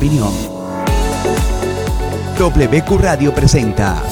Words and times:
opinión. 0.00 0.32
WQ 2.38 2.98
Radio 2.98 3.34
presenta 3.34 4.02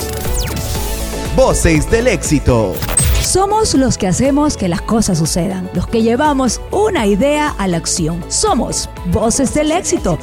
Voces 1.34 1.90
del 1.90 2.08
éxito. 2.08 2.74
Somos 3.22 3.74
los 3.74 3.96
que 3.96 4.06
hacemos 4.06 4.58
que 4.58 4.68
las 4.68 4.82
cosas 4.82 5.16
sucedan, 5.16 5.70
los 5.72 5.86
que 5.86 6.02
llevamos 6.02 6.60
una 6.72 7.06
idea 7.06 7.54
a 7.56 7.66
la 7.68 7.78
acción. 7.78 8.22
Somos 8.28 8.90
Voces 9.06 9.54
del 9.54 9.72
éxito. 9.72 10.18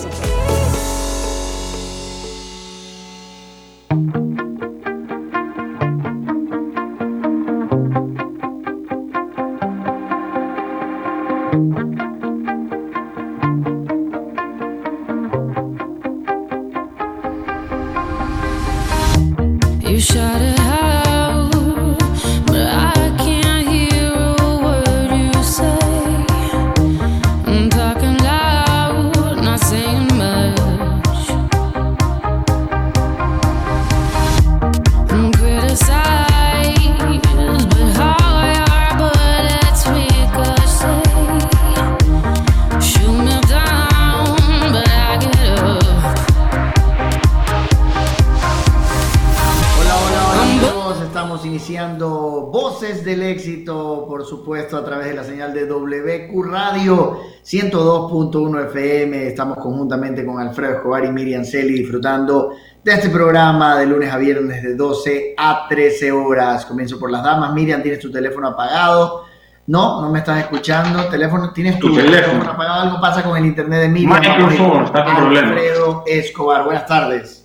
Conjuntamente 59.66 60.24
con 60.24 60.40
Alfredo 60.40 60.76
Escobar 60.76 61.04
y 61.04 61.12
Miriam 61.12 61.44
Celi 61.44 61.74
disfrutando 61.74 62.52
de 62.84 62.94
este 62.94 63.10
programa 63.10 63.78
de 63.80 63.88
lunes 63.88 64.14
a 64.14 64.18
viernes 64.18 64.62
de 64.62 64.76
12 64.76 65.34
a 65.36 65.66
13 65.68 66.12
horas. 66.12 66.66
Comienzo 66.66 67.00
por 67.00 67.12
las 67.12 67.24
damas. 67.24 67.52
Miriam, 67.52 67.82
¿tienes 67.82 68.00
tu 68.00 68.12
teléfono 68.12 68.50
apagado? 68.50 69.26
No, 69.66 70.02
no 70.02 70.12
me 70.12 70.20
estás 70.20 70.40
escuchando. 70.40 71.06
Teléfono, 71.06 71.52
¿Tienes 71.52 71.80
tu, 71.80 71.96
teléfono? 71.96 72.44
apagado? 72.44 72.82
Algo 72.82 73.02
pasa 73.02 73.24
con 73.24 73.36
el 73.38 73.46
internet 73.48 73.82
de 73.82 73.90
Miriam. 73.90 74.14
Alfredo 74.14 76.04
Escobar, 76.06 76.64
buenas 76.64 76.86
tardes. 76.86 77.42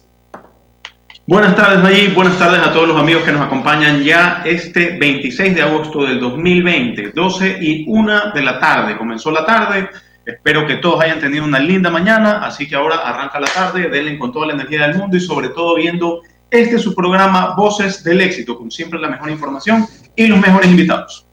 Buenas 1.26 1.56
tardes, 1.56 1.82
Nayib. 1.82 2.14
Buenas 2.14 2.38
tardes 2.38 2.60
a 2.60 2.72
todos 2.72 2.88
los 2.88 3.00
amigos 3.00 3.22
que 3.22 3.32
nos 3.32 3.40
acompañan 3.40 4.02
ya 4.02 4.42
este 4.44 4.98
26 4.98 5.54
de 5.54 5.62
agosto 5.62 6.04
del 6.04 6.20
2020, 6.20 7.12
12 7.14 7.58
y 7.62 7.84
1 7.88 8.32
de 8.34 8.42
la 8.42 8.60
tarde. 8.60 8.98
Comenzó 8.98 9.30
la 9.30 9.46
tarde. 9.46 9.88
Espero 10.24 10.66
que 10.66 10.76
todos 10.76 11.02
hayan 11.02 11.20
tenido 11.20 11.44
una 11.44 11.58
linda 11.58 11.90
mañana. 11.90 12.44
Así 12.44 12.68
que 12.68 12.74
ahora 12.76 12.96
arranca 12.96 13.40
la 13.40 13.48
tarde. 13.48 13.88
Denle 13.88 14.18
con 14.18 14.32
toda 14.32 14.46
la 14.46 14.54
energía 14.54 14.86
del 14.86 14.96
mundo 14.96 15.16
y, 15.16 15.20
sobre 15.20 15.48
todo, 15.50 15.76
viendo 15.76 16.20
este 16.50 16.78
su 16.78 16.94
programa 16.94 17.54
Voces 17.56 18.02
del 18.02 18.20
Éxito, 18.20 18.58
con 18.58 18.70
siempre 18.70 18.98
la 18.98 19.08
mejor 19.08 19.30
información 19.30 19.86
y 20.16 20.26
los 20.26 20.38
mejores 20.38 20.68
invitados. 20.68 21.26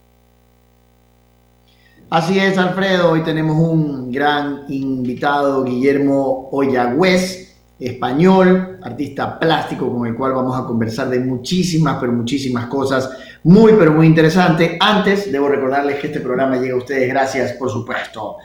Así 2.09 2.39
es, 2.39 2.58
Alfredo. 2.58 3.11
Hoy 3.11 3.23
tenemos 3.23 3.58
un 3.58 4.11
gran 4.11 4.63
invitado, 4.69 5.63
Guillermo 5.63 6.49
Oyagüez 6.52 7.47
español, 7.80 8.80
artista 8.81 9.38
plástico 9.39 9.93
con 9.93 10.08
el 10.08 10.15
cual 10.15 10.33
vamos 10.33 10.58
a 10.58 10.65
conversar 10.65 11.09
de 11.09 11.19
muchísimas, 11.19 11.97
pero 11.99 12.11
muchísimas 12.11 12.67
cosas 12.67 13.09
muy, 13.43 13.73
pero 13.77 13.91
muy 13.91 14.08
interesantes. 14.08 14.77
Antes, 14.80 15.31
debo 15.31 15.47
recordarles 15.47 15.99
que 15.99 16.08
este 16.08 16.20
programa 16.20 16.58
llega 16.58 16.73
a 16.73 16.77
ustedes 16.77 17.08
gracias, 17.08 17.53
por 17.53 17.70
supuesto, 17.70 18.37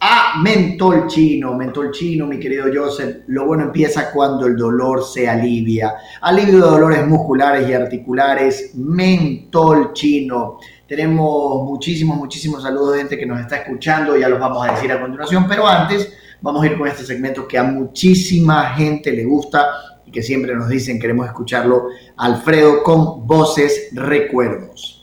a 0.00 0.40
Mentol 0.42 1.06
Chino. 1.06 1.54
Mentol 1.54 1.90
Chino, 1.90 2.26
mi 2.26 2.38
querido 2.38 2.66
Joseph, 2.72 3.24
lo 3.28 3.46
bueno 3.46 3.64
empieza 3.64 4.10
cuando 4.10 4.46
el 4.46 4.56
dolor 4.56 5.04
se 5.04 5.28
alivia. 5.28 5.94
Alivio 6.20 6.54
de 6.54 6.70
dolores 6.70 7.06
musculares 7.06 7.68
y 7.68 7.72
articulares, 7.72 8.72
Mentol 8.74 9.92
Chino. 9.92 10.58
Tenemos 10.86 11.64
muchísimos, 11.64 12.16
muchísimos 12.16 12.62
saludos 12.62 12.92
de 12.92 12.98
gente 13.00 13.18
que 13.18 13.26
nos 13.26 13.40
está 13.40 13.56
escuchando, 13.56 14.16
ya 14.16 14.28
los 14.28 14.38
vamos 14.38 14.66
a 14.66 14.72
decir 14.72 14.92
a 14.92 15.00
continuación, 15.00 15.46
pero 15.48 15.66
antes 15.66 16.12
vamos 16.40 16.62
a 16.62 16.66
ir 16.66 16.78
con 16.78 16.86
este 16.86 17.04
segmento 17.04 17.48
que 17.48 17.58
a 17.58 17.64
muchísima 17.64 18.70
gente 18.74 19.10
le 19.12 19.24
gusta 19.24 19.66
y 20.06 20.12
que 20.12 20.22
siempre 20.22 20.54
nos 20.54 20.68
dicen 20.68 21.00
queremos 21.00 21.26
escucharlo, 21.26 21.88
Alfredo 22.16 22.82
con 22.82 23.26
voces 23.26 23.88
recuerdos. 23.92 24.95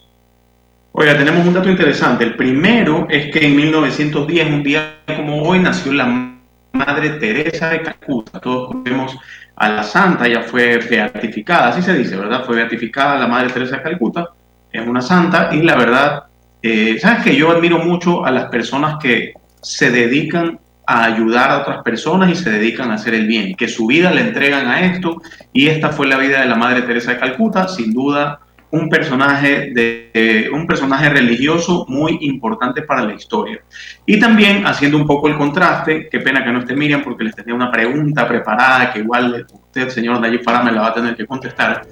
Oiga, 0.96 1.18
tenemos 1.18 1.48
un 1.48 1.56
dato 1.56 1.72
interesante. 1.72 2.24
El 2.24 2.36
primero 2.36 3.08
es 3.10 3.32
que 3.32 3.48
en 3.48 3.56
1910, 3.56 4.48
un 4.48 4.62
día 4.62 5.00
como 5.08 5.42
hoy, 5.42 5.58
nació 5.58 5.92
la 5.92 6.36
Madre 6.72 7.10
Teresa 7.18 7.70
de 7.70 7.82
Calcuta. 7.82 8.40
Todos 8.40 8.68
conocemos 8.68 9.18
a 9.56 9.70
la 9.70 9.82
santa, 9.82 10.28
ella 10.28 10.44
fue 10.44 10.78
beatificada, 10.78 11.70
así 11.70 11.82
se 11.82 11.98
dice, 11.98 12.16
¿verdad? 12.16 12.44
Fue 12.46 12.58
beatificada 12.58 13.18
la 13.18 13.26
Madre 13.26 13.50
Teresa 13.50 13.78
de 13.78 13.82
Calcuta, 13.82 14.30
es 14.72 14.88
una 14.88 15.02
santa 15.02 15.50
y 15.52 15.64
la 15.64 15.76
verdad, 15.76 16.24
eh, 16.62 17.00
¿sabes 17.00 17.24
que 17.24 17.36
Yo 17.36 17.50
admiro 17.50 17.80
mucho 17.80 18.24
a 18.24 18.30
las 18.30 18.46
personas 18.50 18.98
que 19.02 19.34
se 19.64 19.90
dedican 19.90 20.60
a 20.86 21.06
ayudar 21.06 21.50
a 21.50 21.62
otras 21.62 21.82
personas 21.82 22.30
y 22.30 22.36
se 22.36 22.52
dedican 22.52 22.92
a 22.92 22.96
hacer 22.96 23.16
el 23.16 23.26
bien, 23.26 23.56
que 23.56 23.68
su 23.68 23.88
vida 23.88 24.12
le 24.12 24.22
entregan 24.22 24.68
a 24.68 24.82
esto 24.82 25.24
y 25.54 25.70
esta 25.70 25.90
fue 25.90 26.06
la 26.06 26.18
vida 26.18 26.42
de 26.42 26.46
la 26.46 26.56
Madre 26.56 26.84
Teresa 26.84 27.14
de 27.14 27.20
Calcuta, 27.20 27.68
sin 27.68 27.94
duda 27.94 28.40
un 28.74 28.90
personaje 28.90 29.72
de 29.72 30.50
un 30.52 30.66
personaje 30.66 31.08
religioso 31.08 31.86
muy 31.88 32.18
importante 32.22 32.82
para 32.82 33.04
la 33.04 33.14
historia. 33.14 33.62
Y 34.04 34.20
también 34.20 34.66
haciendo 34.66 34.98
un 34.98 35.06
poco 35.06 35.28
el 35.28 35.38
contraste, 35.38 36.10
qué 36.10 36.20
pena 36.20 36.44
que 36.44 36.52
no 36.52 36.60
esté 36.60 36.76
Miriam 36.76 37.04
porque 37.04 37.24
les 37.24 37.36
tenía 37.36 37.54
una 37.54 37.72
pregunta 37.72 38.28
preparada 38.28 38.92
que 38.92 39.00
igual 39.00 39.46
usted, 39.54 39.90
señor 39.90 40.20
Nayib 40.20 40.44
Farah, 40.44 40.64
me 40.64 40.72
la 40.72 40.82
va 40.82 40.88
a 40.88 40.94
tener 40.96 41.16
que 41.16 41.28
contestar, 41.28 41.86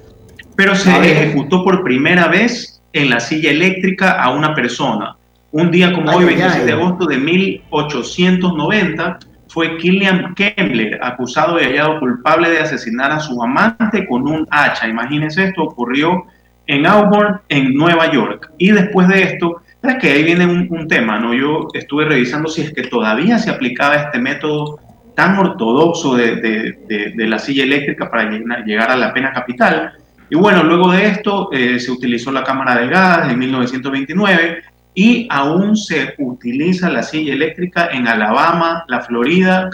pero 0.56 0.76
se 0.76 0.90
ejecutó 0.90 1.64
por 1.64 1.84
primera 1.84 2.28
vez 2.28 2.82
en 2.94 3.12
la 3.12 3.20
silla 3.20 3.52
eléctrica 3.52 4.20
a 4.20 4.32
una 4.32 4.56
persona 4.56 5.18
un 5.52 5.70
día 5.70 5.94
como 5.94 6.12
hoy, 6.12 6.26
26 6.26 6.66
de 6.66 6.72
agosto 6.72 7.06
de 7.06 7.18
1890, 7.18 9.20
fue 9.50 9.78
Killian 9.78 10.34
Kembler 10.34 11.00
acusado 11.04 11.62
y 11.62 11.66
hallado 11.66 12.00
culpable 12.00 12.50
de 12.50 12.60
asesinar 12.60 13.12
a 13.12 13.20
su 13.20 13.40
amante 13.44 14.08
con 14.08 14.28
un 14.28 14.48
hacha. 14.50 14.88
Imagínense 14.88 15.44
esto, 15.44 15.62
ocurrió 15.62 16.26
en 16.68 16.86
Auburn, 16.86 17.42
en 17.50 17.74
Nueva 17.74 18.12
York. 18.12 18.52
Y 18.58 18.72
después 18.72 19.08
de 19.08 19.24
esto, 19.24 19.62
es 19.84 19.96
que 19.96 20.12
ahí 20.12 20.24
viene 20.24 20.46
un, 20.46 20.88
tema, 20.88 21.20
¿no? 21.20 21.34
Yo 21.34 21.68
estuve 21.74 22.06
revisando 22.06 22.48
si 22.50 22.62
es 22.62 22.74
que 22.74 22.84
todavía 22.84 23.40
se 23.40 23.50
aplicaba 23.50 23.96
este 23.96 24.20
método 24.20 24.80
tan 25.16 25.38
ortodoxo 25.38 26.16
de, 26.16 26.78
la 27.16 27.40
silla 27.40 27.64
eléctrica 27.64 28.10
para 28.10 28.30
llegar 28.66 28.92
a 28.92 28.96
la 28.96 29.14
pena 29.14 29.34
capital. 29.34 29.94
Y 30.30 30.36
bueno, 30.36 30.64
luego 30.64 30.92
de 30.92 31.08
esto 31.08 31.50
eh, 31.52 31.80
se 31.80 31.92
utilizó 31.92 32.32
la 32.32 32.44
cámara 32.44 32.80
de 32.80 32.88
gas 32.88 33.30
en 33.32 33.40
1929 33.40 34.64
y 34.94 35.28
aún 35.30 35.76
se 35.76 36.16
utiliza 36.18 36.90
la 36.90 37.04
silla 37.04 37.34
eléctrica 37.34 37.90
en 37.92 38.08
Alabama, 38.08 38.86
la 38.88 39.02
Florida, 39.02 39.70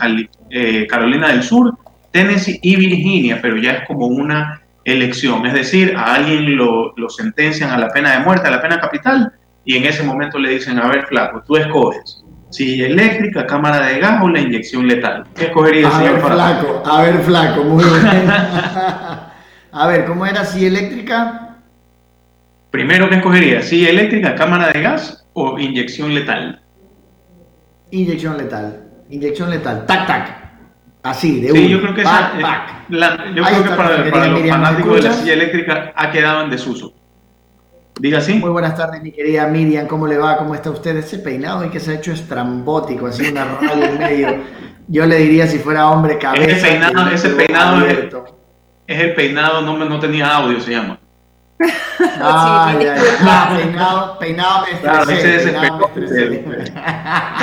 eh, 0.50 0.88
Carolina 0.88 1.30
del 1.30 1.44
Sur, 1.44 1.78
Tennessee 2.12 2.60
y 2.62 2.76
Virginia, 2.76 3.40
pero 3.42 3.58
ya 3.58 3.72
es 3.74 3.88
como 3.88 4.08
una 4.08 4.62
elección, 4.88 5.46
es 5.46 5.54
decir, 5.54 5.96
a 5.96 6.16
alguien 6.16 6.56
lo, 6.56 6.94
lo 6.96 7.10
sentencian 7.10 7.72
a 7.72 7.78
la 7.78 7.90
pena 7.90 8.14
de 8.14 8.20
muerte, 8.20 8.48
a 8.48 8.52
la 8.52 8.62
pena 8.62 8.80
capital, 8.80 9.34
y 9.66 9.76
en 9.76 9.86
ese 9.86 10.04
momento 10.04 10.40
le 10.40 10.50
dicen, 10.50 10.80
a 10.80 10.88
ver, 10.88 11.06
flaco, 11.06 11.44
tú 11.46 11.58
escoges 11.58 12.24
silla 12.50 12.88
eléctrica, 12.88 13.46
cámara 13.46 13.86
de 13.86 14.00
gas 14.00 14.24
o 14.24 14.30
la 14.30 14.40
inyección 14.40 14.88
letal. 14.88 15.26
¿Qué 15.36 15.46
escogerías, 15.46 15.94
a 15.94 16.02
ver, 16.02 16.22
flaco, 16.22 16.84
A 16.86 17.02
ver, 17.02 17.18
flaco, 17.20 17.64
muy 17.64 17.84
bien. 17.84 18.30
a 19.72 19.88
ver, 19.88 20.06
¿cómo 20.06 20.26
era 20.26 20.46
silla 20.46 20.68
eléctrica? 20.68 21.58
Primero, 22.72 23.10
¿qué 23.10 23.16
escogería? 23.16 23.62
¿Silla 23.62 23.90
eléctrica, 23.90 24.36
cámara 24.36 24.72
de 24.72 24.82
gas 24.82 25.26
o 25.34 25.60
inyección 25.60 26.14
letal? 26.14 26.62
Inyección 27.92 28.38
letal. 28.38 28.84
Inyección 29.10 29.50
letal. 29.50 29.86
Tac, 29.86 30.08
tac. 30.08 30.47
Así, 31.08 31.40
de 31.40 31.52
Sí, 31.52 31.70
yo 31.70 31.82
creo 31.82 31.94
que, 31.94 32.02
esa, 32.02 32.34
yo 33.34 33.44
creo 33.44 33.64
que 33.64 33.70
para, 33.70 34.28
los 34.28 34.50
fanáticos 34.50 34.96
de 34.96 35.02
la 35.02 35.14
silla 35.14 35.34
eléctrica 35.34 35.94
ha 35.96 36.12
quedado 36.12 36.44
en 36.44 36.50
desuso. 36.50 36.94
Diga 38.00 38.20
así. 38.20 38.34
Muy 38.34 38.50
buenas 38.50 38.76
tardes, 38.76 39.02
mi 39.02 39.12
querida 39.12 39.48
Miriam. 39.48 39.88
¿Cómo 39.88 40.06
le 40.06 40.18
va? 40.18 40.38
¿Cómo 40.38 40.54
está 40.54 40.70
usted? 40.70 40.98
Ese 40.98 41.20
peinado 41.20 41.66
y 41.66 41.70
que 41.70 41.80
se 41.80 41.92
ha 41.92 41.94
hecho 41.96 42.12
estrambótico, 42.12 43.08
así 43.08 43.28
una 43.28 43.46
raya 43.46 43.90
en 43.90 43.98
medio. 43.98 44.44
Yo 44.90 45.06
le 45.06 45.18
diría 45.18 45.48
si 45.48 45.60
fuera 45.60 45.90
hombre 45.90 46.18
cabeza. 46.18 46.52
Ese 46.52 46.68
peinado, 46.68 47.10
ese 47.10 47.30
peinado 47.30 47.86
es, 47.86 47.98
es, 48.88 49.00
el 49.02 49.14
peinado, 49.16 49.62
no, 49.62 49.78
no 49.78 50.00
tenía 50.00 50.36
audio, 50.36 50.60
se 50.60 50.72
llama. 50.72 51.00
Ay, 51.60 52.78
ay, 52.80 52.88
ay. 52.88 53.58
Peinado, 53.58 54.20
peinado 54.20 54.66
me 54.66 54.80
Claro, 54.80 55.10
ese 55.10 55.40
peinado 55.40 55.92
me 55.96 56.06
estresé. 56.06 56.44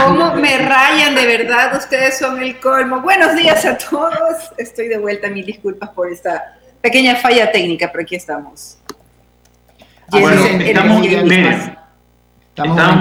¿Cómo 0.04 0.34
me 0.36 0.58
rayan 0.58 1.14
de 1.14 1.26
verdad? 1.26 1.76
Ustedes 1.76 2.18
son 2.18 2.40
el 2.42 2.60
colmo. 2.60 3.00
Buenos 3.00 3.34
días 3.34 3.64
a 3.64 3.76
todos. 3.76 4.52
Estoy 4.56 4.88
de 4.88 4.98
vuelta. 4.98 5.28
Mil 5.28 5.44
disculpas 5.44 5.90
por 5.90 6.10
esta 6.10 6.56
pequeña 6.80 7.16
falla 7.16 7.50
técnica, 7.50 7.90
pero 7.90 8.02
aquí 8.02 8.14
estamos. 8.14 8.78
Ah, 10.12 10.18
bueno, 10.20 10.44
estamos, 10.44 10.98
muy 10.98 11.08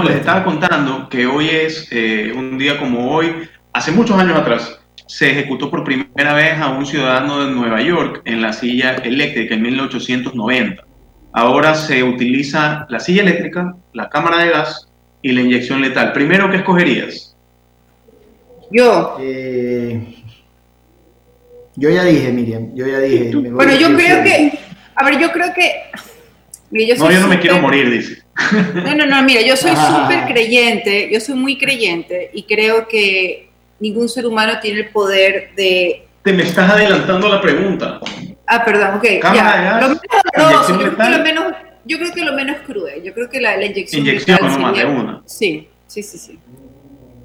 les 0.07 0.15
estaba 0.15 0.43
contando 0.43 1.09
que 1.09 1.27
hoy 1.27 1.49
es 1.49 1.87
eh, 1.91 2.33
un 2.35 2.57
día 2.57 2.79
como 2.79 3.11
hoy, 3.11 3.47
hace 3.71 3.91
muchos 3.91 4.17
años 4.17 4.35
atrás, 4.39 4.79
se 5.05 5.29
ejecutó 5.29 5.69
por 5.69 5.83
primera 5.83 6.33
vez 6.33 6.57
a 6.59 6.69
un 6.69 6.85
ciudadano 6.85 7.45
de 7.45 7.51
Nueva 7.51 7.81
York 7.81 8.21
en 8.25 8.41
la 8.41 8.51
silla 8.51 8.95
eléctrica 8.95 9.53
en 9.53 9.61
1890. 9.61 10.83
Ahora 11.33 11.73
se 11.73 12.03
utiliza 12.03 12.85
la 12.89 12.99
silla 12.99 13.23
eléctrica, 13.23 13.75
la 13.93 14.07
cámara 14.09 14.43
de 14.43 14.51
gas 14.51 14.87
y 15.21 15.31
la 15.31 15.41
inyección 15.41 15.81
letal. 15.81 16.13
Primero, 16.13 16.49
¿qué 16.51 16.57
escogerías? 16.57 17.35
Yo. 18.69 19.17
Eh, 19.19 19.99
yo 21.75 21.89
ya 21.89 22.03
dije, 22.03 22.31
Miriam, 22.31 22.69
yo 22.75 22.85
ya 22.87 22.99
dije. 22.99 23.25
me 23.35 23.49
voy 23.49 23.51
Bueno, 23.51 23.75
yo 23.75 23.95
creo 23.95 24.23
que. 24.23 24.59
A 24.95 25.03
ver, 25.05 25.19
yo 25.19 25.31
creo 25.31 25.53
que. 25.53 25.71
Mira, 26.69 26.95
No, 26.97 27.11
yo 27.11 27.19
no 27.19 27.27
me 27.27 27.39
quiero 27.39 27.59
morir, 27.59 27.89
dice. 27.89 28.21
No, 28.73 28.95
no, 28.95 29.05
no, 29.05 29.21
mira, 29.23 29.41
yo 29.41 29.55
soy 29.55 29.71
Ah. 29.75 30.01
súper 30.07 30.25
creyente, 30.31 31.09
yo 31.11 31.19
soy 31.19 31.35
muy 31.35 31.57
creyente 31.57 32.31
y 32.33 32.43
creo 32.43 32.87
que 32.87 33.49
ningún 33.79 34.09
ser 34.09 34.25
humano 34.25 34.53
tiene 34.61 34.79
el 34.81 34.89
poder 34.89 35.51
de... 35.55 36.07
Te 36.23 36.33
me 36.33 36.43
estás 36.43 36.71
adelantando 36.71 37.29
la 37.29 37.39
pregunta. 37.41 37.99
Ah, 38.47 38.63
perdón, 38.65 38.95
ok. 38.97 39.05
Cámara 39.21 39.57
de 39.57 39.63
ya. 39.63 39.79
gas, 39.79 39.81
Lo 39.81 39.87
menos 39.89 40.03
inyección 40.35 40.79
yo 40.79 40.85
creo 40.95 40.97
que 40.97 41.09
lo 41.17 41.23
menos, 41.23 41.53
yo 41.85 41.97
creo 41.97 42.13
que 42.13 42.25
lo 42.25 42.33
menos 42.33 42.57
cruel, 42.65 43.03
yo 43.03 43.13
creo 43.13 43.29
que 43.29 43.41
la, 43.41 43.57
la 43.57 43.65
inyección 43.65 44.01
Inyección, 44.01 44.39
no 44.41 44.59
más 44.59 44.77
de 44.77 44.85
una. 44.85 45.21
Sí, 45.25 45.67
sí, 45.87 46.03
sí, 46.03 46.17
sí. 46.17 46.39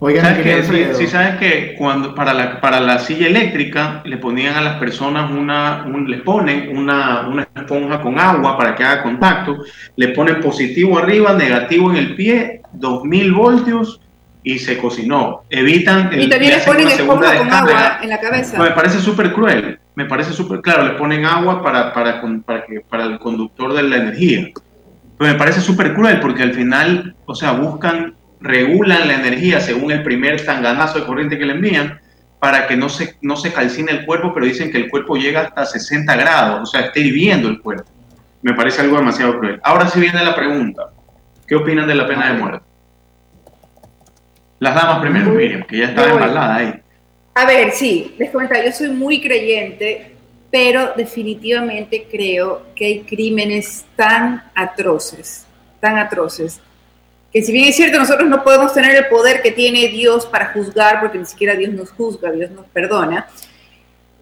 Oigan, 0.01 0.25
¿Sabes 0.27 0.69
que, 0.69 0.95
sí 0.95 1.07
sabes 1.09 1.37
que 1.39 1.75
cuando 1.77 2.15
para 2.15 2.33
la, 2.33 2.61
para 2.61 2.79
la 2.79 3.01
silla 3.01 3.27
eléctrica 3.27 4.01
le 4.05 4.17
ponían 4.19 4.55
a 4.55 4.61
las 4.61 4.77
personas 4.79 5.29
una, 5.29 5.83
un- 5.87 6.09
le 6.09 6.19
ponen 6.19 6.77
una, 6.77 7.27
una 7.27 7.49
esponja 7.57 8.01
con 8.01 8.17
agua 8.21 8.57
para 8.57 8.77
que 8.77 8.85
haga 8.85 9.03
contacto, 9.03 9.57
le 9.97 10.09
ponen 10.11 10.41
positivo 10.41 10.99
arriba, 10.99 11.33
negativo 11.33 11.91
en 11.91 11.97
el 11.97 12.15
pie, 12.15 12.63
2000 12.75 13.33
voltios 13.33 14.01
y 14.43 14.59
se 14.59 14.79
cocinó. 14.79 15.43
Evitan 15.51 16.13
el, 16.13 16.23
Y 16.23 16.29
también 16.29 16.59
le 16.59 16.65
ponen 16.65 16.89
esponja 16.89 17.39
con 17.39 17.53
agua 17.53 17.99
en 18.03 18.09
la 18.09 18.21
cabeza. 18.21 18.59
No, 18.59 18.65
me 18.65 18.71
parece 18.71 19.01
súper 19.01 19.33
cruel, 19.33 19.79
me 19.95 20.05
parece 20.05 20.33
súper 20.33 20.61
claro, 20.61 20.85
le 20.85 20.95
ponen 20.95 21.25
agua 21.25 21.63
para, 21.63 21.93
para, 21.93 22.21
para, 22.45 22.65
que, 22.65 22.81
para 22.81 23.05
el 23.05 23.19
conductor 23.19 23.75
de 23.75 23.83
la 23.83 23.97
energía. 23.97 24.49
Pero 25.19 25.33
me 25.33 25.39
parece 25.39 25.61
súper 25.61 25.95
cruel 25.95 26.21
porque 26.21 26.43
al 26.43 26.55
final, 26.55 27.17
o 27.27 27.35
sea, 27.35 27.53
buscan, 27.53 28.15
regulan 28.41 29.09
la 29.09 29.15
energía 29.15 29.61
según 29.61 29.91
el 29.91 30.03
primer 30.03 30.45
tanganazo 30.45 31.01
de 31.01 31.07
corriente 31.07 31.39
que 31.39 31.47
le 31.47 31.55
envían 31.55 32.01
para 32.39 32.69
que 32.69 32.77
no 32.77 32.89
se, 32.89 33.17
no 33.21 33.37
se 33.37 33.53
calcine 33.53 33.91
el 33.91 34.07
cuerpo, 34.07 34.33
pero 34.33 34.47
dicen 34.47 34.71
que 34.71 34.79
el 34.79 34.89
cuerpo 34.89 35.17
llega 35.17 35.41
hasta 35.41 35.67
60 35.67 36.15
grados, 36.17 36.63
o 36.63 36.67
sea, 36.67 36.83
está 36.83 37.01
hirviendo 37.01 37.49
el 37.49 37.61
cuerpo. 37.61 37.91
Me 38.43 38.55
parece 38.55 38.81
algo 38.81 38.97
demasiado 38.97 39.37
cruel. 39.39 39.61
Ahora 39.65 39.89
sí 39.89 39.99
viene 39.99 40.23
la 40.23 40.37
pregunta. 40.37 40.91
¿Qué 41.49 41.57
opinan 41.57 41.89
de 41.89 41.97
la 41.97 42.07
pena 42.07 42.33
de 42.33 42.39
muerte? 42.39 42.68
Las 44.61 44.75
damas 44.75 45.01
primero, 45.01 45.31
Miriam, 45.33 45.63
que 45.63 45.79
ya 45.79 45.87
está 45.87 46.11
embalada 46.11 46.57
ahí. 46.57 46.75
A 47.35 47.47
ver, 47.47 47.71
sí, 47.71 48.15
les 48.19 48.31
comentaba, 48.31 48.65
yo 48.65 48.73
soy 48.73 48.89
muy 48.89 49.21
creyente, 49.21 50.13
pero 50.51 50.93
definitivamente 50.97 52.07
creo 52.11 52.63
que 52.75 52.87
hay 52.87 53.01
crímenes 53.01 53.85
tan 53.95 54.43
atroces, 54.55 55.47
tan 55.81 55.99
atroces, 55.99 56.61
que 57.33 57.43
si 57.43 57.53
bien 57.53 57.69
es 57.69 57.77
cierto, 57.77 57.99
nosotros 57.99 58.29
no 58.29 58.43
podemos 58.43 58.73
tener 58.73 58.97
el 58.97 59.07
poder 59.07 59.43
que 59.43 59.53
tiene 59.53 59.89
Dios 59.89 60.27
para 60.27 60.47
juzgar, 60.47 61.01
porque 61.01 61.19
ni 61.19 61.27
siquiera 61.27 61.55
Dios 61.55 61.73
nos 61.73 61.91
juzga, 61.91 62.33
Dios 62.33 62.51
nos 62.51 62.67
perdona, 62.67 63.29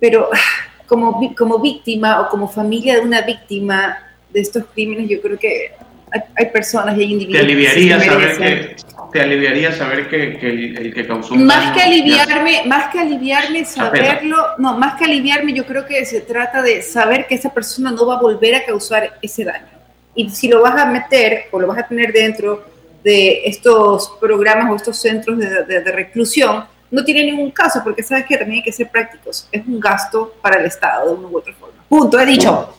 pero 0.00 0.29
ah, 0.33 0.38
como, 0.87 1.35
como 1.37 1.59
víctima 1.61 2.21
o 2.21 2.29
como 2.29 2.49
familia 2.49 2.97
de 2.97 3.00
una 3.00 3.23
víctima 3.23 3.99
de 4.31 4.41
estos 4.41 4.65
crímenes, 4.75 5.09
yo 5.09 5.23
creo 5.23 5.38
que 5.38 5.73
hay, 6.11 6.21
hay 6.35 6.47
personas 6.50 6.99
y 6.99 7.00
hay 7.00 7.06
Te 7.06 7.12
individuos 7.12 7.43
aliviaría 7.43 7.97
que 7.97 8.03
sí 8.03 8.09
saber 8.09 8.37
que 8.37 8.77
te 9.16 9.22
aliviaría 9.22 9.72
saber 9.72 10.08
que, 10.08 10.38
que 10.38 10.48
el, 10.48 10.76
el 10.78 10.94
que 10.94 11.06
causó 11.06 11.34
un 11.34 11.46
Más 11.46 11.60
daño 11.60 11.72
que 11.74 11.78
ya- 11.80 11.86
aliviarme, 11.86 12.62
más 12.66 12.88
que 12.92 13.00
aliviarme, 13.00 13.64
saberlo, 13.64 14.36
no, 14.58 14.76
más 14.76 14.94
que 14.98 15.04
aliviarme, 15.06 15.54
yo 15.54 15.64
creo 15.64 15.86
que 15.86 16.04
se 16.04 16.20
trata 16.20 16.60
de 16.62 16.82
saber 16.82 17.26
que 17.26 17.34
esa 17.34 17.52
persona 17.52 17.90
no 17.90 18.06
va 18.06 18.16
a 18.16 18.20
volver 18.20 18.54
a 18.54 18.64
causar 18.64 19.18
ese 19.22 19.44
daño. 19.44 19.68
Y 20.14 20.28
si 20.30 20.48
lo 20.48 20.60
vas 20.62 20.76
a 20.80 20.86
meter 20.86 21.44
o 21.50 21.58
lo 21.60 21.66
vas 21.66 21.78
a 21.78 21.86
tener 21.88 22.12
dentro 22.12 22.64
de 23.02 23.42
estos 23.46 24.16
programas 24.20 24.70
o 24.70 24.76
estos 24.76 24.98
centros 24.98 25.38
de, 25.38 25.64
de- 25.64 25.80
de 25.80 25.92
reclusión, 25.92 26.64
no 26.90 27.04
tiene 27.04 27.24
ningún 27.24 27.50
caso, 27.50 27.80
porque 27.82 28.02
sabes 28.02 28.26
que 28.26 28.36
también 28.36 28.58
hay 28.58 28.64
que 28.64 28.72
ser 28.72 28.88
prácticos. 28.90 29.48
Es 29.50 29.66
un 29.66 29.80
gasto 29.80 30.34
para 30.42 30.60
el 30.60 30.66
Estado 30.66 31.08
de 31.08 31.14
una 31.18 31.28
u 31.28 31.38
otra 31.38 31.52
forma. 31.54 31.74
Punto, 31.88 32.18
he 32.20 32.26
dicho. 32.26 32.76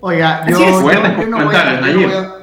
Oiga, 0.00 0.44
yo, 0.48 0.58
yo- 0.58 0.70
no 0.70 0.80
voy 0.80 0.94
a, 0.94 1.14
comentarios, 1.14 1.86
yo 1.86 1.92
no 2.00 2.08
voy 2.08 2.16
a- 2.16 2.41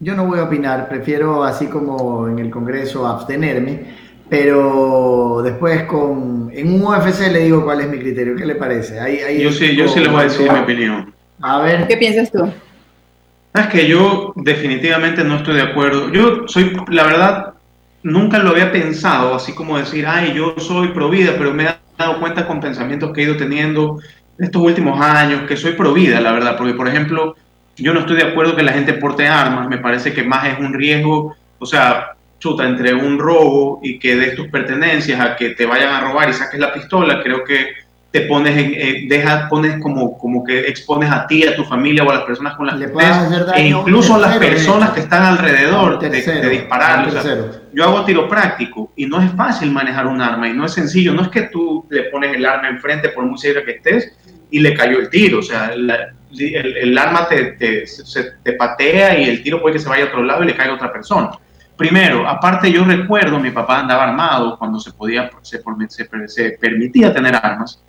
yo 0.00 0.14
no 0.14 0.26
voy 0.26 0.38
a 0.38 0.44
opinar, 0.44 0.88
prefiero 0.88 1.44
así 1.44 1.66
como 1.66 2.26
en 2.26 2.38
el 2.38 2.50
Congreso 2.50 3.06
abstenerme, 3.06 3.84
pero 4.28 5.42
después 5.44 5.84
con 5.84 6.50
en 6.52 6.72
un 6.72 6.82
UFC 6.82 7.30
le 7.30 7.40
digo 7.40 7.64
cuál 7.64 7.82
es 7.82 7.88
mi 7.88 7.98
criterio, 7.98 8.34
¿qué 8.34 8.46
le 8.46 8.54
parece? 8.54 8.98
Ahí, 8.98 9.18
ahí 9.18 9.42
Yo 9.42 9.52
sí, 9.52 9.76
yo 9.76 9.88
sí 9.88 10.00
les 10.00 10.10
voy 10.10 10.20
a 10.20 10.24
decir 10.24 10.50
mi 10.50 10.58
opinión. 10.58 11.14
A 11.42 11.60
ver, 11.60 11.86
¿Qué 11.86 11.96
piensas 11.96 12.30
tú? 12.32 12.50
Es 13.52 13.66
que 13.66 13.86
yo 13.88 14.32
definitivamente 14.36 15.24
no 15.24 15.36
estoy 15.36 15.56
de 15.56 15.62
acuerdo. 15.62 16.10
Yo 16.12 16.46
soy, 16.46 16.72
la 16.88 17.04
verdad, 17.04 17.54
nunca 18.02 18.38
lo 18.38 18.50
había 18.50 18.72
pensado, 18.72 19.34
así 19.34 19.52
como 19.52 19.76
decir, 19.76 20.06
ay, 20.06 20.32
yo 20.34 20.54
soy 20.58 20.88
pro 20.88 21.10
vida, 21.10 21.34
pero 21.36 21.52
me 21.52 21.64
he 21.64 21.76
dado 21.98 22.20
cuenta 22.20 22.46
con 22.46 22.60
pensamientos 22.60 23.12
que 23.12 23.20
he 23.20 23.24
ido 23.24 23.36
teniendo 23.36 23.98
estos 24.38 24.62
últimos 24.62 25.00
años, 25.00 25.42
que 25.48 25.56
soy 25.56 25.72
pro 25.72 25.92
vida, 25.92 26.20
la 26.20 26.32
verdad, 26.32 26.56
porque 26.56 26.74
por 26.74 26.88
ejemplo, 26.88 27.36
yo 27.80 27.94
no 27.94 28.00
estoy 28.00 28.16
de 28.16 28.24
acuerdo 28.24 28.56
que 28.56 28.62
la 28.62 28.72
gente 28.72 28.94
porte 28.94 29.26
armas, 29.26 29.68
me 29.68 29.78
parece 29.78 30.12
que 30.12 30.22
más 30.22 30.46
es 30.48 30.58
un 30.58 30.72
riesgo, 30.74 31.34
o 31.58 31.66
sea, 31.66 32.12
chuta, 32.38 32.64
entre 32.66 32.94
un 32.94 33.18
robo 33.18 33.80
y 33.82 33.98
que 33.98 34.16
des 34.16 34.34
tus 34.34 34.48
pertenencias 34.48 35.20
a 35.20 35.36
que 35.36 35.50
te 35.50 35.66
vayan 35.66 35.92
a 35.92 36.00
robar 36.00 36.30
y 36.30 36.32
saques 36.32 36.58
la 36.58 36.72
pistola, 36.72 37.22
creo 37.22 37.44
que 37.44 37.74
te 38.10 38.22
pones 38.22 38.56
en, 38.56 38.72
eh, 38.74 39.06
deja, 39.08 39.48
pones 39.48 39.80
como, 39.80 40.18
como 40.18 40.42
que 40.42 40.60
expones 40.60 41.10
a 41.12 41.28
ti, 41.28 41.46
a 41.46 41.54
tu 41.54 41.64
familia 41.64 42.02
o 42.02 42.10
a 42.10 42.14
las 42.14 42.24
personas 42.24 42.54
con 42.56 42.66
las 42.66 42.76
Le 42.76 42.86
que 42.86 42.92
estés, 42.92 43.16
e 43.54 43.68
incluso 43.68 44.16
a 44.16 44.18
las 44.18 44.40
de 44.40 44.46
personas 44.46 44.90
que 44.90 45.00
están 45.00 45.22
alrededor 45.22 46.00
de, 46.00 46.10
tercero, 46.10 46.40
de 46.40 46.48
disparar. 46.48 47.08
un 47.08 47.16
o 47.16 47.22
sea, 47.22 47.36
yo 47.72 47.84
hago 47.84 48.04
tiro 48.04 48.28
práctico 48.28 48.92
y 48.96 49.06
no 49.06 49.22
es 49.22 49.30
fácil 49.32 49.70
manejar 49.70 50.08
un 50.08 50.20
arma 50.20 50.48
y 50.48 50.52
no 50.54 50.66
es 50.66 50.72
sencillo. 50.72 51.14
No 51.14 51.22
es 51.22 51.28
que 51.28 51.42
tú 51.42 51.86
le 51.88 52.04
pones 52.04 52.34
el 52.34 52.44
arma 52.44 52.68
enfrente 52.68 53.10
por 53.10 53.24
muy 53.24 53.38
serio 53.38 53.64
que 53.64 53.72
estés 53.72 54.12
y 54.50 54.58
le 54.58 54.74
cayó 54.74 54.98
el 54.98 55.08
tiro. 55.08 55.38
O 55.38 55.42
sea, 55.42 55.72
la- 55.76 56.08
el, 56.38 56.76
el 56.76 56.98
arma 56.98 57.26
te, 57.28 57.52
te, 57.52 57.86
se- 57.86 58.32
te 58.42 58.52
patea 58.54 59.18
y 59.18 59.24
el 59.28 59.42
tiro 59.42 59.60
puede 59.60 59.74
que 59.74 59.78
se 59.80 59.88
vaya 59.88 60.04
a 60.04 60.08
otro 60.08 60.22
lado 60.22 60.42
y 60.42 60.46
le 60.46 60.54
caiga 60.56 60.72
a 60.72 60.76
otra 60.76 60.92
persona. 60.92 61.30
Primero, 61.76 62.28
aparte 62.28 62.70
yo 62.70 62.84
recuerdo, 62.84 63.38
mi 63.40 63.50
papá 63.50 63.80
andaba 63.80 64.04
armado 64.04 64.58
cuando 64.58 64.78
se 64.78 64.92
podía, 64.92 65.30
se, 65.42 65.60
se- 65.88 66.28
se 66.28 66.50
permitía 66.60 67.12
tener 67.12 67.34
armas. 67.34 67.82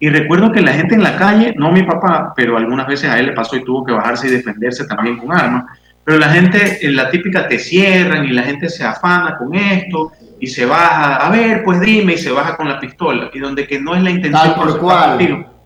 Y 0.00 0.08
recuerdo 0.10 0.52
que 0.52 0.60
la 0.60 0.72
gente 0.72 0.94
en 0.94 1.02
la 1.02 1.16
calle, 1.16 1.52
no 1.56 1.72
mi 1.72 1.82
papá, 1.82 2.32
pero 2.36 2.56
algunas 2.56 2.86
veces 2.86 3.10
a 3.10 3.18
él 3.18 3.26
le 3.26 3.32
pasó 3.32 3.56
y 3.56 3.64
tuvo 3.64 3.84
que 3.84 3.92
bajarse 3.92 4.28
y 4.28 4.30
defenderse 4.30 4.86
también 4.86 5.18
con 5.18 5.32
armas. 5.32 5.64
Pero 6.04 6.18
la 6.18 6.28
gente, 6.30 6.86
en 6.86 6.96
la 6.96 7.10
típica 7.10 7.48
te 7.48 7.58
cierran 7.58 8.24
y 8.24 8.30
la 8.30 8.42
gente 8.44 8.68
se 8.70 8.82
afana 8.84 9.36
con 9.36 9.54
esto 9.54 10.12
y 10.40 10.46
se 10.46 10.64
baja, 10.64 11.16
a 11.16 11.30
ver, 11.30 11.64
pues 11.64 11.80
dime, 11.80 12.14
y 12.14 12.18
se 12.18 12.30
baja 12.30 12.56
con 12.56 12.68
la 12.68 12.78
pistola. 12.80 13.28
Y 13.34 13.40
donde 13.40 13.66
que 13.66 13.78
no 13.80 13.94
es 13.94 14.02
la 14.02 14.10
intención 14.10 14.42
Tal 14.42 14.54
por 14.54 14.78
cual. 14.78 15.00
sacar 15.02 15.18
tiro. 15.18 15.57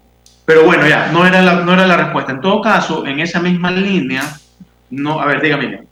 Pero 0.45 0.65
bueno, 0.65 0.87
ya, 0.87 1.11
no 1.13 1.27
era, 1.27 1.41
la, 1.41 1.55
no 1.57 1.73
era 1.73 1.87
la 1.87 1.97
respuesta. 1.97 2.33
En 2.33 2.41
todo 2.41 2.61
caso, 2.61 3.07
en 3.07 3.21
esa 3.21 3.41
misma 3.41 3.71
línea, 3.71 4.23
no, 4.91 5.21
a 5.21 5.27
ver, 5.27 5.41
dígame. 5.41 5.83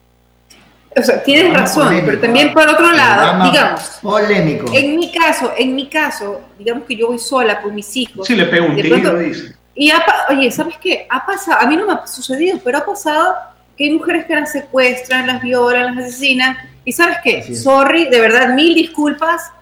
O 0.96 1.02
sea, 1.02 1.22
tienes 1.22 1.54
razón, 1.54 1.84
polémico, 1.84 2.06
pero 2.06 2.20
también 2.20 2.52
por 2.52 2.68
otro 2.68 2.90
lado, 2.90 3.44
digamos, 3.44 3.98
Polémico. 4.02 4.72
En 4.74 4.96
mi 4.96 5.12
caso, 5.12 5.52
en 5.56 5.76
mi 5.76 5.88
caso, 5.88 6.40
digamos 6.58 6.84
que 6.84 6.96
yo 6.96 7.06
voy 7.06 7.18
sola 7.18 7.60
con 7.60 7.74
mis 7.74 7.96
hijos. 7.96 8.26
Si 8.26 8.34
le 8.34 8.46
pego 8.46 8.66
un 8.66 8.74
tiro, 8.74 9.16
dice. 9.16 9.54
Y 9.74 9.90
ha 9.90 10.04
oye, 10.30 10.50
¿sabes 10.50 10.76
qué? 10.78 11.06
Ha 11.08 11.24
pasado, 11.24 11.60
a 11.60 11.66
mí 11.66 11.76
no 11.76 11.86
me 11.86 11.92
ha 11.92 12.06
sucedido, 12.06 12.58
pero 12.64 12.78
ha 12.78 12.84
pasado 12.84 13.36
que 13.78 13.84
hay 13.84 13.90
mujeres 13.92 14.26
que 14.26 14.34
las 14.34 14.50
secuestran, 14.50 15.28
las 15.28 15.40
violan, 15.40 15.94
las 15.94 16.06
asesinan. 16.06 16.56
Y 16.84 16.92
¿sabes 16.92 17.18
qué? 17.22 17.54
Sorry, 17.54 18.06
de 18.06 18.20
verdad, 18.20 18.52
mil 18.54 18.74
disculpas, 18.74 19.52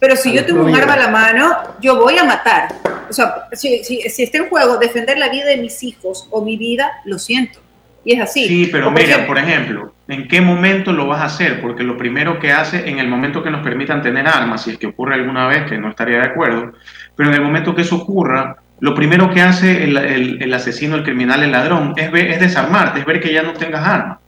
pero 0.00 0.16
si 0.16 0.30
A 0.30 0.32
yo 0.34 0.46
tengo 0.46 0.64
un 0.64 0.74
arma 0.74 0.94
a 0.94 0.98
la 0.98 1.08
mano, 1.08 1.58
yo 1.80 1.96
voy 1.96 2.18
a 2.18 2.24
matar. 2.24 2.74
O 3.12 3.14
sea, 3.14 3.34
si, 3.52 3.84
si, 3.84 4.00
si 4.08 4.22
está 4.24 4.38
en 4.38 4.48
juego 4.48 4.78
defender 4.78 5.18
la 5.18 5.28
vida 5.28 5.46
de 5.46 5.58
mis 5.58 5.82
hijos 5.82 6.26
o 6.30 6.42
mi 6.42 6.56
vida, 6.56 6.90
lo 7.04 7.18
siento. 7.18 7.60
Y 8.04 8.14
es 8.14 8.20
así. 8.20 8.48
Sí, 8.48 8.68
pero 8.72 8.86
por 8.86 8.94
mira, 8.94 9.14
ejemplo- 9.16 9.26
por 9.26 9.38
ejemplo, 9.38 9.92
¿en 10.08 10.26
qué 10.26 10.40
momento 10.40 10.92
lo 10.92 11.06
vas 11.06 11.20
a 11.20 11.26
hacer? 11.26 11.60
Porque 11.60 11.84
lo 11.84 11.96
primero 11.96 12.40
que 12.40 12.50
hace, 12.50 12.88
en 12.88 12.98
el 12.98 13.06
momento 13.08 13.42
que 13.44 13.50
nos 13.50 13.62
permitan 13.62 14.02
tener 14.02 14.26
armas, 14.26 14.64
si 14.64 14.70
es 14.72 14.78
que 14.78 14.88
ocurre 14.88 15.14
alguna 15.14 15.46
vez, 15.46 15.68
que 15.68 15.78
no 15.78 15.88
estaría 15.90 16.18
de 16.18 16.26
acuerdo, 16.26 16.72
pero 17.14 17.28
en 17.28 17.36
el 17.36 17.42
momento 17.42 17.74
que 17.74 17.82
eso 17.82 17.96
ocurra, 17.96 18.56
lo 18.80 18.94
primero 18.96 19.30
que 19.30 19.40
hace 19.42 19.84
el, 19.84 20.52
asesino, 20.52 20.96
el 20.96 21.04
criminal, 21.04 21.44
el 21.44 21.52
ladrón, 21.52 21.94
es, 21.96 22.10
es 22.12 22.40
desarmarte, 22.40 22.98
es 23.00 23.06
ver 23.06 23.20
que 23.20 23.32
ya 23.32 23.42
no 23.42 23.52
tengas 23.52 23.86
armas. 23.86 24.18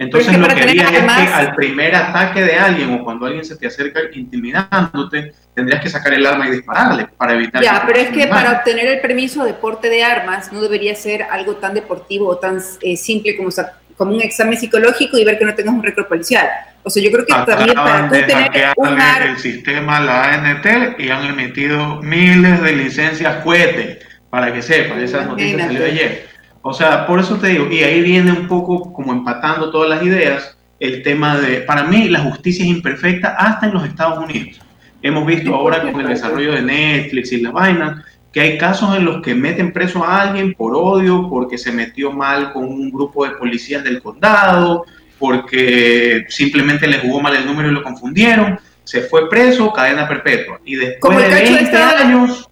Entonces 0.00 0.38
lo 0.38 0.48
que 0.48 0.62
harías 0.62 0.92
es 0.92 1.02
que 1.02 1.32
al 1.32 1.54
primer 1.54 1.94
ataque 1.94 2.42
de 2.42 2.54
alguien 2.56 2.90
o 2.94 3.04
cuando 3.04 3.26
alguien 3.26 3.44
se 3.44 3.54
te 3.56 3.66
acerca 3.66 4.00
intimidándote, 4.14 5.34
tendrías 5.54 5.82
que 5.82 5.90
sacar 5.90 6.14
el 6.14 6.24
arma 6.24 6.48
y 6.48 6.52
dispararle 6.52 7.06
para 7.18 7.34
evitar... 7.34 7.62
Ya, 7.62 7.84
pero 7.86 7.98
es 7.98 8.08
que 8.08 8.26
para 8.26 8.52
obtener 8.52 8.86
el 8.86 9.00
permiso 9.02 9.44
de 9.44 9.52
porte 9.52 9.90
de 9.90 10.02
armas 10.02 10.54
no 10.54 10.62
debería 10.62 10.94
ser 10.94 11.24
algo 11.24 11.56
tan 11.56 11.74
deportivo 11.74 12.28
o 12.28 12.38
tan 12.38 12.62
eh, 12.80 12.96
simple 12.96 13.36
como, 13.36 13.50
como 13.94 14.14
un 14.14 14.22
examen 14.22 14.58
psicológico 14.58 15.18
y 15.18 15.24
ver 15.26 15.38
que 15.38 15.44
no 15.44 15.54
tengas 15.54 15.74
un 15.74 15.82
récord 15.82 16.06
policial. 16.06 16.48
O 16.82 16.88
sea, 16.88 17.02
yo 17.02 17.10
creo 17.10 17.26
que 17.26 17.34
también 17.34 17.74
para 17.74 18.08
tú 18.08 18.14
tener 18.14 18.72
un 18.76 18.98
el 18.98 19.38
sistema, 19.38 20.00
la 20.00 20.32
ANT, 20.32 20.98
y 20.98 21.10
han 21.10 21.26
emitido 21.26 22.00
miles 22.00 22.62
de 22.62 22.72
licencias 22.72 23.44
cohete, 23.44 23.98
para 24.30 24.50
que 24.50 24.62
sepas, 24.62 24.96
esas 25.02 25.26
noticias 25.26 25.60
salió 25.60 25.84
ayer. 25.84 26.29
O 26.62 26.72
sea, 26.72 27.06
por 27.06 27.20
eso 27.20 27.36
te 27.36 27.48
digo, 27.48 27.68
y 27.70 27.78
ahí 27.78 28.02
viene 28.02 28.32
un 28.32 28.46
poco 28.46 28.92
como 28.92 29.12
empatando 29.12 29.70
todas 29.70 29.88
las 29.88 30.02
ideas, 30.02 30.56
el 30.78 31.02
tema 31.02 31.38
de, 31.38 31.60
para 31.62 31.84
mí 31.84 32.08
la 32.08 32.20
justicia 32.20 32.64
es 32.64 32.70
imperfecta 32.70 33.34
hasta 33.38 33.66
en 33.66 33.74
los 33.74 33.84
Estados 33.84 34.22
Unidos. 34.24 34.60
Hemos 35.02 35.26
visto 35.26 35.54
ahora 35.54 35.80
con 35.80 35.98
el 36.00 36.08
desarrollo 36.08 36.52
de 36.52 36.62
Netflix 36.62 37.32
y 37.32 37.40
la 37.40 37.50
vaina, 37.50 38.04
que 38.32 38.40
hay 38.40 38.58
casos 38.58 38.94
en 38.96 39.06
los 39.06 39.22
que 39.22 39.34
meten 39.34 39.72
preso 39.72 40.04
a 40.04 40.20
alguien 40.20 40.52
por 40.54 40.74
odio, 40.76 41.28
porque 41.28 41.56
se 41.56 41.72
metió 41.72 42.12
mal 42.12 42.52
con 42.52 42.64
un 42.64 42.90
grupo 42.90 43.24
de 43.24 43.32
policías 43.32 43.82
del 43.82 44.02
condado, 44.02 44.84
porque 45.18 46.26
simplemente 46.28 46.86
le 46.86 46.98
jugó 46.98 47.20
mal 47.20 47.36
el 47.36 47.46
número 47.46 47.70
y 47.70 47.72
lo 47.72 47.82
confundieron, 47.82 48.58
se 48.84 49.02
fue 49.02 49.28
preso, 49.28 49.72
cadena 49.72 50.06
perpetua. 50.06 50.60
Y 50.64 50.76
después 50.76 51.16
de 51.16 51.28
20 51.28 51.76
años 51.76 52.49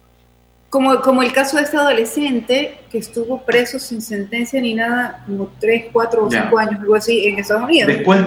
como, 0.69 1.01
como 1.01 1.23
el 1.23 1.31
caso 1.33 1.57
de 1.57 1.63
este 1.63 1.77
adolescente 1.77 2.79
que 2.91 2.99
estuvo 2.99 3.43
preso 3.43 3.79
sin 3.79 4.01
sentencia 4.01 4.61
ni 4.61 4.75
nada, 4.75 5.23
como 5.25 5.51
3, 5.59 5.85
4 5.91 6.25
o 6.25 6.29
5 6.29 6.59
años, 6.59 6.79
algo 6.79 6.95
así, 6.95 7.27
en 7.27 7.39
Estados 7.39 7.63
Unidos. 7.63 7.87
Después, 7.87 8.21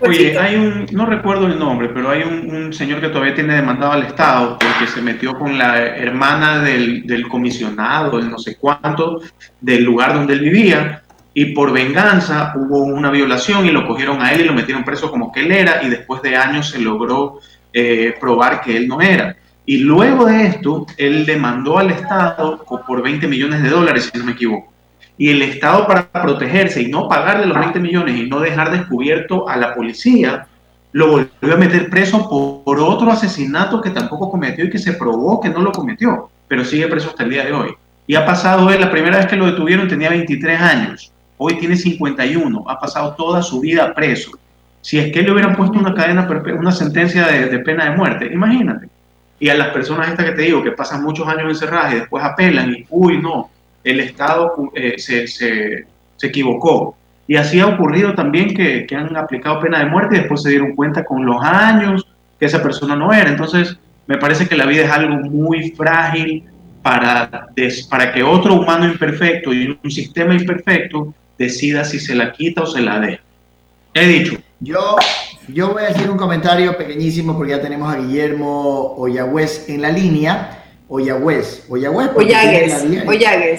oye, 0.00 0.38
hay 0.38 0.56
un, 0.56 0.86
no 0.90 1.06
recuerdo 1.06 1.46
el 1.46 1.58
nombre, 1.58 1.88
pero 1.88 2.10
hay 2.10 2.22
un, 2.22 2.72
señor 2.72 3.00
que 3.00 3.08
todavía 3.08 3.34
tiene 3.34 3.54
demandado 3.54 3.92
al 3.92 4.02
Estado 4.04 4.58
porque 4.58 4.90
se 4.92 5.00
metió 5.00 5.38
con 5.38 5.56
la 5.56 5.86
hermana 5.86 6.62
del, 6.62 7.06
del 7.06 7.28
comisionado, 7.28 8.18
el 8.18 8.28
no 8.28 8.38
sé 8.38 8.56
cuánto, 8.56 9.20
del 9.60 9.84
lugar 9.84 10.14
donde 10.14 10.32
él 10.32 10.40
vivía, 10.40 11.02
y 11.32 11.46
por 11.46 11.72
venganza 11.72 12.52
hubo 12.56 12.78
una 12.78 13.10
violación 13.10 13.66
y 13.66 13.70
lo 13.70 13.86
cogieron 13.86 14.20
a 14.22 14.32
él 14.32 14.42
y 14.42 14.44
lo 14.44 14.54
metieron 14.54 14.84
preso 14.84 15.10
como 15.10 15.30
que 15.30 15.40
él 15.40 15.52
era, 15.52 15.82
y 15.82 15.90
después 15.90 16.22
de 16.22 16.36
años 16.36 16.70
se 16.70 16.80
logró 16.80 17.38
eh, 17.72 18.14
probar 18.20 18.60
que 18.60 18.76
él 18.76 18.88
no 18.88 19.00
era. 19.00 19.36
Y 19.66 19.78
luego 19.78 20.26
de 20.26 20.46
esto, 20.46 20.86
él 20.98 21.24
demandó 21.24 21.78
al 21.78 21.90
Estado 21.90 22.62
por 22.86 23.02
20 23.02 23.26
millones 23.26 23.62
de 23.62 23.70
dólares, 23.70 24.10
si 24.12 24.18
no 24.18 24.26
me 24.26 24.32
equivoco. 24.32 24.72
Y 25.16 25.30
el 25.30 25.40
Estado, 25.42 25.86
para 25.86 26.10
protegerse 26.10 26.82
y 26.82 26.88
no 26.88 27.08
pagarle 27.08 27.46
los 27.46 27.58
20 27.58 27.80
millones 27.80 28.16
y 28.16 28.28
no 28.28 28.40
dejar 28.40 28.70
descubierto 28.70 29.48
a 29.48 29.56
la 29.56 29.74
policía, 29.74 30.46
lo 30.92 31.10
volvió 31.10 31.54
a 31.54 31.56
meter 31.56 31.88
preso 31.88 32.28
por, 32.28 32.78
otro 32.78 33.10
asesinato 33.10 33.80
que 33.80 33.90
tampoco 33.90 34.30
cometió 34.30 34.64
y 34.64 34.70
que 34.70 34.78
se 34.78 34.92
probó 34.92 35.40
que 35.40 35.48
no 35.48 35.60
lo 35.60 35.72
cometió, 35.72 36.28
pero 36.46 36.64
sigue 36.64 36.88
preso 36.88 37.08
hasta 37.08 37.24
el 37.24 37.30
día 37.30 37.44
de 37.44 37.52
hoy. 37.52 37.70
Y 38.06 38.16
ha 38.16 38.26
pasado 38.26 38.70
él, 38.70 38.80
la 38.80 38.90
primera 38.90 39.16
vez 39.16 39.26
que 39.26 39.36
lo 39.36 39.46
detuvieron 39.46 39.88
tenía 39.88 40.10
23 40.10 40.60
años, 40.60 41.12
hoy 41.38 41.54
tiene 41.58 41.76
51, 41.76 42.64
ha 42.68 42.78
pasado 42.78 43.14
toda 43.14 43.42
su 43.42 43.60
vida 43.60 43.94
preso. 43.94 44.32
Si 44.82 44.98
es 44.98 45.10
que 45.10 45.22
le 45.22 45.32
hubieran 45.32 45.56
puesto 45.56 45.78
una 45.78 45.94
cadena, 45.94 46.28
una 46.58 46.72
sentencia 46.72 47.26
de, 47.28 47.46
de 47.46 47.58
pena 47.60 47.90
de 47.90 47.96
muerte, 47.96 48.30
imagínate 48.30 48.88
y 49.44 49.50
a 49.50 49.54
las 49.54 49.68
personas 49.74 50.08
estas 50.08 50.24
que 50.24 50.32
te 50.32 50.40
digo, 50.40 50.62
que 50.62 50.70
pasan 50.70 51.02
muchos 51.02 51.28
años 51.28 51.50
encerradas 51.50 51.92
y 51.92 51.96
después 51.96 52.24
apelan 52.24 52.72
y, 52.72 52.86
uy, 52.88 53.20
no, 53.20 53.50
el 53.84 54.00
Estado 54.00 54.72
eh, 54.74 54.94
se, 54.96 55.26
se, 55.26 55.84
se, 56.16 56.26
equivocó. 56.26 56.96
Y 57.28 57.36
así 57.36 57.60
ha 57.60 57.66
ocurrido 57.66 58.14
también 58.14 58.54
que, 58.54 58.86
que, 58.86 58.96
han 58.96 59.14
aplicado 59.14 59.60
pena 59.60 59.80
de 59.80 59.84
muerte 59.84 60.16
y 60.16 60.20
después 60.20 60.40
se 60.40 60.48
dieron 60.48 60.74
cuenta 60.74 61.04
con 61.04 61.26
los 61.26 61.44
años 61.44 62.06
que 62.40 62.46
esa 62.46 62.62
persona 62.62 62.96
no 62.96 63.12
era. 63.12 63.28
Entonces, 63.28 63.76
me 64.06 64.16
parece 64.16 64.48
que 64.48 64.56
la 64.56 64.64
vida 64.64 64.84
es 64.84 64.90
algo 64.90 65.16
muy 65.16 65.72
frágil 65.72 66.44
para, 66.80 67.48
para 67.90 68.14
que 68.14 68.22
otro 68.22 68.54
humano 68.54 68.86
imperfecto 68.86 69.52
y 69.52 69.78
un 69.84 69.90
sistema 69.90 70.32
imperfecto 70.32 71.12
decida 71.36 71.84
si 71.84 72.00
se 72.00 72.14
la 72.14 72.32
quita 72.32 72.62
o 72.62 72.66
se 72.66 72.80
la 72.80 72.98
deja. 72.98 73.22
He 73.92 74.06
dicho. 74.06 74.38
Yo 74.64 74.96
yo 75.48 75.74
voy 75.74 75.82
a 75.82 75.88
decir 75.88 76.08
un 76.10 76.16
comentario 76.16 76.76
pequeñísimo 76.76 77.36
porque 77.36 77.52
ya 77.52 77.60
tenemos 77.60 77.92
a 77.92 77.98
Guillermo 77.98 78.94
Oyagüez 78.96 79.68
en 79.68 79.82
la 79.82 79.90
línea. 79.90 80.62
Oyagüez, 80.88 81.64
Oyagüez. 81.68 82.10
Oyagues, 82.16 82.72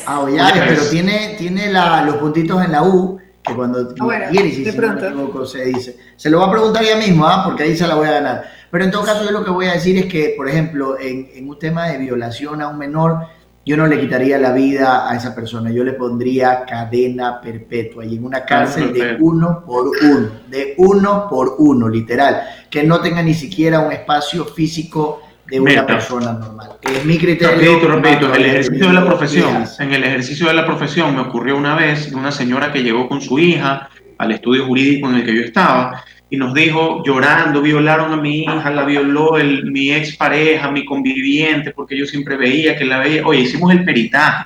Ah, 0.08 0.20
Oyagues, 0.22 0.64
pero 0.68 0.82
tiene, 0.90 1.36
tiene 1.38 1.72
la, 1.72 2.02
los 2.04 2.16
puntitos 2.16 2.64
en 2.64 2.72
la 2.72 2.84
U, 2.84 3.20
que 3.44 3.54
cuando 3.54 3.80
ah, 4.00 4.04
bueno, 4.04 4.26
si 4.32 4.64
de 4.64 4.74
pronto. 4.74 5.46
se 5.46 5.66
dice. 5.66 5.98
Se 6.16 6.30
lo 6.30 6.40
va 6.40 6.48
a 6.48 6.52
preguntar 6.52 6.84
ya 6.84 6.98
mismo, 6.98 7.28
¿ah? 7.28 7.44
porque 7.46 7.64
ahí 7.64 7.78
se 7.78 7.88
la 7.88 7.96
voy 7.96 8.08
a 8.08 8.12
ganar. 8.12 8.44
Pero 8.72 8.84
en 8.86 8.92
todo 8.92 9.04
caso, 9.04 9.24
yo 9.24 9.32
lo 9.32 9.44
que 9.46 9.52
voy 9.52 9.68
a 9.68 9.74
decir 9.74 9.98
es 9.98 10.06
que, 10.06 10.34
por 10.36 10.50
ejemplo, 10.50 11.00
en, 11.00 11.30
en 11.36 11.48
un 11.48 11.58
tema 11.60 11.88
de 11.88 11.98
violación 12.00 12.62
a 12.62 12.68
un 12.68 12.78
menor, 12.78 13.28
yo 13.66 13.76
no 13.76 13.88
le 13.88 14.00
quitaría 14.00 14.38
la 14.38 14.52
vida 14.52 15.10
a 15.10 15.16
esa 15.16 15.34
persona, 15.34 15.72
yo 15.72 15.84
le 15.84 15.94
pondría 15.94 16.66
cadena 16.66 17.42
perpetua 17.42 18.06
y 18.06 18.16
en 18.16 18.26
una 18.26 18.46
cárcel 18.46 18.94
de 18.94 19.18
uno 19.20 19.64
por 19.66 19.88
uno, 19.88 20.30
de 20.48 20.76
uno 20.78 21.28
por 21.28 21.56
uno, 21.58 21.90
literal, 21.90 22.44
que 22.70 22.84
no 22.84 23.02
tenga 23.02 23.24
ni 23.24 23.34
siquiera 23.34 23.80
un 23.80 23.92
espacio 23.92 24.46
físico 24.46 25.24
de 25.48 25.60
una 25.60 25.86
persona 25.86 26.34
normal. 26.34 26.78
Es 26.82 27.06
mi 27.06 27.18
criterio. 27.18 27.80
Repito, 27.80 28.34
el 28.34 28.46
ejercicio 28.46 28.88
de 28.88 28.94
la 28.94 29.06
profesión, 29.06 29.66
en 29.80 29.94
el 29.94 30.04
ejercicio 30.04 30.48
de 30.48 30.54
la 30.54 30.66
profesión 30.66 31.16
me 31.16 31.22
ocurrió 31.22 31.58
una 31.58 31.76
vez 31.76 32.12
una 32.14 32.32
señora 32.32 32.72
que 32.72 32.84
llegó 32.84 33.10
con 33.10 33.20
su 33.20 33.40
hija 33.40 33.90
al 34.18 34.32
estudio 34.32 34.66
jurídico 34.66 35.10
en 35.10 35.16
el 35.16 35.26
que 35.26 35.36
yo 35.36 35.42
estaba 35.42 36.04
y 36.30 36.38
nos 36.38 36.54
dijo 36.54 37.04
llorando, 37.04 37.62
violaron 37.62 38.12
a 38.12 38.18
mi 38.18 38.40
hija, 38.40 38.70
la 38.72 38.84
violó 38.84 39.38
el, 39.38 39.72
mi 39.72 39.92
expareja, 39.92 40.72
mi 40.72 40.86
conviviente, 40.86 41.72
porque 41.72 41.98
yo 41.98 42.06
siempre 42.06 42.36
veía 42.36 42.76
que 42.76 42.86
la 42.86 43.00
veía. 43.00 43.26
Oye, 43.26 43.42
hicimos 43.42 43.72
el 43.72 43.86
peritaje. 43.86 44.46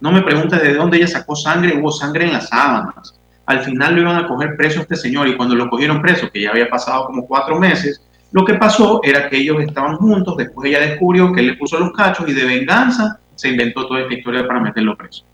No 0.00 0.12
me 0.12 0.22
preguntes 0.22 0.60
de 0.62 0.74
dónde 0.74 0.98
ella 0.98 1.06
sacó 1.08 1.34
sangre, 1.34 1.76
hubo 1.78 1.90
sangre 1.90 2.26
en 2.26 2.32
las 2.34 2.48
sábanas. 2.48 3.18
Al 3.46 3.60
final 3.60 3.94
lo 3.94 4.02
iban 4.02 4.16
a 4.16 4.26
coger 4.26 4.56
preso 4.56 4.80
a 4.80 4.82
este 4.82 4.96
señor 4.96 5.28
y 5.28 5.36
cuando 5.36 5.54
lo 5.54 5.68
cogieron 5.68 6.02
preso, 6.02 6.30
que 6.30 6.42
ya 6.42 6.50
había 6.50 6.68
pasado 6.68 7.06
como 7.06 7.26
cuatro 7.26 7.58
meses, 7.58 8.02
lo 8.32 8.44
que 8.44 8.54
pasó 8.54 9.00
era 9.02 9.28
que 9.28 9.38
ellos 9.38 9.62
estaban 9.62 9.96
juntos, 9.96 10.36
después 10.36 10.68
ella 10.68 10.80
descubrió 10.80 11.32
que 11.32 11.40
él 11.40 11.46
le 11.48 11.56
puso 11.56 11.78
los 11.78 11.92
cachos 11.92 12.28
y 12.28 12.32
de 12.32 12.44
venganza 12.44 13.18
se 13.34 13.48
inventó 13.48 13.86
toda 13.86 14.00
esta 14.00 14.14
historia 14.14 14.46
para 14.46 14.60
meterlo 14.60 14.96
preso. 14.96 15.24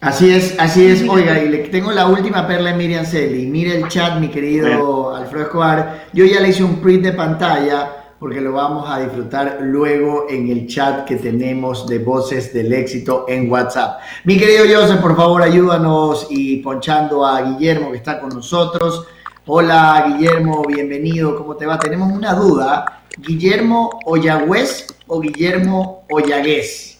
Así 0.00 0.30
es, 0.30 0.54
así 0.60 0.86
es. 0.86 1.08
Oiga, 1.08 1.42
y 1.42 1.48
le 1.48 1.58
tengo 1.68 1.90
la 1.90 2.06
última 2.06 2.46
perla 2.46 2.70
en 2.70 2.78
Miriam 2.78 3.04
Celi. 3.04 3.46
Mire 3.46 3.76
el 3.76 3.88
chat, 3.88 4.20
mi 4.20 4.28
querido 4.28 5.14
Alfredo 5.14 5.46
Escobar. 5.46 6.06
Yo 6.12 6.24
ya 6.24 6.38
le 6.38 6.50
hice 6.50 6.62
un 6.62 6.76
print 6.76 7.02
de 7.02 7.12
pantalla 7.12 7.98
porque 8.20 8.40
lo 8.40 8.52
vamos 8.52 8.88
a 8.88 9.00
disfrutar 9.00 9.58
luego 9.60 10.26
en 10.28 10.50
el 10.50 10.68
chat 10.68 11.04
que 11.04 11.16
tenemos 11.16 11.88
de 11.88 11.98
Voces 11.98 12.54
del 12.54 12.72
Éxito 12.72 13.24
en 13.28 13.50
WhatsApp. 13.50 14.00
Mi 14.22 14.38
querido 14.38 14.64
Joseph, 14.72 15.00
por 15.00 15.16
favor, 15.16 15.42
ayúdanos 15.42 16.28
y 16.30 16.58
ponchando 16.58 17.26
a 17.26 17.42
Guillermo 17.42 17.90
que 17.90 17.96
está 17.96 18.20
con 18.20 18.30
nosotros. 18.30 19.04
Hola, 19.46 20.04
Guillermo, 20.06 20.62
bienvenido. 20.64 21.36
¿Cómo 21.36 21.56
te 21.56 21.66
va? 21.66 21.76
Tenemos 21.76 22.12
una 22.12 22.34
duda. 22.34 23.02
¿Guillermo 23.18 23.98
Oyagüez 24.04 24.86
o 25.08 25.20
Guillermo 25.20 26.04
Oyagués? 26.08 26.97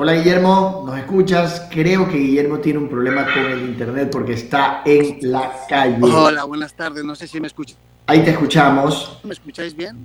Hola 0.00 0.12
Guillermo, 0.12 0.84
¿nos 0.86 0.96
escuchas? 0.96 1.66
Creo 1.72 2.08
que 2.08 2.16
Guillermo 2.16 2.60
tiene 2.60 2.78
un 2.78 2.88
problema 2.88 3.24
con 3.24 3.44
el 3.46 3.62
internet 3.62 4.08
porque 4.12 4.34
está 4.34 4.82
en 4.84 5.18
la 5.22 5.50
calle. 5.68 5.98
Hola, 6.00 6.44
buenas 6.44 6.72
tardes, 6.72 7.02
no 7.02 7.16
sé 7.16 7.26
si 7.26 7.40
me 7.40 7.48
escuchan. 7.48 7.76
Ahí 8.06 8.20
te 8.20 8.30
escuchamos. 8.30 9.18
¿Me 9.24 9.32
escucháis 9.32 9.74
bien? 9.74 9.96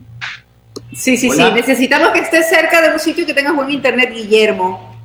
Sí, 0.94 1.16
sí, 1.16 1.30
sí, 1.30 1.44
necesitamos 1.54 2.10
que 2.10 2.22
estés 2.22 2.50
cerca 2.50 2.82
de 2.82 2.92
un 2.92 3.00
sitio 3.00 3.24
que 3.24 3.36
tenga 3.36 3.52
buen 3.52 3.70
internet, 3.70 4.12
Guillermo. 4.12 4.98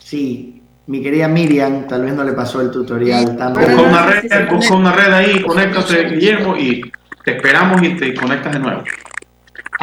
Sí, 0.00 0.62
mi 0.86 1.02
querida 1.02 1.26
Miriam, 1.26 1.88
tal 1.88 2.04
vez 2.04 2.14
no 2.14 2.22
le 2.22 2.34
pasó 2.34 2.60
el 2.60 2.70
tutorial. 2.70 3.36
Tan 3.36 3.52
busca, 3.52 3.82
una 3.82 4.06
red, 4.06 4.48
busca 4.48 4.74
una 4.76 4.92
red 4.92 5.12
ahí, 5.12 5.42
conéctate 5.42 6.08
Guillermo 6.08 6.56
y 6.56 6.88
te 7.24 7.34
esperamos 7.34 7.82
y 7.82 7.96
te 7.96 8.14
conectas 8.14 8.52
de 8.52 8.58
nuevo. 8.60 8.84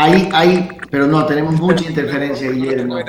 Ahí, 0.02 0.30
ahí, 0.32 0.70
pero 0.90 1.08
no, 1.08 1.26
tenemos 1.26 1.60
mucha 1.60 1.84
interferencia, 1.86 2.50
Guillermo. 2.50 3.00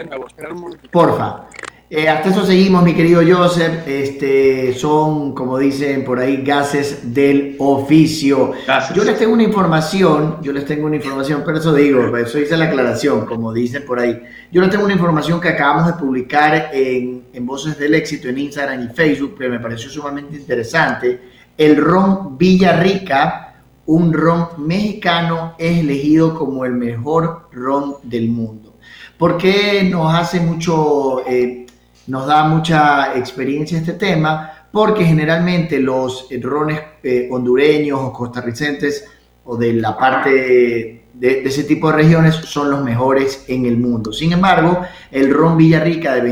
Porfa. 0.90 1.46
Eh, 1.88 2.08
hasta 2.08 2.30
eso 2.30 2.44
seguimos, 2.44 2.82
mi 2.82 2.94
querido 2.94 3.22
Joseph. 3.24 3.86
Este, 3.86 4.74
son, 4.74 5.32
como 5.32 5.56
dicen 5.56 6.04
por 6.04 6.18
ahí, 6.18 6.42
gases 6.42 7.14
del 7.14 7.54
oficio. 7.60 8.54
Yo 8.92 9.04
les 9.04 9.16
tengo 9.16 9.34
una 9.34 9.44
información, 9.44 10.38
yo 10.42 10.52
les 10.52 10.64
tengo 10.64 10.86
una 10.86 10.96
información, 10.96 11.44
pero 11.46 11.58
eso 11.58 11.72
digo, 11.72 12.16
eso 12.16 12.40
hice 12.40 12.56
la 12.56 12.64
aclaración, 12.64 13.24
como 13.24 13.52
dicen 13.52 13.84
por 13.86 14.00
ahí. 14.00 14.20
Yo 14.50 14.60
les 14.60 14.70
tengo 14.70 14.84
una 14.84 14.94
información 14.94 15.40
que 15.40 15.50
acabamos 15.50 15.86
de 15.86 15.92
publicar 15.92 16.70
en, 16.72 17.22
en 17.32 17.46
Voces 17.46 17.78
del 17.78 17.94
Éxito 17.94 18.28
en 18.28 18.38
Instagram 18.38 18.82
y 18.82 18.88
Facebook, 18.88 19.38
que 19.38 19.48
me 19.48 19.60
pareció 19.60 19.90
sumamente 19.90 20.36
interesante. 20.36 21.20
El 21.56 21.76
ron 21.76 22.36
Villarrica 22.36 23.49
un 23.90 24.12
ron 24.12 24.46
mexicano 24.58 25.56
es 25.58 25.80
elegido 25.80 26.38
como 26.38 26.64
el 26.64 26.74
mejor 26.74 27.48
ron 27.50 27.96
del 28.04 28.28
mundo. 28.28 28.76
¿Por 29.18 29.36
qué 29.36 29.82
nos 29.82 30.14
hace 30.14 30.38
mucho, 30.38 31.26
eh, 31.26 31.66
nos 32.06 32.24
da 32.24 32.44
mucha 32.44 33.18
experiencia 33.18 33.78
este 33.78 33.94
tema? 33.94 34.68
Porque 34.70 35.04
generalmente 35.04 35.80
los 35.80 36.28
rones 36.40 36.80
eh, 37.02 37.28
hondureños 37.32 37.98
o 38.00 38.12
costarricenses 38.12 39.06
o 39.44 39.56
de 39.56 39.72
la 39.72 39.98
parte 39.98 40.99
de, 41.20 41.42
ese 41.42 41.64
tipo 41.64 41.88
de 41.90 41.98
regiones 41.98 42.34
son 42.34 42.70
los 42.70 42.82
mejores 42.82 43.44
en 43.46 43.66
el 43.66 43.76
mundo. 43.76 44.10
Sin 44.10 44.32
embargo, 44.32 44.80
el 45.10 45.32
ron 45.32 45.58
Villarrica 45.58 46.14
de 46.14 46.22